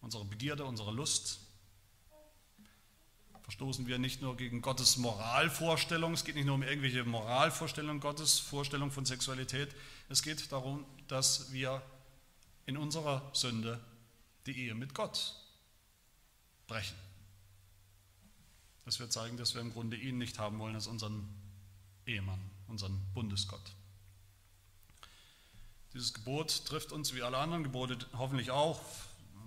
unserer 0.00 0.24
Begierde, 0.24 0.64
unserer 0.64 0.92
Lust 0.92 1.40
verstoßen 3.42 3.88
wir 3.88 3.98
nicht 3.98 4.22
nur 4.22 4.36
gegen 4.36 4.62
Gottes 4.62 4.98
Moralvorstellung, 4.98 6.14
es 6.14 6.24
geht 6.24 6.36
nicht 6.36 6.46
nur 6.46 6.54
um 6.54 6.62
irgendwelche 6.62 7.02
Moralvorstellungen 7.02 8.00
Gottes, 8.00 8.38
Vorstellung 8.38 8.92
von 8.92 9.04
Sexualität, 9.04 9.74
es 10.08 10.22
geht 10.22 10.52
darum, 10.52 10.86
dass 11.08 11.52
wir 11.52 11.82
in 12.66 12.76
unserer 12.76 13.28
Sünde 13.34 13.80
die 14.46 14.56
Ehe 14.56 14.76
mit 14.76 14.94
Gott 14.94 15.41
brechen. 16.72 16.96
Dass 18.86 18.98
wir 18.98 19.10
zeigen, 19.10 19.36
dass 19.36 19.54
wir 19.54 19.60
im 19.60 19.72
Grunde 19.74 19.96
ihn 19.96 20.16
nicht 20.16 20.38
haben 20.38 20.58
wollen 20.58 20.74
als 20.74 20.86
unseren 20.86 21.28
Ehemann, 22.06 22.40
unseren 22.66 22.98
Bundesgott. 23.12 23.60
Dieses 25.92 26.14
Gebot 26.14 26.64
trifft 26.64 26.90
uns 26.90 27.14
wie 27.14 27.22
alle 27.22 27.36
anderen 27.36 27.62
Gebote 27.62 27.98
hoffentlich 28.16 28.50
auch, 28.50 28.80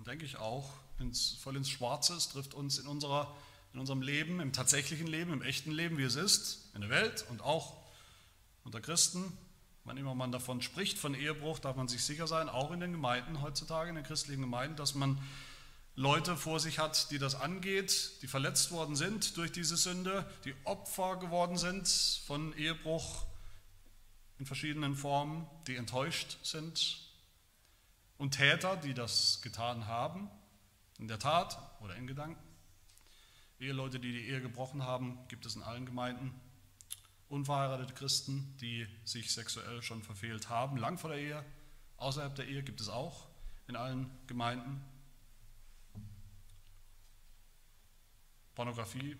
denke 0.06 0.24
ich 0.24 0.36
auch, 0.36 0.72
ins, 1.00 1.32
voll 1.32 1.56
ins 1.56 1.68
Schwarze. 1.68 2.14
Es 2.14 2.28
trifft 2.28 2.54
uns 2.54 2.78
in, 2.78 2.86
unserer, 2.86 3.36
in 3.72 3.80
unserem 3.80 4.02
Leben, 4.02 4.38
im 4.38 4.52
tatsächlichen 4.52 5.08
Leben, 5.08 5.32
im 5.32 5.42
echten 5.42 5.72
Leben, 5.72 5.98
wie 5.98 6.04
es 6.04 6.14
ist, 6.14 6.70
in 6.76 6.80
der 6.82 6.90
Welt 6.90 7.26
und 7.28 7.42
auch 7.42 7.76
unter 8.62 8.80
Christen. 8.80 9.36
Wann 9.82 9.96
immer 9.96 10.14
man 10.14 10.30
davon 10.30 10.62
spricht, 10.62 10.96
von 10.96 11.14
Ehebruch, 11.14 11.58
darf 11.58 11.74
man 11.74 11.88
sich 11.88 12.04
sicher 12.04 12.28
sein, 12.28 12.48
auch 12.48 12.70
in 12.70 12.78
den 12.78 12.92
Gemeinden 12.92 13.42
heutzutage, 13.42 13.88
in 13.88 13.96
den 13.96 14.04
christlichen 14.04 14.42
Gemeinden, 14.42 14.76
dass 14.76 14.94
man 14.94 15.18
Leute 15.98 16.36
vor 16.36 16.60
sich 16.60 16.78
hat, 16.78 17.10
die 17.10 17.18
das 17.18 17.34
angeht, 17.34 18.12
die 18.20 18.26
verletzt 18.26 18.70
worden 18.70 18.96
sind 18.96 19.38
durch 19.38 19.50
diese 19.50 19.78
Sünde, 19.78 20.30
die 20.44 20.54
Opfer 20.64 21.16
geworden 21.16 21.56
sind 21.56 21.88
von 22.26 22.52
Ehebruch, 22.58 23.24
in 24.38 24.44
verschiedenen 24.44 24.94
Formen, 24.94 25.46
die 25.66 25.76
enttäuscht 25.76 26.36
sind 26.42 26.98
und 28.18 28.32
Täter, 28.32 28.76
die 28.76 28.92
das 28.92 29.40
getan 29.40 29.86
haben, 29.86 30.30
in 30.98 31.08
der 31.08 31.18
Tat 31.18 31.58
oder 31.80 31.96
in 31.96 32.06
Gedanken. 32.06 32.42
Eheleute, 33.58 33.98
die 33.98 34.12
die 34.12 34.28
Ehe 34.28 34.42
gebrochen 34.42 34.82
haben, 34.82 35.18
gibt 35.28 35.46
es 35.46 35.56
in 35.56 35.62
allen 35.62 35.86
Gemeinden. 35.86 36.38
Unverheiratete 37.30 37.94
Christen, 37.94 38.54
die 38.60 38.86
sich 39.04 39.32
sexuell 39.32 39.80
schon 39.82 40.02
verfehlt 40.02 40.50
haben, 40.50 40.76
lang 40.76 40.98
vor 40.98 41.08
der 41.08 41.18
Ehe, 41.18 41.44
außerhalb 41.96 42.34
der 42.34 42.46
Ehe 42.46 42.62
gibt 42.62 42.82
es 42.82 42.90
auch 42.90 43.28
in 43.66 43.76
allen 43.76 44.10
Gemeinden. 44.26 44.84
Pornografie, 48.56 49.16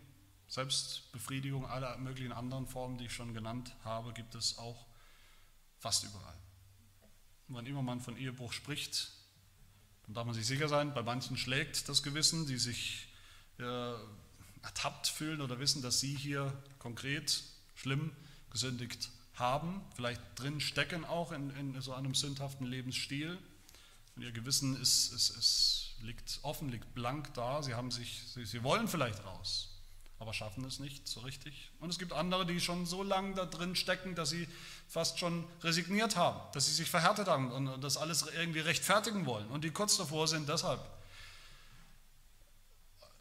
Selbstbefriedigung, 0.48 1.66
alle 1.66 1.96
möglichen 1.98 2.32
anderen 2.32 2.66
Formen, 2.66 2.98
die 2.98 3.06
ich 3.06 3.12
schon 3.12 3.34
genannt 3.34 3.72
habe, 3.84 4.12
gibt 4.12 4.34
es 4.34 4.58
auch 4.58 4.86
Fast 5.78 6.04
überall. 6.04 6.36
Und 7.46 7.54
wann 7.54 7.66
immer 7.66 7.82
man 7.82 8.00
von 8.00 8.16
Ehebruch 8.16 8.52
spricht, 8.52 9.12
dann 10.06 10.14
darf 10.14 10.24
man 10.24 10.34
sich 10.34 10.46
sicher 10.46 10.68
sein, 10.68 10.94
bei 10.94 11.02
manchen 11.02 11.36
schlägt 11.36 11.88
das 11.88 12.02
Gewissen, 12.02 12.46
die 12.46 12.58
sich 12.58 13.08
äh, 13.58 13.92
ertappt 14.62 15.06
fühlen 15.06 15.40
oder 15.40 15.60
wissen, 15.60 15.82
dass 15.82 16.00
sie 16.00 16.14
hier 16.16 16.52
konkret 16.78 17.44
schlimm 17.74 18.10
gesündigt 18.50 19.10
haben, 19.34 19.82
vielleicht 19.94 20.20
drin 20.36 20.60
stecken 20.60 21.04
auch 21.04 21.30
in, 21.30 21.50
in 21.50 21.80
so 21.80 21.92
einem 21.92 22.14
sündhaften 22.14 22.66
Lebensstil. 22.66 23.38
Und 24.14 24.22
ihr 24.22 24.32
Gewissen 24.32 24.80
ist, 24.80 25.12
ist, 25.12 25.30
ist, 25.30 25.85
liegt 26.02 26.40
offen, 26.42 26.68
liegt 26.68 26.94
blank 26.94 27.32
da, 27.34 27.62
sie, 27.62 27.74
haben 27.74 27.90
sich, 27.90 28.22
sie, 28.32 28.44
sie 28.44 28.62
wollen 28.62 28.88
vielleicht 28.88 29.24
raus, 29.24 29.70
aber 30.18 30.32
schaffen 30.32 30.64
es 30.64 30.78
nicht 30.78 31.08
so 31.08 31.20
richtig. 31.20 31.70
Und 31.80 31.90
es 31.90 31.98
gibt 31.98 32.12
andere, 32.12 32.46
die 32.46 32.60
schon 32.60 32.86
so 32.86 33.02
lange 33.02 33.34
da 33.34 33.46
drin 33.46 33.76
stecken, 33.76 34.14
dass 34.14 34.30
sie 34.30 34.48
fast 34.88 35.18
schon 35.18 35.44
resigniert 35.62 36.16
haben, 36.16 36.40
dass 36.52 36.66
sie 36.66 36.72
sich 36.72 36.88
verhärtet 36.88 37.28
haben 37.28 37.50
und 37.50 37.80
das 37.80 37.96
alles 37.96 38.22
irgendwie 38.22 38.60
rechtfertigen 38.60 39.26
wollen 39.26 39.48
und 39.48 39.64
die 39.64 39.70
kurz 39.70 39.96
davor 39.96 40.28
sind, 40.28 40.48
deshalb 40.48 40.80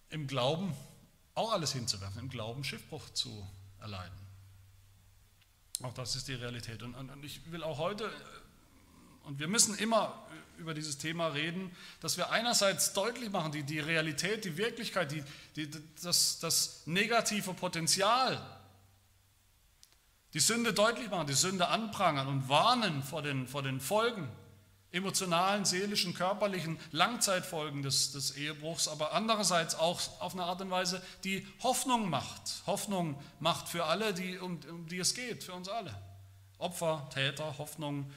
im 0.09 0.27
Glauben 0.27 0.73
auch 1.33 1.51
alles 1.51 1.73
hinzuwerfen, 1.73 2.19
im 2.19 2.29
Glauben 2.29 2.63
Schiffbruch 2.63 3.09
zu 3.11 3.45
erleiden. 3.81 4.25
Auch 5.83 5.93
das 5.93 6.15
ist 6.15 6.27
die 6.27 6.33
Realität. 6.33 6.81
Und, 6.83 6.95
und, 6.95 7.09
und 7.09 7.23
ich 7.25 7.51
will 7.51 7.63
auch 7.63 7.77
heute, 7.77 8.09
und 9.25 9.39
wir 9.39 9.47
müssen 9.47 9.77
immer 9.77 10.25
über 10.57 10.73
dieses 10.73 10.97
Thema 10.97 11.27
reden, 11.27 11.75
dass 11.99 12.17
wir 12.17 12.31
einerseits 12.31 12.93
deutlich 12.93 13.29
machen, 13.29 13.51
die, 13.51 13.63
die 13.63 13.79
Realität, 13.79 14.45
die 14.45 14.57
Wirklichkeit, 14.57 15.11
die, 15.11 15.23
die, 15.55 15.69
das, 16.01 16.39
das 16.39 16.83
negative 16.85 17.53
Potenzial, 17.53 18.41
die 20.33 20.39
Sünde 20.39 20.73
deutlich 20.73 21.09
machen, 21.09 21.27
die 21.27 21.33
Sünde 21.33 21.67
anprangern 21.67 22.27
und 22.27 22.49
warnen 22.49 23.03
vor 23.03 23.21
den, 23.21 23.47
vor 23.47 23.63
den 23.63 23.79
Folgen, 23.79 24.29
emotionalen, 24.91 25.65
seelischen, 25.65 26.13
körperlichen 26.13 26.79
Langzeitfolgen 26.91 27.83
des, 27.83 28.13
des 28.13 28.31
Ehebruchs, 28.37 28.87
aber 28.87 29.13
andererseits 29.13 29.75
auch 29.75 29.99
auf 30.21 30.33
eine 30.33 30.43
Art 30.43 30.61
und 30.61 30.71
Weise, 30.71 31.01
die 31.23 31.45
Hoffnung 31.63 32.09
macht. 32.09 32.63
Hoffnung 32.65 33.21
macht 33.39 33.67
für 33.67 33.85
alle, 33.85 34.13
die, 34.13 34.37
um, 34.37 34.59
um 34.69 34.87
die 34.87 34.99
es 34.99 35.13
geht, 35.13 35.43
für 35.43 35.53
uns 35.53 35.67
alle. 35.67 35.93
Opfer, 36.57 37.09
Täter, 37.13 37.57
Hoffnung 37.57 38.09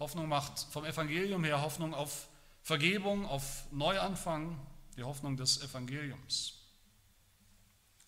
Hoffnung 0.00 0.28
macht 0.28 0.58
vom 0.58 0.86
Evangelium 0.86 1.44
her 1.44 1.60
Hoffnung 1.60 1.92
auf 1.92 2.28
Vergebung, 2.62 3.26
auf 3.26 3.70
Neuanfang, 3.70 4.58
die 4.96 5.02
Hoffnung 5.02 5.36
des 5.36 5.62
Evangeliums. 5.62 6.54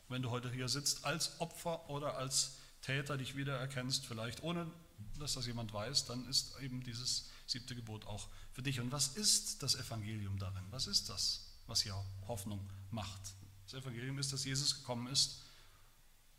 Wenn 0.09 0.23
du 0.23 0.31
heute 0.31 0.51
hier 0.51 0.69
sitzt 0.69 1.05
als 1.05 1.39
Opfer 1.41 1.89
oder 1.91 2.17
als 2.17 2.57
Täter 2.81 3.19
dich 3.19 3.37
wiedererkennst, 3.37 4.07
vielleicht 4.07 4.43
ohne 4.43 4.71
dass 5.19 5.35
das 5.35 5.47
jemand 5.47 5.73
weiß, 5.73 6.07
dann 6.07 6.27
ist 6.29 6.59
eben 6.61 6.83
dieses 6.83 7.31
siebte 7.47 7.75
Gebot 7.75 8.07
auch 8.07 8.29
für 8.53 8.63
dich. 8.63 8.81
Und 8.81 8.91
was 8.91 9.09
ist 9.09 9.63
das 9.63 9.75
Evangelium 9.75 10.39
darin? 10.39 10.65
Was 10.71 10.87
ist 10.87 11.11
das, 11.11 11.47
was 11.67 11.83
hier 11.83 11.95
Hoffnung 12.27 12.67
macht? 12.91 13.21
Das 13.67 13.75
Evangelium 13.75 14.19
ist, 14.19 14.33
dass 14.33 14.45
Jesus 14.45 14.77
gekommen 14.77 15.09
ist, 15.09 15.43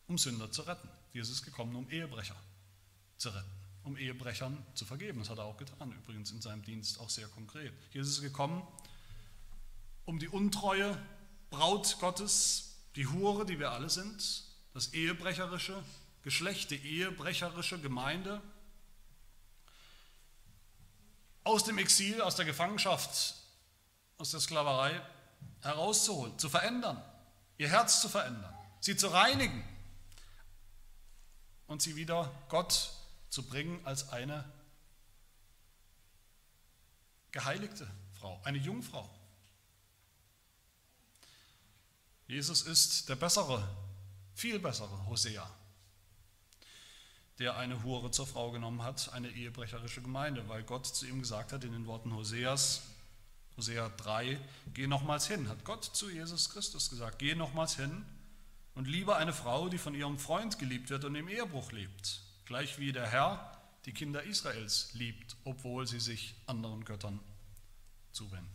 um 0.08 0.18
Sünder 0.18 0.52
zu 0.52 0.64
retten. 0.64 0.90
Jesus 1.14 1.38
ist 1.38 1.44
gekommen, 1.44 1.76
um 1.76 1.90
Ehebrecher 1.90 2.36
zu 3.18 3.30
retten 3.30 3.63
um 3.84 3.98
Ehebrechern 3.98 4.66
zu 4.74 4.86
vergeben. 4.86 5.20
Das 5.20 5.30
hat 5.30 5.38
er 5.38 5.46
auch 5.46 5.58
getan, 5.58 5.92
übrigens 5.92 6.32
in 6.32 6.42
seinem 6.42 6.64
Dienst 6.64 7.00
auch 7.00 7.10
sehr 7.10 7.28
konkret. 7.28 7.74
Jesus 7.92 8.18
ist 8.18 8.22
gekommen, 8.22 8.66
um 10.06 10.20
die 10.20 10.28
untreue 10.28 10.98
Braut 11.50 11.98
Gottes, 12.00 12.76
die 12.96 13.08
Hure, 13.08 13.46
die 13.46 13.60
wir 13.60 13.72
alle 13.72 13.90
sind, 13.90 14.44
das 14.74 14.88
ehebrecherische 14.94 15.84
Geschlecht, 16.24 16.72
die 16.72 16.78
ehebrecherische 16.78 17.80
Gemeinde, 17.80 18.42
aus 21.44 21.66
dem 21.66 21.78
Exil, 21.78 22.22
aus 22.22 22.36
der 22.36 22.46
Gefangenschaft, 22.46 23.36
aus 24.18 24.32
der 24.32 24.40
Sklaverei 24.40 25.02
herauszuholen, 25.62 26.38
zu 26.40 26.50
verändern, 26.50 27.04
ihr 27.58 27.70
Herz 27.70 28.02
zu 28.02 28.08
verändern, 28.08 28.54
sie 28.80 28.96
zu 28.96 29.08
reinigen 29.08 29.64
und 31.68 31.82
sie 31.82 31.96
wieder 31.96 32.32
Gott 32.48 32.93
zu 33.34 33.42
bringen 33.42 33.84
als 33.84 34.10
eine 34.10 34.46
geheiligte 37.32 37.90
Frau, 38.20 38.40
eine 38.44 38.60
Jungfrau. 38.60 39.10
Jesus 42.28 42.62
ist 42.62 43.10
der 43.10 43.16
bessere, 43.16 43.68
viel 44.36 44.60
bessere 44.60 45.08
Hosea, 45.08 45.50
der 47.40 47.58
eine 47.58 47.82
Hure 47.82 48.12
zur 48.12 48.28
Frau 48.28 48.52
genommen 48.52 48.84
hat, 48.84 49.12
eine 49.14 49.30
ehebrecherische 49.32 50.04
Gemeinde, 50.04 50.48
weil 50.48 50.62
Gott 50.62 50.86
zu 50.86 51.08
ihm 51.08 51.20
gesagt 51.20 51.54
hat 51.54 51.64
in 51.64 51.72
den 51.72 51.88
Worten 51.88 52.14
Hoseas, 52.14 52.84
Hosea 53.58 53.90
3, 53.98 54.40
geh 54.76 54.86
nochmals 54.86 55.26
hin, 55.26 55.50
hat 55.50 55.66
Gott 55.66 55.84
zu 55.84 56.12
Jesus 56.12 56.52
Christus 56.52 56.92
gesagt, 56.92 57.18
geh 57.18 57.34
nochmals 57.34 57.78
hin 57.78 58.06
und 58.76 58.88
liebe 58.88 59.16
eine 59.16 59.34
Frau, 59.34 59.70
die 59.70 59.80
von 59.80 59.96
ihrem 59.96 60.20
Freund 60.20 60.60
geliebt 60.60 60.92
wird 60.92 61.04
und 61.04 61.16
im 61.16 61.28
Ehebruch 61.28 61.72
lebt 61.72 62.22
gleich 62.54 62.78
wie 62.78 62.92
der 62.92 63.10
Herr 63.10 63.52
die 63.86 63.94
Kinder 63.94 64.22
Israels 64.22 64.90
liebt, 64.94 65.36
obwohl 65.44 65.88
sie 65.88 66.00
sich 66.00 66.36
anderen 66.46 66.86
Göttern 66.86 67.20
zuwenden. 68.12 68.48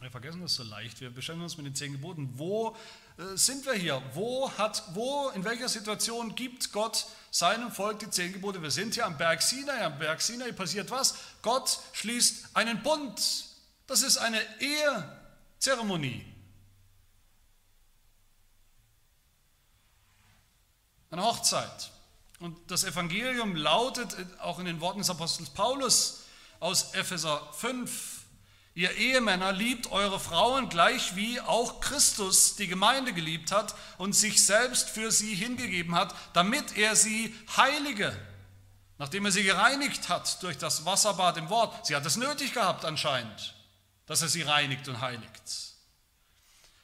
Wir 0.00 0.10
vergessen 0.10 0.40
das 0.40 0.54
so 0.54 0.64
leicht. 0.64 1.00
Wir 1.00 1.10
beschäftigen 1.10 1.44
uns 1.44 1.56
mit 1.56 1.66
den 1.66 1.76
zehn 1.76 1.92
Geboten. 1.92 2.30
Wo 2.34 2.76
äh, 3.16 3.36
sind 3.36 3.64
wir 3.64 3.74
hier? 3.74 4.02
Wo 4.14 4.50
hat, 4.58 4.82
wo, 4.94 5.28
in 5.28 5.44
welcher 5.44 5.68
Situation 5.68 6.34
gibt 6.34 6.72
Gott 6.72 7.06
seinem 7.30 7.70
Volk 7.70 8.00
die 8.00 8.10
zehn 8.10 8.32
Gebote? 8.32 8.60
Wir 8.60 8.72
sind 8.72 8.94
hier 8.94 9.06
am 9.06 9.16
Berg 9.16 9.40
Sinai. 9.40 9.84
Am 9.84 9.96
Berg 10.00 10.20
Sinai 10.20 10.50
passiert 10.50 10.90
was? 10.90 11.14
Gott 11.42 11.78
schließt 11.92 12.56
einen 12.56 12.82
Bund. 12.82 13.20
Das 13.86 14.02
ist 14.02 14.16
eine 14.18 14.40
Ehezeremonie. 14.58 16.24
Eine 21.12 21.22
Hochzeit. 21.22 21.92
Und 22.40 22.56
das 22.70 22.84
Evangelium 22.84 23.54
lautet 23.54 24.16
auch 24.40 24.58
in 24.58 24.64
den 24.64 24.80
Worten 24.80 25.00
des 25.00 25.10
Apostels 25.10 25.50
Paulus 25.50 26.22
aus 26.58 26.94
Epheser 26.94 27.46
5, 27.52 28.22
ihr 28.74 28.92
Ehemänner 28.92 29.52
liebt 29.52 29.92
eure 29.92 30.18
Frauen 30.18 30.70
gleich 30.70 31.16
wie 31.16 31.38
auch 31.40 31.80
Christus 31.80 32.56
die 32.56 32.66
Gemeinde 32.66 33.12
geliebt 33.12 33.52
hat 33.52 33.74
und 33.98 34.14
sich 34.14 34.44
selbst 34.44 34.88
für 34.88 35.10
sie 35.10 35.34
hingegeben 35.34 35.94
hat, 35.94 36.14
damit 36.32 36.78
er 36.78 36.96
sie 36.96 37.34
heilige, 37.58 38.16
nachdem 38.96 39.26
er 39.26 39.32
sie 39.32 39.42
gereinigt 39.42 40.08
hat 40.08 40.42
durch 40.42 40.56
das 40.56 40.86
Wasserbad 40.86 41.36
im 41.36 41.50
Wort. 41.50 41.86
Sie 41.86 41.94
hat 41.94 42.06
es 42.06 42.16
nötig 42.16 42.54
gehabt 42.54 42.86
anscheinend, 42.86 43.54
dass 44.06 44.22
er 44.22 44.28
sie 44.28 44.42
reinigt 44.42 44.88
und 44.88 45.02
heiligt. 45.02 45.42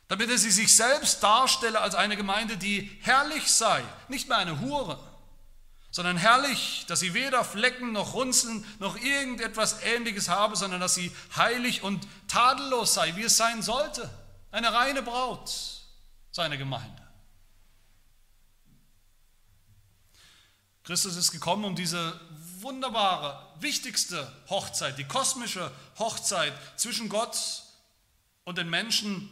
Damit 0.08 0.28
er 0.28 0.38
sie 0.38 0.50
sich 0.50 0.76
selbst 0.76 1.22
darstelle 1.22 1.80
als 1.80 1.94
eine 1.94 2.18
Gemeinde, 2.18 2.58
die 2.58 2.90
herrlich 3.00 3.50
sei, 3.50 3.82
nicht 4.08 4.28
mehr 4.28 4.38
eine 4.38 4.60
Hure 4.60 5.15
sondern 5.96 6.18
herrlich, 6.18 6.84
dass 6.88 7.00
sie 7.00 7.14
weder 7.14 7.42
Flecken 7.42 7.92
noch 7.92 8.12
Runzeln 8.12 8.66
noch 8.80 8.98
irgendetwas 8.98 9.80
Ähnliches 9.82 10.28
habe, 10.28 10.54
sondern 10.54 10.78
dass 10.78 10.94
sie 10.94 11.10
heilig 11.34 11.82
und 11.82 12.06
tadellos 12.28 12.92
sei, 12.92 13.16
wie 13.16 13.22
es 13.22 13.38
sein 13.38 13.62
sollte. 13.62 14.10
Eine 14.50 14.74
reine 14.74 15.02
Braut, 15.02 15.50
seine 16.32 16.58
Gemeinde. 16.58 17.02
Christus 20.84 21.16
ist 21.16 21.32
gekommen, 21.32 21.64
um 21.64 21.74
diese 21.74 22.20
wunderbare, 22.60 23.54
wichtigste 23.60 24.30
Hochzeit, 24.50 24.98
die 24.98 25.04
kosmische 25.04 25.72
Hochzeit 25.98 26.52
zwischen 26.78 27.08
Gott 27.08 27.38
und 28.44 28.58
den 28.58 28.68
Menschen 28.68 29.30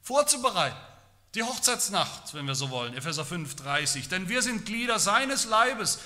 vorzubereiten. 0.00 0.91
Die 1.34 1.42
Hochzeitsnacht, 1.42 2.34
wenn 2.34 2.46
wir 2.46 2.54
so 2.54 2.70
wollen, 2.70 2.94
Epheser 2.94 3.24
5, 3.24 3.56
30. 3.56 4.08
Denn 4.08 4.28
wir 4.28 4.42
sind 4.42 4.66
Glieder 4.66 4.98
seines 4.98 5.46
Leibes, 5.46 5.98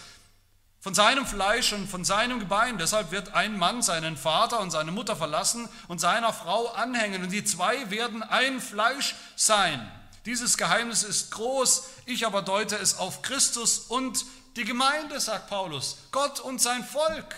von 0.86 0.94
seinem 0.94 1.26
Fleisch 1.26 1.72
und 1.72 1.88
von 1.88 2.04
seinem 2.04 2.38
Gebein. 2.38 2.78
Deshalb 2.78 3.10
wird 3.10 3.34
ein 3.34 3.58
Mann 3.58 3.82
seinen 3.82 4.16
Vater 4.16 4.60
und 4.60 4.70
seine 4.70 4.92
Mutter 4.92 5.16
verlassen 5.16 5.68
und 5.88 6.00
seiner 6.00 6.32
Frau 6.32 6.68
anhängen. 6.68 7.24
Und 7.24 7.30
die 7.30 7.42
zwei 7.42 7.90
werden 7.90 8.22
ein 8.22 8.60
Fleisch 8.60 9.16
sein. 9.34 9.90
Dieses 10.26 10.56
Geheimnis 10.56 11.02
ist 11.02 11.32
groß. 11.32 11.88
Ich 12.04 12.24
aber 12.24 12.42
deute 12.42 12.76
es 12.76 12.98
auf 12.98 13.22
Christus 13.22 13.78
und 13.78 14.24
die 14.54 14.64
Gemeinde, 14.64 15.18
sagt 15.18 15.48
Paulus. 15.48 15.96
Gott 16.12 16.38
und 16.38 16.62
sein 16.62 16.84
Volk. 16.84 17.34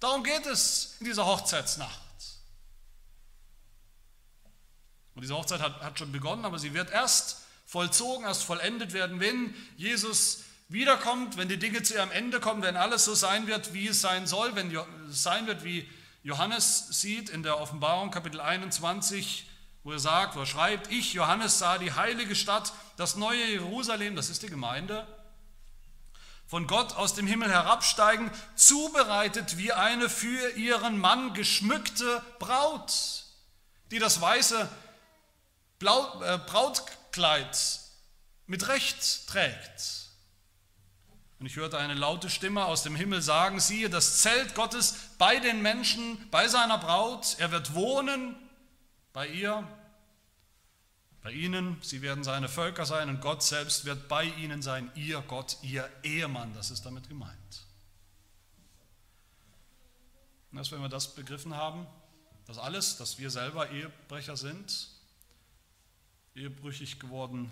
Darum 0.00 0.24
geht 0.24 0.46
es 0.46 0.96
in 0.98 1.06
dieser 1.06 1.26
Hochzeitsnacht. 1.26 2.00
Und 5.20 5.24
diese 5.24 5.36
Hochzeit 5.36 5.60
hat, 5.60 5.82
hat 5.82 5.98
schon 5.98 6.12
begonnen, 6.12 6.46
aber 6.46 6.58
sie 6.58 6.72
wird 6.72 6.90
erst 6.90 7.42
vollzogen, 7.66 8.24
erst 8.24 8.42
vollendet 8.42 8.94
werden, 8.94 9.20
wenn 9.20 9.54
Jesus 9.76 10.44
wiederkommt, 10.70 11.36
wenn 11.36 11.46
die 11.46 11.58
Dinge 11.58 11.82
zu 11.82 11.92
ihrem 11.92 12.10
Ende 12.10 12.40
kommen, 12.40 12.62
wenn 12.62 12.74
alles 12.74 13.04
so 13.04 13.14
sein 13.14 13.46
wird, 13.46 13.74
wie 13.74 13.88
es 13.88 14.00
sein 14.00 14.26
soll, 14.26 14.56
wenn 14.56 14.74
es 15.10 15.22
sein 15.22 15.46
wird, 15.46 15.62
wie 15.62 15.86
Johannes 16.22 16.86
sieht 16.88 17.28
in 17.28 17.42
der 17.42 17.60
Offenbarung 17.60 18.10
Kapitel 18.10 18.40
21, 18.40 19.46
wo 19.84 19.92
er 19.92 19.98
sagt, 19.98 20.36
wo 20.36 20.40
er 20.40 20.46
schreibt, 20.46 20.90
ich, 20.90 21.12
Johannes, 21.12 21.58
sah 21.58 21.76
die 21.76 21.92
heilige 21.92 22.34
Stadt, 22.34 22.72
das 22.96 23.16
neue 23.16 23.44
Jerusalem, 23.44 24.16
das 24.16 24.30
ist 24.30 24.42
die 24.42 24.48
Gemeinde, 24.48 25.06
von 26.46 26.66
Gott 26.66 26.96
aus 26.96 27.12
dem 27.12 27.26
Himmel 27.26 27.50
herabsteigen, 27.50 28.30
zubereitet 28.54 29.58
wie 29.58 29.74
eine 29.74 30.08
für 30.08 30.56
ihren 30.56 30.98
Mann 30.98 31.34
geschmückte 31.34 32.22
Braut, 32.38 32.94
die 33.90 33.98
das 33.98 34.22
weiße 34.22 34.66
äh, 35.82 36.38
Brautkleid 36.38 37.80
mit 38.46 38.68
Recht 38.68 39.28
trägt. 39.28 40.08
Und 41.38 41.46
ich 41.46 41.56
hörte 41.56 41.78
eine 41.78 41.94
laute 41.94 42.28
Stimme 42.28 42.66
aus 42.66 42.82
dem 42.82 42.94
Himmel 42.94 43.22
sagen, 43.22 43.60
siehe, 43.60 43.88
das 43.88 44.18
Zelt 44.18 44.54
Gottes 44.54 44.94
bei 45.16 45.38
den 45.38 45.62
Menschen, 45.62 46.28
bei 46.30 46.48
seiner 46.48 46.76
Braut, 46.76 47.36
er 47.38 47.50
wird 47.50 47.74
wohnen 47.74 48.36
bei 49.12 49.26
ihr 49.26 49.66
Bei 51.22 51.32
ihnen, 51.32 51.76
sie 51.82 52.02
werden 52.02 52.24
seine 52.24 52.48
Völker 52.48 52.86
sein 52.86 53.08
und 53.08 53.20
Gott 53.20 53.42
selbst 53.42 53.84
wird 53.84 54.08
bei 54.08 54.24
ihnen 54.24 54.62
sein, 54.62 54.90
ihr 54.94 55.22
Gott, 55.22 55.58
ihr 55.62 55.88
Ehemann, 56.02 56.54
das 56.54 56.70
ist 56.70 56.84
damit 56.86 57.08
gemeint. 57.08 57.66
Und 60.50 60.58
erst 60.58 60.72
wenn 60.72 60.80
wir 60.80 60.88
das 60.88 61.14
begriffen 61.14 61.54
haben, 61.54 61.86
dass 62.46 62.58
alles, 62.58 62.96
dass 62.96 63.18
wir 63.18 63.30
selber 63.30 63.70
Ehebrecher 63.70 64.36
sind, 64.36 64.88
ehebrüchig 66.34 66.98
geworden 67.00 67.50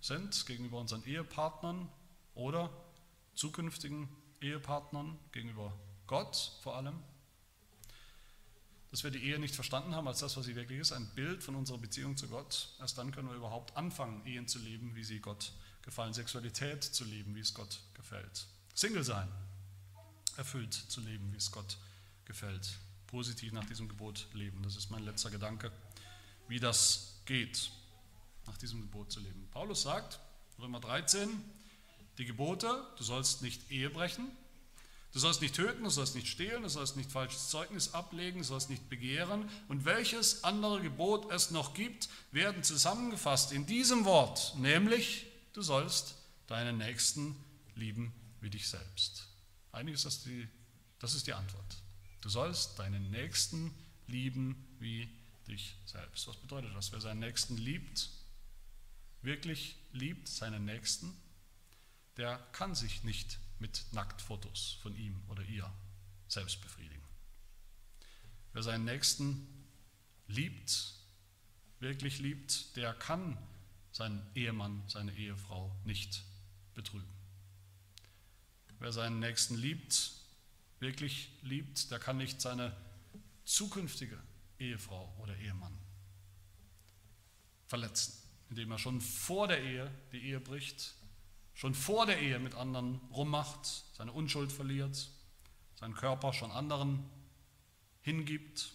sind 0.00 0.46
gegenüber 0.46 0.78
unseren 0.78 1.04
Ehepartnern 1.04 1.88
oder 2.34 2.70
zukünftigen 3.34 4.08
Ehepartnern, 4.40 5.18
gegenüber 5.32 5.72
Gott 6.06 6.52
vor 6.62 6.76
allem, 6.76 7.02
dass 8.90 9.04
wir 9.04 9.10
die 9.10 9.22
Ehe 9.22 9.38
nicht 9.38 9.54
verstanden 9.54 9.94
haben 9.94 10.08
als 10.08 10.20
das, 10.20 10.36
was 10.36 10.46
sie 10.46 10.56
wirklich 10.56 10.80
ist, 10.80 10.92
ein 10.92 11.08
Bild 11.14 11.42
von 11.42 11.54
unserer 11.54 11.78
Beziehung 11.78 12.16
zu 12.16 12.28
Gott. 12.28 12.70
Erst 12.80 12.96
dann 12.96 13.12
können 13.12 13.28
wir 13.28 13.36
überhaupt 13.36 13.76
anfangen, 13.76 14.24
Ehen 14.26 14.48
zu 14.48 14.58
leben, 14.58 14.94
wie 14.94 15.04
sie 15.04 15.20
Gott 15.20 15.52
gefallen, 15.82 16.14
Sexualität 16.14 16.82
zu 16.82 17.04
leben, 17.04 17.34
wie 17.34 17.40
es 17.40 17.52
Gott 17.52 17.80
gefällt. 17.94 18.46
Single 18.74 19.04
sein, 19.04 19.28
erfüllt 20.36 20.72
zu 20.72 21.00
leben, 21.00 21.32
wie 21.32 21.36
es 21.36 21.50
Gott 21.50 21.76
gefällt. 22.24 22.78
Positiv 23.06 23.52
nach 23.52 23.66
diesem 23.66 23.88
Gebot 23.88 24.28
leben. 24.32 24.62
Das 24.62 24.76
ist 24.76 24.90
mein 24.90 25.02
letzter 25.02 25.30
Gedanke, 25.30 25.70
wie 26.46 26.60
das 26.60 27.20
geht, 27.26 27.70
nach 28.48 28.58
diesem 28.58 28.80
Gebot 28.80 29.12
zu 29.12 29.20
leben. 29.20 29.48
Paulus 29.52 29.82
sagt, 29.82 30.18
Römer 30.58 30.80
13, 30.80 31.28
die 32.18 32.24
Gebote, 32.24 32.84
du 32.96 33.04
sollst 33.04 33.42
nicht 33.42 33.70
Ehe 33.70 33.90
brechen, 33.90 34.30
Du 35.12 35.20
sollst 35.20 35.40
nicht 35.40 35.54
töten, 35.54 35.84
du 35.84 35.90
sollst 35.90 36.14
nicht 36.14 36.28
stehlen, 36.28 36.62
du 36.62 36.68
sollst 36.68 36.96
nicht 36.96 37.10
falsches 37.10 37.48
Zeugnis 37.48 37.94
ablegen, 37.94 38.40
du 38.40 38.44
sollst 38.44 38.68
nicht 38.68 38.90
begehren. 38.90 39.48
Und 39.68 39.84
welches 39.84 40.44
andere 40.44 40.82
Gebot 40.82 41.32
es 41.32 41.50
noch 41.50 41.72
gibt, 41.72 42.08
werden 42.30 42.62
zusammengefasst 42.62 43.52
in 43.52 43.64
diesem 43.64 44.04
Wort, 44.04 44.54
nämlich 44.58 45.26
du 45.54 45.62
sollst 45.62 46.14
deinen 46.46 46.78
Nächsten 46.78 47.34
lieben 47.74 48.12
wie 48.40 48.50
dich 48.50 48.68
selbst. 48.68 49.26
Eigentlich 49.72 50.04
ist 50.04 50.26
die, 50.26 50.46
das 50.98 51.14
ist 51.14 51.26
die 51.26 51.32
Antwort. 51.32 51.78
Du 52.20 52.28
sollst 52.28 52.78
deinen 52.78 53.10
Nächsten 53.10 53.74
lieben 54.08 54.66
wie 54.78 55.08
dich 55.48 55.74
selbst. 55.86 56.28
Was 56.28 56.36
bedeutet 56.36 56.74
das? 56.74 56.92
Wer 56.92 57.00
seinen 57.00 57.20
Nächsten 57.20 57.56
liebt, 57.56 58.10
wirklich 59.22 59.76
liebt 59.92 60.28
seinen 60.28 60.64
Nächsten, 60.64 61.14
der 62.16 62.38
kann 62.52 62.74
sich 62.74 63.04
nicht 63.04 63.38
mit 63.58 63.86
Nacktfotos 63.92 64.78
von 64.82 64.96
ihm 64.96 65.20
oder 65.28 65.42
ihr 65.42 65.72
selbst 66.28 66.60
befriedigen. 66.60 67.02
Wer 68.52 68.62
seinen 68.62 68.84
Nächsten 68.84 69.46
liebt, 70.26 70.94
wirklich 71.80 72.18
liebt, 72.18 72.76
der 72.76 72.94
kann 72.94 73.38
seinen 73.92 74.24
Ehemann, 74.34 74.82
seine 74.88 75.12
Ehefrau 75.14 75.74
nicht 75.84 76.22
betrügen. 76.74 77.08
Wer 78.78 78.92
seinen 78.92 79.18
Nächsten 79.18 79.56
liebt, 79.56 80.12
wirklich 80.78 81.30
liebt, 81.42 81.90
der 81.90 81.98
kann 81.98 82.16
nicht 82.16 82.40
seine 82.40 82.76
zukünftige 83.44 84.22
Ehefrau 84.58 85.12
oder 85.18 85.36
Ehemann 85.36 85.76
verletzen, 87.66 88.12
indem 88.50 88.70
er 88.70 88.78
schon 88.78 89.00
vor 89.00 89.48
der 89.48 89.62
Ehe 89.62 89.90
die 90.12 90.22
Ehe 90.22 90.40
bricht 90.40 90.94
schon 91.58 91.74
vor 91.74 92.06
der 92.06 92.20
Ehe 92.20 92.38
mit 92.38 92.54
anderen 92.54 93.00
rummacht, 93.10 93.82
seine 93.96 94.12
Unschuld 94.12 94.52
verliert, 94.52 95.10
seinen 95.74 95.94
Körper 95.94 96.32
schon 96.32 96.52
anderen 96.52 97.04
hingibt. 98.02 98.70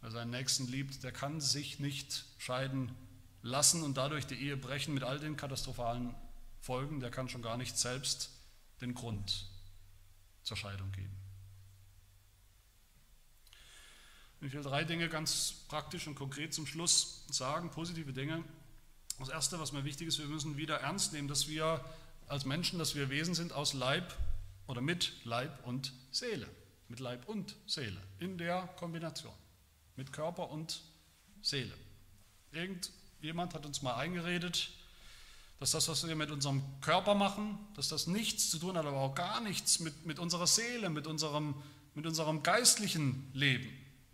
Wer 0.00 0.10
seinen 0.10 0.30
Nächsten 0.30 0.66
liebt, 0.66 1.04
der 1.04 1.12
kann 1.12 1.42
sich 1.42 1.78
nicht 1.78 2.24
scheiden 2.38 2.94
lassen 3.42 3.82
und 3.82 3.98
dadurch 3.98 4.26
die 4.26 4.36
Ehe 4.36 4.56
brechen 4.56 4.94
mit 4.94 5.02
all 5.02 5.20
den 5.20 5.36
katastrophalen 5.36 6.14
Folgen. 6.62 7.00
Der 7.00 7.10
kann 7.10 7.28
schon 7.28 7.42
gar 7.42 7.58
nicht 7.58 7.76
selbst 7.76 8.30
den 8.80 8.94
Grund 8.94 9.46
zur 10.42 10.56
Scheidung 10.56 10.90
geben. 10.92 11.14
Ich 14.40 14.52
will 14.52 14.62
drei 14.62 14.84
Dinge 14.84 15.08
ganz 15.08 15.64
praktisch 15.68 16.06
und 16.06 16.14
konkret 16.14 16.54
zum 16.54 16.66
Schluss 16.66 17.24
sagen, 17.28 17.70
positive 17.70 18.12
Dinge, 18.12 18.44
das 19.18 19.30
Erste, 19.30 19.58
was 19.58 19.72
mir 19.72 19.84
wichtig 19.84 20.06
ist, 20.06 20.18
wir 20.20 20.26
müssen 20.26 20.56
wieder 20.56 20.76
ernst 20.76 21.12
nehmen, 21.12 21.26
dass 21.26 21.48
wir 21.48 21.84
als 22.28 22.44
Menschen, 22.44 22.78
dass 22.78 22.94
wir 22.94 23.10
Wesen 23.10 23.34
sind 23.34 23.52
aus 23.52 23.72
Leib 23.72 24.14
oder 24.68 24.80
mit 24.80 25.12
Leib 25.24 25.66
und 25.66 25.92
Seele. 26.12 26.48
Mit 26.88 27.00
Leib 27.00 27.28
und 27.28 27.56
Seele. 27.66 28.00
In 28.20 28.38
der 28.38 28.68
Kombination. 28.76 29.34
Mit 29.96 30.12
Körper 30.12 30.50
und 30.50 30.82
Seele. 31.42 31.74
Irgendjemand 32.52 33.54
hat 33.54 33.66
uns 33.66 33.82
mal 33.82 33.96
eingeredet, 33.96 34.70
dass 35.58 35.72
das, 35.72 35.88
was 35.88 36.06
wir 36.06 36.14
mit 36.14 36.30
unserem 36.30 36.62
Körper 36.80 37.16
machen, 37.16 37.58
dass 37.74 37.88
das 37.88 38.06
nichts 38.06 38.50
zu 38.50 38.58
tun 38.58 38.76
hat, 38.78 38.86
aber 38.86 38.98
auch 38.98 39.16
gar 39.16 39.40
nichts 39.40 39.80
mit, 39.80 40.06
mit 40.06 40.20
unserer 40.20 40.46
Seele, 40.46 40.90
mit 40.90 41.08
unserem, 41.08 41.56
mit 41.94 42.06
unserem 42.06 42.44
geistlichen 42.44 43.28
Leben, 43.32 43.68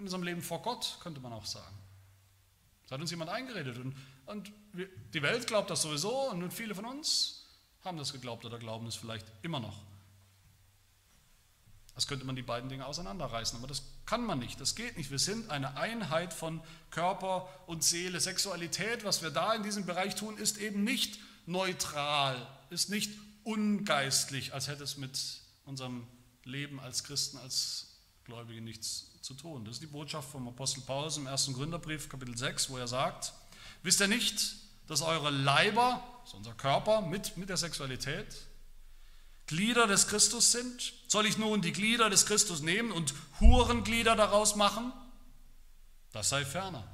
mit 0.05 0.09
unserem 0.13 0.23
Leben 0.23 0.43
vor 0.43 0.63
Gott, 0.63 0.99
könnte 1.03 1.21
man 1.21 1.33
auch 1.33 1.47
sagen. 1.47 1.77
Das 2.85 2.93
hat 2.93 3.01
uns 3.01 3.11
jemand 3.11 3.31
eingeredet. 3.31 3.79
Und 3.79 3.95
und 4.27 4.53
die 5.13 5.23
Welt 5.23 5.47
glaubt 5.47 5.71
das 5.71 5.83
sowieso 5.83 6.31
und 6.31 6.51
viele 6.53 6.75
von 6.75 6.85
uns 6.85 7.47
haben 7.85 7.99
das 7.99 8.13
geglaubt 8.13 8.45
oder 8.45 8.59
glauben 8.59 8.87
es 8.87 8.97
vielleicht 8.97 9.27
immer 9.43 9.61
noch. 9.61 9.83
Das 11.95 12.09
könnte 12.09 12.25
man 12.25 12.35
die 12.35 12.43
beiden 12.43 12.69
Dinge 12.69 12.87
auseinanderreißen, 12.87 13.57
aber 13.59 13.69
das 13.69 13.83
kann 14.05 14.25
man 14.25 14.39
nicht, 14.41 14.61
das 14.61 14.75
geht 14.75 14.97
nicht. 14.97 15.11
Wir 15.11 15.19
sind 15.19 15.51
eine 15.51 15.77
Einheit 15.77 16.33
von 16.33 16.61
Körper 16.91 17.49
und 17.67 17.85
Seele. 17.85 18.19
Sexualität, 18.19 19.05
was 19.05 19.23
wir 19.23 19.31
da 19.31 19.55
in 19.55 19.63
diesem 19.63 19.87
Bereich 19.87 20.17
tun, 20.17 20.37
ist 20.37 20.59
eben 20.59 20.83
nicht 20.83 21.21
neutral, 21.47 22.49
ist 22.71 22.89
nicht 22.89 23.13
ungeistlich, 23.45 24.55
als 24.55 24.67
hätte 24.67 24.83
es 24.83 24.97
mit 24.97 25.21
unserem 25.67 26.07
Leben 26.43 26.81
als 26.81 27.05
Christen, 27.05 27.37
als 27.37 27.94
Gläubige 28.25 28.63
nichts 28.63 29.11
zu 29.21 29.35
tun. 29.35 29.67
Das 29.67 29.75
ist 29.75 29.83
die 29.83 29.87
Botschaft 29.87 30.31
vom 30.31 30.49
Apostel 30.49 30.81
Paulus 30.81 31.19
im 31.19 31.27
ersten 31.27 31.53
Gründerbrief, 31.53 32.09
Kapitel 32.09 32.37
6, 32.37 32.71
wo 32.71 32.79
er 32.79 32.89
sagt, 32.89 33.35
Wisst 33.83 34.01
ihr 34.01 34.09
nicht, 34.09 34.57
dass 34.87 35.03
eure 35.03 35.29
Leiber, 35.31 36.03
das 36.25 36.33
unser 36.33 36.55
Körper 36.55 37.03
mit, 37.03 37.37
mit 37.37 37.51
der 37.51 37.59
Sexualität, 37.59 38.35
Glieder 39.47 39.87
des 39.87 40.09
Christus 40.09 40.53
sind? 40.53 40.95
Soll 41.07 41.27
ich 41.27 41.37
nun 41.37 41.61
die 41.61 41.73
Glieder 41.73 42.09
des 42.09 42.25
Christus 42.25 42.63
nehmen 42.63 42.93
und 42.93 43.13
Hurenglieder 43.41 44.17
daraus 44.17 44.57
machen? 44.57 44.91
Das 46.13 46.31
sei 46.31 46.47
ferner. 46.47 46.85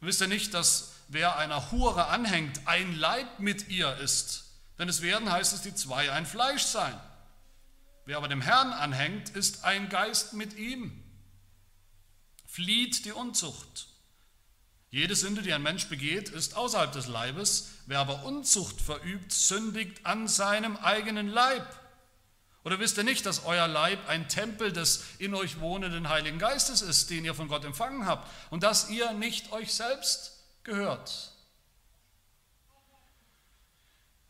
Wisst 0.00 0.20
ihr 0.20 0.28
nicht, 0.28 0.54
dass 0.54 0.92
wer 1.08 1.38
einer 1.38 1.72
Hure 1.72 2.06
anhängt, 2.06 2.68
ein 2.68 2.94
Leib 2.94 3.40
mit 3.40 3.68
ihr 3.68 3.96
ist? 3.96 4.44
Denn 4.78 4.88
es 4.88 5.02
werden, 5.02 5.32
heißt 5.32 5.54
es, 5.54 5.62
die 5.62 5.74
zwei 5.74 6.12
ein 6.12 6.24
Fleisch 6.24 6.62
sein. 6.62 6.94
Wer 8.06 8.16
aber 8.16 8.28
dem 8.28 8.40
Herrn 8.40 8.72
anhängt, 8.72 9.30
ist 9.30 9.64
ein 9.64 9.88
Geist 9.88 10.32
mit 10.32 10.56
ihm. 10.56 11.02
Flieht 12.46 13.04
die 13.04 13.12
Unzucht. 13.12 13.88
Jede 14.90 15.16
Sünde, 15.16 15.42
die 15.42 15.52
ein 15.52 15.62
Mensch 15.62 15.88
begeht, 15.88 16.28
ist 16.28 16.56
außerhalb 16.56 16.92
des 16.92 17.08
Leibes. 17.08 17.72
Wer 17.86 17.98
aber 17.98 18.24
Unzucht 18.24 18.80
verübt, 18.80 19.32
sündigt 19.32 20.06
an 20.06 20.28
seinem 20.28 20.76
eigenen 20.76 21.28
Leib. 21.28 21.66
Oder 22.62 22.78
wisst 22.78 22.96
ihr 22.96 23.04
nicht, 23.04 23.26
dass 23.26 23.44
euer 23.44 23.66
Leib 23.66 24.08
ein 24.08 24.28
Tempel 24.28 24.72
des 24.72 25.04
in 25.18 25.34
euch 25.34 25.58
wohnenden 25.58 26.08
Heiligen 26.08 26.38
Geistes 26.38 26.82
ist, 26.82 27.10
den 27.10 27.24
ihr 27.24 27.34
von 27.34 27.48
Gott 27.48 27.64
empfangen 27.64 28.06
habt, 28.06 28.30
und 28.50 28.62
dass 28.62 28.88
ihr 28.88 29.12
nicht 29.14 29.52
euch 29.52 29.74
selbst 29.74 30.44
gehört? 30.62 31.35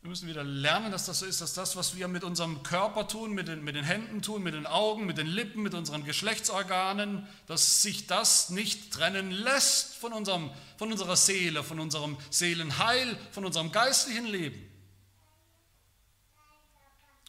Wir 0.07 0.11
müssen 0.11 0.29
wieder 0.29 0.45
lernen, 0.45 0.93
dass 0.93 1.05
das 1.05 1.19
so 1.19 1.25
ist, 1.25 1.41
dass 1.41 1.53
das, 1.53 1.75
was 1.75 1.97
wir 1.97 2.07
mit 2.07 2.23
unserem 2.23 2.63
Körper 2.63 3.09
tun, 3.09 3.33
mit 3.33 3.49
den, 3.49 3.61
mit 3.61 3.75
den 3.75 3.83
Händen 3.83 4.21
tun, 4.21 4.41
mit 4.41 4.53
den 4.53 4.65
Augen, 4.65 5.05
mit 5.05 5.17
den 5.17 5.27
Lippen, 5.27 5.61
mit 5.61 5.73
unseren 5.73 6.05
Geschlechtsorganen, 6.05 7.27
dass 7.45 7.81
sich 7.81 8.07
das 8.07 8.49
nicht 8.49 8.93
trennen 8.93 9.31
lässt 9.31 9.95
von, 9.95 10.13
unserem, 10.13 10.49
von 10.77 10.93
unserer 10.93 11.17
Seele, 11.17 11.61
von 11.61 11.81
unserem 11.81 12.15
Seelenheil, 12.29 13.19
von 13.31 13.43
unserem 13.43 13.73
geistlichen 13.73 14.27
Leben, 14.27 14.71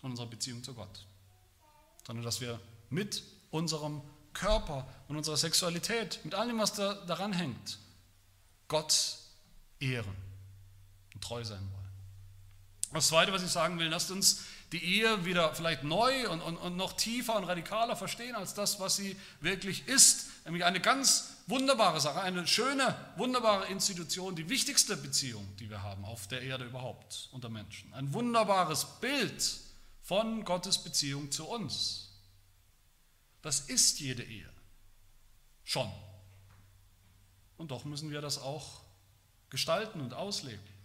von 0.00 0.12
unserer 0.12 0.28
Beziehung 0.28 0.62
zu 0.62 0.72
Gott, 0.72 1.04
sondern 2.06 2.24
dass 2.24 2.40
wir 2.40 2.60
mit 2.90 3.24
unserem 3.50 4.02
Körper 4.34 4.86
und 5.08 5.16
unserer 5.16 5.36
Sexualität, 5.36 6.20
mit 6.22 6.36
allem, 6.36 6.60
was 6.60 6.74
da, 6.74 6.94
daran 7.06 7.32
hängt, 7.32 7.80
Gott 8.68 9.16
ehren 9.80 10.14
und 11.12 11.24
treu 11.24 11.42
sein 11.42 11.58
wollen. 11.72 11.77
Das 12.92 13.08
Zweite, 13.08 13.32
was 13.32 13.42
ich 13.42 13.50
sagen 13.50 13.78
will, 13.78 13.88
lasst 13.88 14.10
uns 14.10 14.44
die 14.72 14.82
Ehe 14.82 15.24
wieder 15.24 15.54
vielleicht 15.54 15.82
neu 15.82 16.28
und, 16.30 16.40
und, 16.40 16.56
und 16.56 16.76
noch 16.76 16.92
tiefer 16.94 17.36
und 17.36 17.44
radikaler 17.44 17.96
verstehen 17.96 18.34
als 18.34 18.54
das, 18.54 18.80
was 18.80 18.96
sie 18.96 19.16
wirklich 19.40 19.88
ist. 19.88 20.26
Nämlich 20.44 20.64
eine 20.64 20.80
ganz 20.80 21.36
wunderbare 21.46 22.00
Sache, 22.00 22.20
eine 22.20 22.46
schöne, 22.46 22.94
wunderbare 23.16 23.66
Institution, 23.66 24.36
die 24.36 24.48
wichtigste 24.48 24.96
Beziehung, 24.96 25.46
die 25.58 25.70
wir 25.70 25.82
haben 25.82 26.04
auf 26.04 26.28
der 26.28 26.42
Erde 26.42 26.64
überhaupt 26.64 27.28
unter 27.32 27.48
Menschen. 27.48 27.92
Ein 27.94 28.12
wunderbares 28.12 28.86
Bild 29.00 29.58
von 30.02 30.44
Gottes 30.44 30.78
Beziehung 30.78 31.30
zu 31.30 31.46
uns. 31.46 32.10
Das 33.42 33.60
ist 33.60 34.00
jede 34.00 34.22
Ehe. 34.22 34.50
Schon. 35.64 35.90
Und 37.56 37.70
doch 37.70 37.84
müssen 37.84 38.10
wir 38.10 38.20
das 38.20 38.38
auch 38.38 38.82
gestalten 39.50 40.00
und 40.00 40.14
ausleben. 40.14 40.77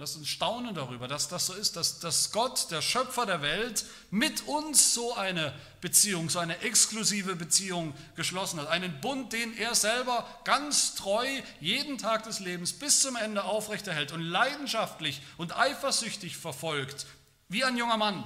Lasst 0.00 0.16
uns 0.16 0.28
staunen 0.28 0.76
darüber, 0.76 1.08
dass 1.08 1.26
das 1.26 1.46
so 1.46 1.54
ist, 1.54 1.74
dass, 1.74 1.98
dass 1.98 2.30
Gott, 2.30 2.70
der 2.70 2.82
Schöpfer 2.82 3.26
der 3.26 3.42
Welt, 3.42 3.84
mit 4.12 4.46
uns 4.46 4.94
so 4.94 5.16
eine 5.16 5.52
Beziehung, 5.80 6.30
so 6.30 6.38
eine 6.38 6.60
exklusive 6.60 7.34
Beziehung 7.34 7.92
geschlossen 8.14 8.60
hat. 8.60 8.68
Einen 8.68 9.00
Bund, 9.00 9.32
den 9.32 9.56
er 9.56 9.74
selber 9.74 10.24
ganz 10.44 10.94
treu 10.94 11.26
jeden 11.60 11.98
Tag 11.98 12.22
des 12.22 12.38
Lebens 12.38 12.72
bis 12.74 13.00
zum 13.00 13.16
Ende 13.16 13.42
aufrechterhält 13.42 14.12
und 14.12 14.20
leidenschaftlich 14.20 15.20
und 15.36 15.56
eifersüchtig 15.56 16.36
verfolgt, 16.36 17.06
wie 17.48 17.64
ein 17.64 17.76
junger 17.76 17.96
Mann 17.96 18.24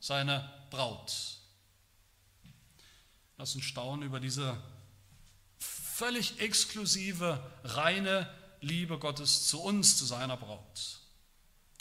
seine 0.00 0.52
Braut. 0.68 1.38
Lasst 3.38 3.54
uns 3.54 3.64
staunen 3.64 4.02
über 4.02 4.20
diese 4.20 4.60
völlig 5.58 6.38
exklusive, 6.40 7.40
reine 7.64 8.28
Liebe 8.60 8.98
Gottes 8.98 9.46
zu 9.48 9.62
uns, 9.62 9.96
zu 9.96 10.04
seiner 10.04 10.36
Braut. 10.36 11.03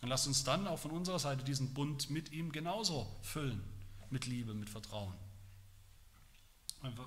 Und 0.03 0.09
lasst 0.09 0.27
uns 0.27 0.43
dann 0.43 0.67
auch 0.67 0.79
von 0.79 0.91
unserer 0.91 1.17
Seite 1.17 1.45
diesen 1.45 1.73
Bund 1.73 2.09
mit 2.09 2.33
ihm 2.33 2.51
genauso 2.51 3.09
füllen, 3.21 3.63
mit 4.09 4.25
Liebe, 4.25 4.53
mit 4.53 4.69
Vertrauen. 4.69 5.13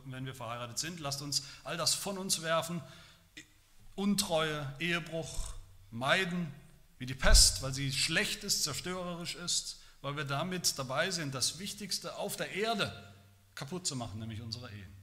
wenn 0.07 0.24
wir 0.24 0.34
verheiratet 0.34 0.78
sind, 0.78 0.99
lasst 1.01 1.20
uns 1.20 1.42
all 1.62 1.76
das 1.76 1.94
von 1.94 2.16
uns 2.16 2.40
werfen, 2.40 2.80
Untreue, 3.97 4.74
Ehebruch 4.78 5.53
meiden, 5.90 6.51
wie 6.97 7.05
die 7.05 7.14
Pest, 7.14 7.61
weil 7.61 7.74
sie 7.74 7.92
schlecht 7.92 8.44
ist, 8.44 8.64
zerstörerisch 8.64 9.34
ist, 9.34 9.78
weil 10.01 10.16
wir 10.16 10.24
damit 10.24 10.78
dabei 10.78 11.11
sind, 11.11 11.34
das 11.34 11.59
Wichtigste 11.59 12.16
auf 12.16 12.36
der 12.36 12.53
Erde 12.53 13.12
kaputt 13.55 13.86
zu 13.86 13.94
machen, 13.94 14.20
nämlich 14.20 14.40
unsere 14.40 14.70
Ehen. 14.70 14.97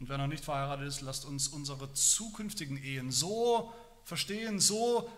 Und 0.00 0.08
wer 0.08 0.18
noch 0.18 0.26
nicht 0.26 0.44
verheiratet 0.44 0.88
ist, 0.88 1.02
lasst 1.02 1.24
uns 1.24 1.46
unsere 1.46 1.92
zukünftigen 1.92 2.82
Ehen 2.82 3.12
so 3.12 3.72
verstehen, 4.02 4.58
so 4.58 5.08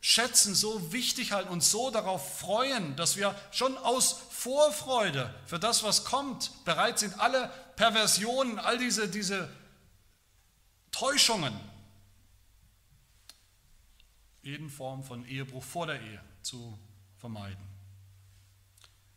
schätzen, 0.00 0.54
so 0.54 0.92
wichtig 0.92 1.32
halten 1.32 1.48
und 1.48 1.62
so 1.62 1.90
darauf 1.90 2.38
freuen, 2.38 2.96
dass 2.96 3.16
wir 3.16 3.34
schon 3.50 3.76
aus 3.78 4.20
Vorfreude 4.30 5.34
für 5.46 5.58
das, 5.58 5.82
was 5.82 6.04
kommt, 6.04 6.64
bereit 6.64 6.98
sind, 6.98 7.18
alle 7.18 7.48
Perversionen, 7.76 8.58
all 8.58 8.78
diese, 8.78 9.08
diese 9.08 9.48
Täuschungen, 10.90 11.58
jeden 14.42 14.70
Form 14.70 15.02
von 15.02 15.26
Ehebruch 15.26 15.64
vor 15.64 15.86
der 15.86 16.00
Ehe 16.00 16.20
zu 16.42 16.78
vermeiden. 17.18 17.64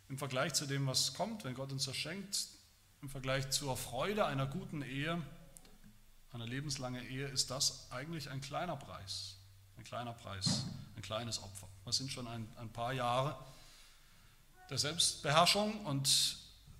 Im 0.10 0.18
Vergleich 0.18 0.56
zu 0.56 0.66
dem, 0.66 0.88
was 0.88 1.14
kommt, 1.14 1.44
wenn 1.44 1.54
Gott 1.54 1.72
uns 1.72 1.86
das 1.86 1.96
schenkt, 1.96 2.48
im 3.02 3.10
Vergleich 3.10 3.50
zur 3.52 3.78
Freude 3.78 4.26
einer 4.26 4.48
guten 4.48 4.82
Ehe, 4.82 5.22
einer 6.32 6.48
lebenslangen 6.48 7.08
Ehe, 7.08 7.28
ist 7.28 7.52
das 7.52 7.92
eigentlich 7.92 8.30
ein 8.30 8.42
kleiner 8.42 8.76
Preis. 8.76 9.39
Ein 9.80 9.86
kleiner 9.86 10.12
Preis, 10.12 10.66
ein 10.98 11.02
kleines 11.02 11.42
Opfer. 11.42 11.70
Was 11.86 11.96
sind 11.96 12.12
schon 12.12 12.28
ein, 12.28 12.46
ein 12.58 12.68
paar 12.68 12.92
Jahre 12.92 13.40
der 14.70 14.78
Selbstbeherrschung 14.78 15.86
und 15.86 16.38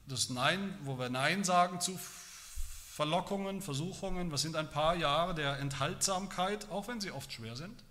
das 0.08 0.28
Nein, 0.30 0.78
wo 0.84 1.00
wir 1.00 1.08
Nein 1.08 1.46
sagen 1.46 1.80
zu 1.80 1.98
Verlockungen, 1.98 3.62
Versuchungen. 3.62 4.34
Was 4.34 4.42
sind 4.42 4.58
ein 4.58 4.70
paar 4.70 4.98
Jahre 4.98 5.34
der 5.34 5.60
Enthaltsamkeit, 5.60 6.70
auch 6.72 6.90
wenn 6.90 7.00
sie 7.00 7.12
oft 7.12 7.32
schwer 7.32 7.56
sind? 7.56 7.86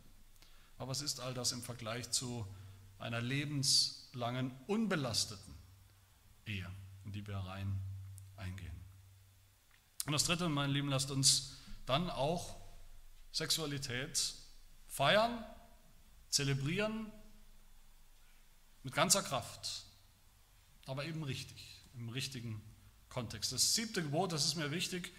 Aber 0.77 0.91
was 0.91 1.01
ist 1.01 1.21
all 1.21 1.33
das 1.33 1.53
im 1.53 1.63
Vergleich 1.63 2.11
zu 2.11 2.47
einer 2.99 3.23
lebenslangen, 3.23 4.55
unbelasteten 4.67 5.55
Ehe, 6.45 6.71
in 7.07 7.13
die 7.13 7.27
wir 7.27 7.39
rein 7.39 7.81
eingehen? 8.37 8.79
Und 10.05 10.13
das 10.13 10.25
Dritte, 10.25 10.51
mein 10.51 10.69
Lieben, 10.69 10.91
lasst 10.91 11.11
uns 11.11 11.55
dann 11.87 12.11
auch 12.11 12.57
Sexualität 13.33 14.35
feiern, 14.99 15.45
zelebrieren 16.29 17.07
mit 18.83 18.95
ganzer 18.95 19.23
Kraft, 19.23 19.85
aber 20.87 21.05
eben 21.05 21.23
richtig, 21.23 21.85
im 21.95 22.09
richtigen 22.09 22.61
Kontext. 23.09 23.53
Das 23.53 23.75
siebte 23.75 24.03
Gebot, 24.03 24.33
das 24.33 24.45
ist 24.45 24.57
mir 24.57 24.73
wichtig, 24.73 25.13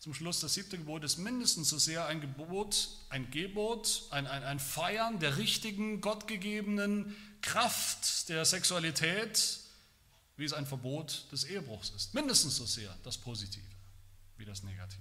zum 0.00 0.12
Schluss, 0.12 0.40
das 0.40 0.52
siebte 0.52 0.76
Gebot 0.76 1.02
ist 1.02 1.16
mindestens 1.16 1.70
so 1.70 1.78
sehr 1.78 2.04
ein 2.06 2.20
Gebot, 2.20 2.90
ein 3.08 3.30
Gebot, 3.30 4.02
ein, 4.10 4.26
ein, 4.26 4.44
ein 4.44 4.60
Feiern 4.60 5.18
der 5.18 5.38
richtigen, 5.38 6.02
gottgegebenen 6.02 7.16
Kraft 7.40 8.28
der 8.28 8.44
Sexualität, 8.44 9.60
wie 10.36 10.44
es 10.44 10.52
ein 10.52 10.66
Verbot 10.66 11.24
des 11.32 11.44
Ehebruchs 11.44 11.88
ist. 11.90 12.12
Mindestens 12.12 12.56
so 12.56 12.66
sehr 12.66 12.94
das 13.02 13.16
Positive 13.16 13.64
wie 14.36 14.44
das 14.44 14.62
Negative. 14.62 15.00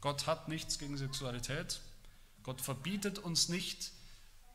Gott 0.00 0.26
hat 0.26 0.48
nichts 0.48 0.78
gegen 0.78 0.96
Sexualität, 0.96 1.80
Gott 2.48 2.62
verbietet 2.62 3.18
uns 3.18 3.50
nicht, 3.50 3.92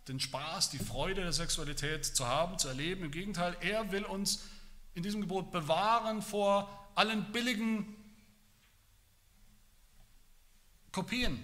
den 0.08 0.20
Spaß, 0.20 0.72
die 0.72 0.80
Freude 0.80 1.22
der 1.22 1.32
Sexualität 1.32 2.04
zu 2.04 2.26
haben, 2.26 2.58
zu 2.58 2.68
erleben. 2.68 3.04
Im 3.04 3.12
Gegenteil, 3.12 3.56
er 3.62 3.92
will 3.92 4.04
uns 4.04 4.46
in 4.96 5.04
diesem 5.04 5.22
Gebot 5.22 5.52
bewahren 5.52 6.24
vor 6.24 6.90
allen 6.96 7.32
billigen 7.32 7.96
Kopien, 10.92 11.38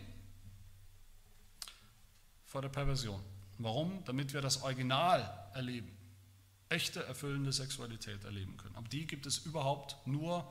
vor 2.47 2.63
der 2.63 2.69
Perversion. 2.69 3.21
Warum? 3.59 4.03
Damit 4.05 4.33
wir 4.33 4.41
das 4.41 4.63
Original 4.63 5.51
erleben, 5.53 5.95
echte, 6.69 7.05
erfüllende 7.05 7.53
Sexualität 7.53 8.23
erleben 8.23 8.57
können. 8.57 8.75
Aber 8.75 8.87
die 8.87 9.05
gibt 9.05 9.27
es 9.27 9.37
überhaupt 9.37 9.97
nur 10.07 10.47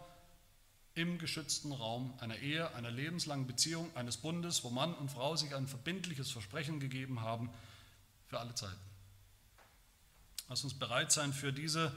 im 0.99 1.19
geschützten 1.19 1.71
Raum 1.71 2.13
einer 2.19 2.37
Ehe, 2.39 2.75
einer 2.75 2.91
lebenslangen 2.91 3.47
Beziehung, 3.47 3.95
eines 3.97 4.17
Bundes, 4.17 4.65
wo 4.65 4.71
Mann 4.71 4.95
und 4.95 5.11
Frau 5.11 5.37
sich 5.37 5.55
ein 5.55 5.69
verbindliches 5.69 6.33
Versprechen 6.33 6.81
gegeben 6.81 7.21
haben 7.21 7.51
für 8.27 8.41
alle 8.41 8.53
Zeiten. 8.57 8.81
Lass 10.49 10.65
uns 10.65 10.75
bereit 10.75 11.13
sein, 11.13 11.33
für 11.33 11.53
diese 11.53 11.95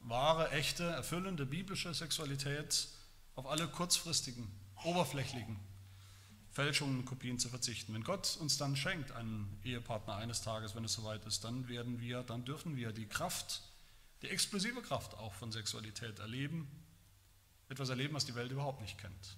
wahre, 0.00 0.50
echte, 0.50 0.82
erfüllende 0.82 1.46
biblische 1.46 1.94
Sexualität 1.94 2.88
auf 3.36 3.46
alle 3.46 3.68
kurzfristigen, 3.68 4.50
oberflächlichen 4.82 5.56
Fälschungen 6.50 6.98
und 6.98 7.04
Kopien 7.04 7.38
zu 7.38 7.48
verzichten. 7.48 7.94
Wenn 7.94 8.02
Gott 8.02 8.36
uns 8.40 8.58
dann 8.58 8.74
schenkt, 8.74 9.12
einen 9.12 9.56
Ehepartner 9.62 10.16
eines 10.16 10.42
Tages, 10.42 10.74
wenn 10.74 10.84
es 10.84 10.94
soweit 10.94 11.24
ist, 11.26 11.44
dann 11.44 11.68
werden 11.68 12.00
wir, 12.00 12.24
dann 12.24 12.44
dürfen 12.44 12.76
wir 12.76 12.90
die 12.90 13.06
Kraft, 13.06 13.62
die 14.22 14.28
explosive 14.28 14.82
Kraft 14.82 15.14
auch 15.14 15.32
von 15.34 15.52
Sexualität 15.52 16.18
erleben 16.18 16.66
etwas 17.72 17.88
erleben, 17.88 18.14
was 18.14 18.24
die 18.24 18.34
Welt 18.34 18.52
überhaupt 18.52 18.80
nicht 18.80 18.98
kennt. 18.98 19.36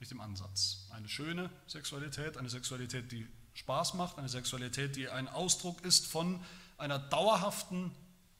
Nicht 0.00 0.10
im 0.10 0.20
Ansatz. 0.20 0.88
Eine 0.90 1.08
schöne 1.08 1.50
Sexualität, 1.66 2.36
eine 2.36 2.50
Sexualität, 2.50 3.12
die 3.12 3.26
Spaß 3.54 3.94
macht, 3.94 4.18
eine 4.18 4.28
Sexualität, 4.28 4.96
die 4.96 5.08
ein 5.08 5.28
Ausdruck 5.28 5.84
ist 5.84 6.06
von 6.06 6.44
einer 6.76 6.98
dauerhaften 6.98 7.94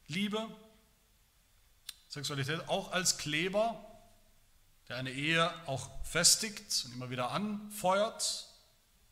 Liebe. 0.08 0.46
Sexualität 2.08 2.68
auch 2.68 2.92
als 2.92 3.18
Kleber, 3.18 3.80
der 4.88 4.96
eine 4.96 5.12
Ehe 5.12 5.50
auch 5.66 5.88
festigt 6.04 6.84
und 6.86 6.94
immer 6.94 7.10
wieder 7.10 7.30
anfeuert, 7.30 8.48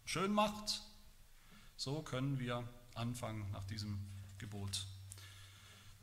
schön 0.05 0.33
macht. 0.33 0.83
So 1.77 2.03
können 2.03 2.39
wir 2.39 2.69
anfangen 2.95 3.51
nach 3.51 3.65
diesem 3.65 3.99
Gebot 4.39 4.87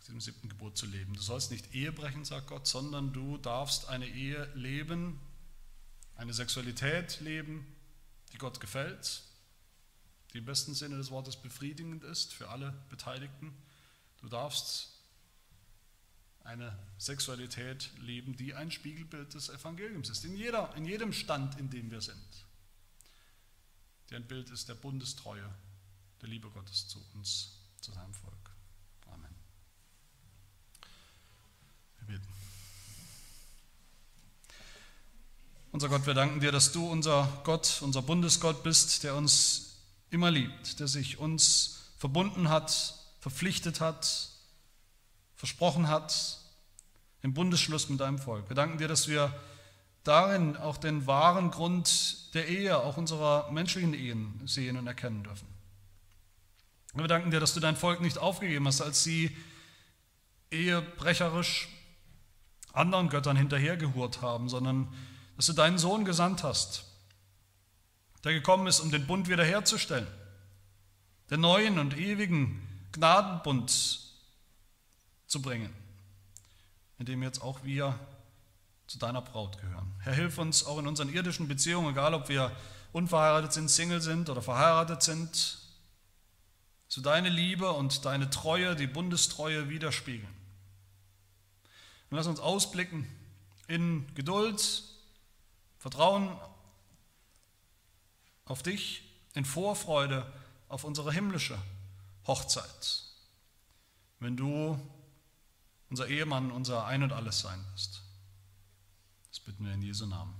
diesem 0.09 0.21
siebten 0.21 0.49
Gebot 0.49 0.75
zu 0.75 0.87
leben. 0.87 1.13
Du 1.13 1.21
sollst 1.21 1.51
nicht 1.51 1.73
Ehe 1.73 1.91
brechen, 1.91 2.25
sagt 2.25 2.47
Gott, 2.47 2.67
sondern 2.67 3.13
du 3.13 3.37
darfst 3.37 3.89
eine 3.89 4.07
Ehe 4.07 4.51
leben, 4.55 5.19
eine 6.15 6.33
Sexualität 6.33 7.21
leben, 7.21 7.65
die 8.33 8.37
Gott 8.37 8.59
gefällt, 8.59 9.21
die 10.33 10.39
im 10.39 10.45
besten 10.45 10.73
Sinne 10.73 10.97
des 10.97 11.11
Wortes 11.11 11.35
befriedigend 11.35 12.03
ist 12.03 12.33
für 12.33 12.49
alle 12.49 12.73
Beteiligten. 12.89 13.55
Du 14.19 14.27
darfst 14.27 14.89
eine 16.43 16.77
Sexualität 16.97 17.91
leben, 17.99 18.35
die 18.35 18.55
ein 18.55 18.71
Spiegelbild 18.71 19.33
des 19.35 19.49
Evangeliums 19.49 20.09
ist, 20.09 20.25
in, 20.25 20.35
jeder, 20.35 20.73
in 20.75 20.85
jedem 20.85 21.13
Stand, 21.13 21.59
in 21.59 21.69
dem 21.69 21.91
wir 21.91 22.01
sind. 22.01 22.45
Die 24.09 24.15
ein 24.15 24.27
Bild 24.27 24.49
ist 24.49 24.67
der 24.67 24.75
Bundestreue, 24.75 25.53
der 26.21 26.29
Liebe 26.29 26.49
Gottes 26.49 26.87
zu 26.87 26.99
uns, 27.13 27.59
zu 27.79 27.91
seinem 27.91 28.13
Volk. 28.15 28.48
Beten. 32.09 32.27
Unser 35.71 35.89
Gott, 35.89 36.07
wir 36.07 36.15
danken 36.15 36.39
dir, 36.39 36.51
dass 36.51 36.71
du 36.71 36.89
unser 36.89 37.41
Gott, 37.43 37.81
unser 37.81 38.01
Bundesgott 38.01 38.63
bist, 38.63 39.03
der 39.03 39.15
uns 39.15 39.75
immer 40.09 40.31
liebt, 40.31 40.79
der 40.79 40.87
sich 40.87 41.19
uns 41.19 41.81
verbunden 41.97 42.49
hat, 42.49 42.95
verpflichtet 43.19 43.79
hat, 43.79 44.29
versprochen 45.35 45.87
hat, 45.87 46.39
im 47.21 47.33
Bundesschluss 47.33 47.89
mit 47.89 47.99
deinem 47.99 48.17
Volk. 48.17 48.49
Wir 48.49 48.55
danken 48.55 48.79
dir, 48.79 48.87
dass 48.87 49.07
wir 49.07 49.31
darin 50.03 50.57
auch 50.57 50.77
den 50.77 51.05
wahren 51.05 51.51
Grund 51.51 52.33
der 52.33 52.47
Ehe, 52.47 52.77
auch 52.77 52.97
unserer 52.97 53.51
menschlichen 53.51 53.93
Ehen 53.93 54.41
sehen 54.45 54.77
und 54.77 54.87
erkennen 54.87 55.23
dürfen. 55.23 55.47
wir 56.95 57.07
danken 57.07 57.29
dir, 57.29 57.39
dass 57.39 57.53
du 57.53 57.59
dein 57.59 57.75
Volk 57.75 58.01
nicht 58.01 58.17
aufgegeben 58.17 58.65
hast, 58.65 58.81
als 58.81 59.03
sie 59.03 59.35
ehebrecherisch 60.49 61.67
anderen 62.73 63.09
Göttern 63.09 63.35
hinterhergehurt 63.35 64.21
haben, 64.21 64.49
sondern 64.49 64.93
dass 65.35 65.45
du 65.45 65.53
deinen 65.53 65.77
Sohn 65.77 66.05
gesandt 66.05 66.43
hast, 66.43 66.85
der 68.23 68.33
gekommen 68.33 68.67
ist, 68.67 68.79
um 68.79 68.91
den 68.91 69.07
Bund 69.07 69.29
wiederherzustellen, 69.29 70.07
den 71.29 71.41
neuen 71.41 71.79
und 71.79 71.97
ewigen 71.97 72.67
Gnadenbund 72.91 73.99
zu 75.27 75.41
bringen, 75.41 75.73
in 76.97 77.05
dem 77.05 77.23
jetzt 77.23 77.41
auch 77.41 77.63
wir 77.63 77.97
zu 78.87 78.97
deiner 78.97 79.21
Braut 79.21 79.61
gehören. 79.61 79.93
Herr, 79.99 80.13
hilf 80.13 80.37
uns 80.39 80.65
auch 80.65 80.79
in 80.79 80.87
unseren 80.87 81.13
irdischen 81.13 81.47
Beziehungen, 81.47 81.91
egal 81.91 82.13
ob 82.13 82.27
wir 82.27 82.51
unverheiratet 82.91 83.53
sind, 83.53 83.69
Single 83.69 84.01
sind 84.01 84.29
oder 84.29 84.41
verheiratet 84.41 85.03
sind, 85.03 85.59
zu 86.87 87.01
deine 87.01 87.29
Liebe 87.29 87.71
und 87.71 88.03
deine 88.05 88.31
Treue, 88.31 88.75
die 88.75 88.87
Bundestreue 88.87 89.69
widerspiegeln. 89.69 90.38
Und 92.09 92.17
lass 92.17 92.27
uns 92.27 92.39
ausblicken 92.39 93.07
in 93.67 94.05
Geduld, 94.15 94.83
Vertrauen 95.77 96.35
auf 98.45 98.63
dich, 98.63 99.03
in 99.35 99.45
Vorfreude 99.45 100.31
auf 100.67 100.83
unsere 100.83 101.11
himmlische 101.11 101.57
Hochzeit, 102.25 103.03
wenn 104.19 104.35
du 104.35 104.79
unser 105.89 106.07
Ehemann, 106.07 106.51
unser 106.51 106.85
Ein 106.85 107.03
und 107.03 107.13
alles 107.13 107.39
sein 107.39 107.63
wirst. 107.71 108.01
Das 109.29 109.39
bitten 109.39 109.65
wir 109.65 109.73
in 109.73 109.81
Jesu 109.81 110.05
Namen. 110.05 110.38